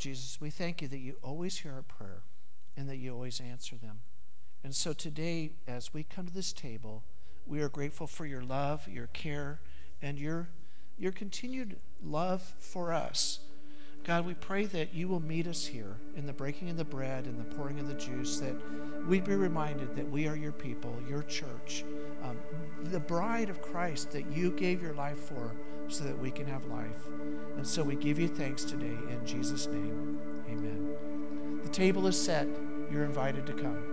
Jesus, 0.00 0.40
we 0.40 0.50
thank 0.50 0.80
you 0.80 0.88
that 0.88 0.98
you 0.98 1.16
always 1.22 1.58
hear 1.58 1.72
our 1.72 1.82
prayer 1.82 2.22
and 2.76 2.88
that 2.88 2.96
you 2.96 3.12
always 3.12 3.38
answer 3.38 3.76
them. 3.76 4.00
And 4.64 4.74
so 4.74 4.92
today, 4.92 5.52
as 5.68 5.92
we 5.92 6.02
come 6.02 6.26
to 6.26 6.32
this 6.32 6.52
table, 6.52 7.04
we 7.46 7.60
are 7.60 7.68
grateful 7.68 8.06
for 8.06 8.24
your 8.24 8.42
love, 8.42 8.88
your 8.88 9.08
care, 9.08 9.60
and 10.00 10.18
your, 10.18 10.48
your 10.98 11.12
continued 11.12 11.76
love 12.02 12.54
for 12.58 12.92
us. 12.92 13.40
God, 14.04 14.24
we 14.24 14.34
pray 14.34 14.64
that 14.66 14.94
you 14.94 15.08
will 15.08 15.20
meet 15.20 15.46
us 15.46 15.66
here 15.66 15.96
in 16.16 16.26
the 16.26 16.32
breaking 16.32 16.70
of 16.70 16.76
the 16.76 16.84
bread 16.84 17.26
and 17.26 17.38
the 17.38 17.54
pouring 17.54 17.78
of 17.78 17.86
the 17.86 17.94
juice, 17.94 18.40
that 18.40 18.54
we 19.06 19.20
be 19.20 19.34
reminded 19.34 19.94
that 19.94 20.10
we 20.10 20.26
are 20.26 20.36
your 20.36 20.52
people, 20.52 20.96
your 21.06 21.22
church, 21.24 21.84
um, 22.22 22.38
the 22.84 23.00
bride 23.00 23.50
of 23.50 23.60
Christ 23.60 24.10
that 24.12 24.32
you 24.32 24.52
gave 24.52 24.82
your 24.82 24.94
life 24.94 25.18
for 25.18 25.54
so 25.88 26.04
that 26.04 26.18
we 26.18 26.30
can 26.30 26.46
have 26.46 26.64
life. 26.66 27.08
And 27.56 27.66
so 27.66 27.82
we 27.82 27.94
give 27.94 28.18
you 28.18 28.28
thanks 28.28 28.64
today 28.64 28.86
in 28.86 29.20
Jesus' 29.26 29.66
name. 29.66 30.18
Amen. 30.48 31.60
The 31.62 31.68
table 31.68 32.06
is 32.06 32.20
set. 32.20 32.48
You're 32.90 33.04
invited 33.04 33.46
to 33.46 33.52
come. 33.52 33.89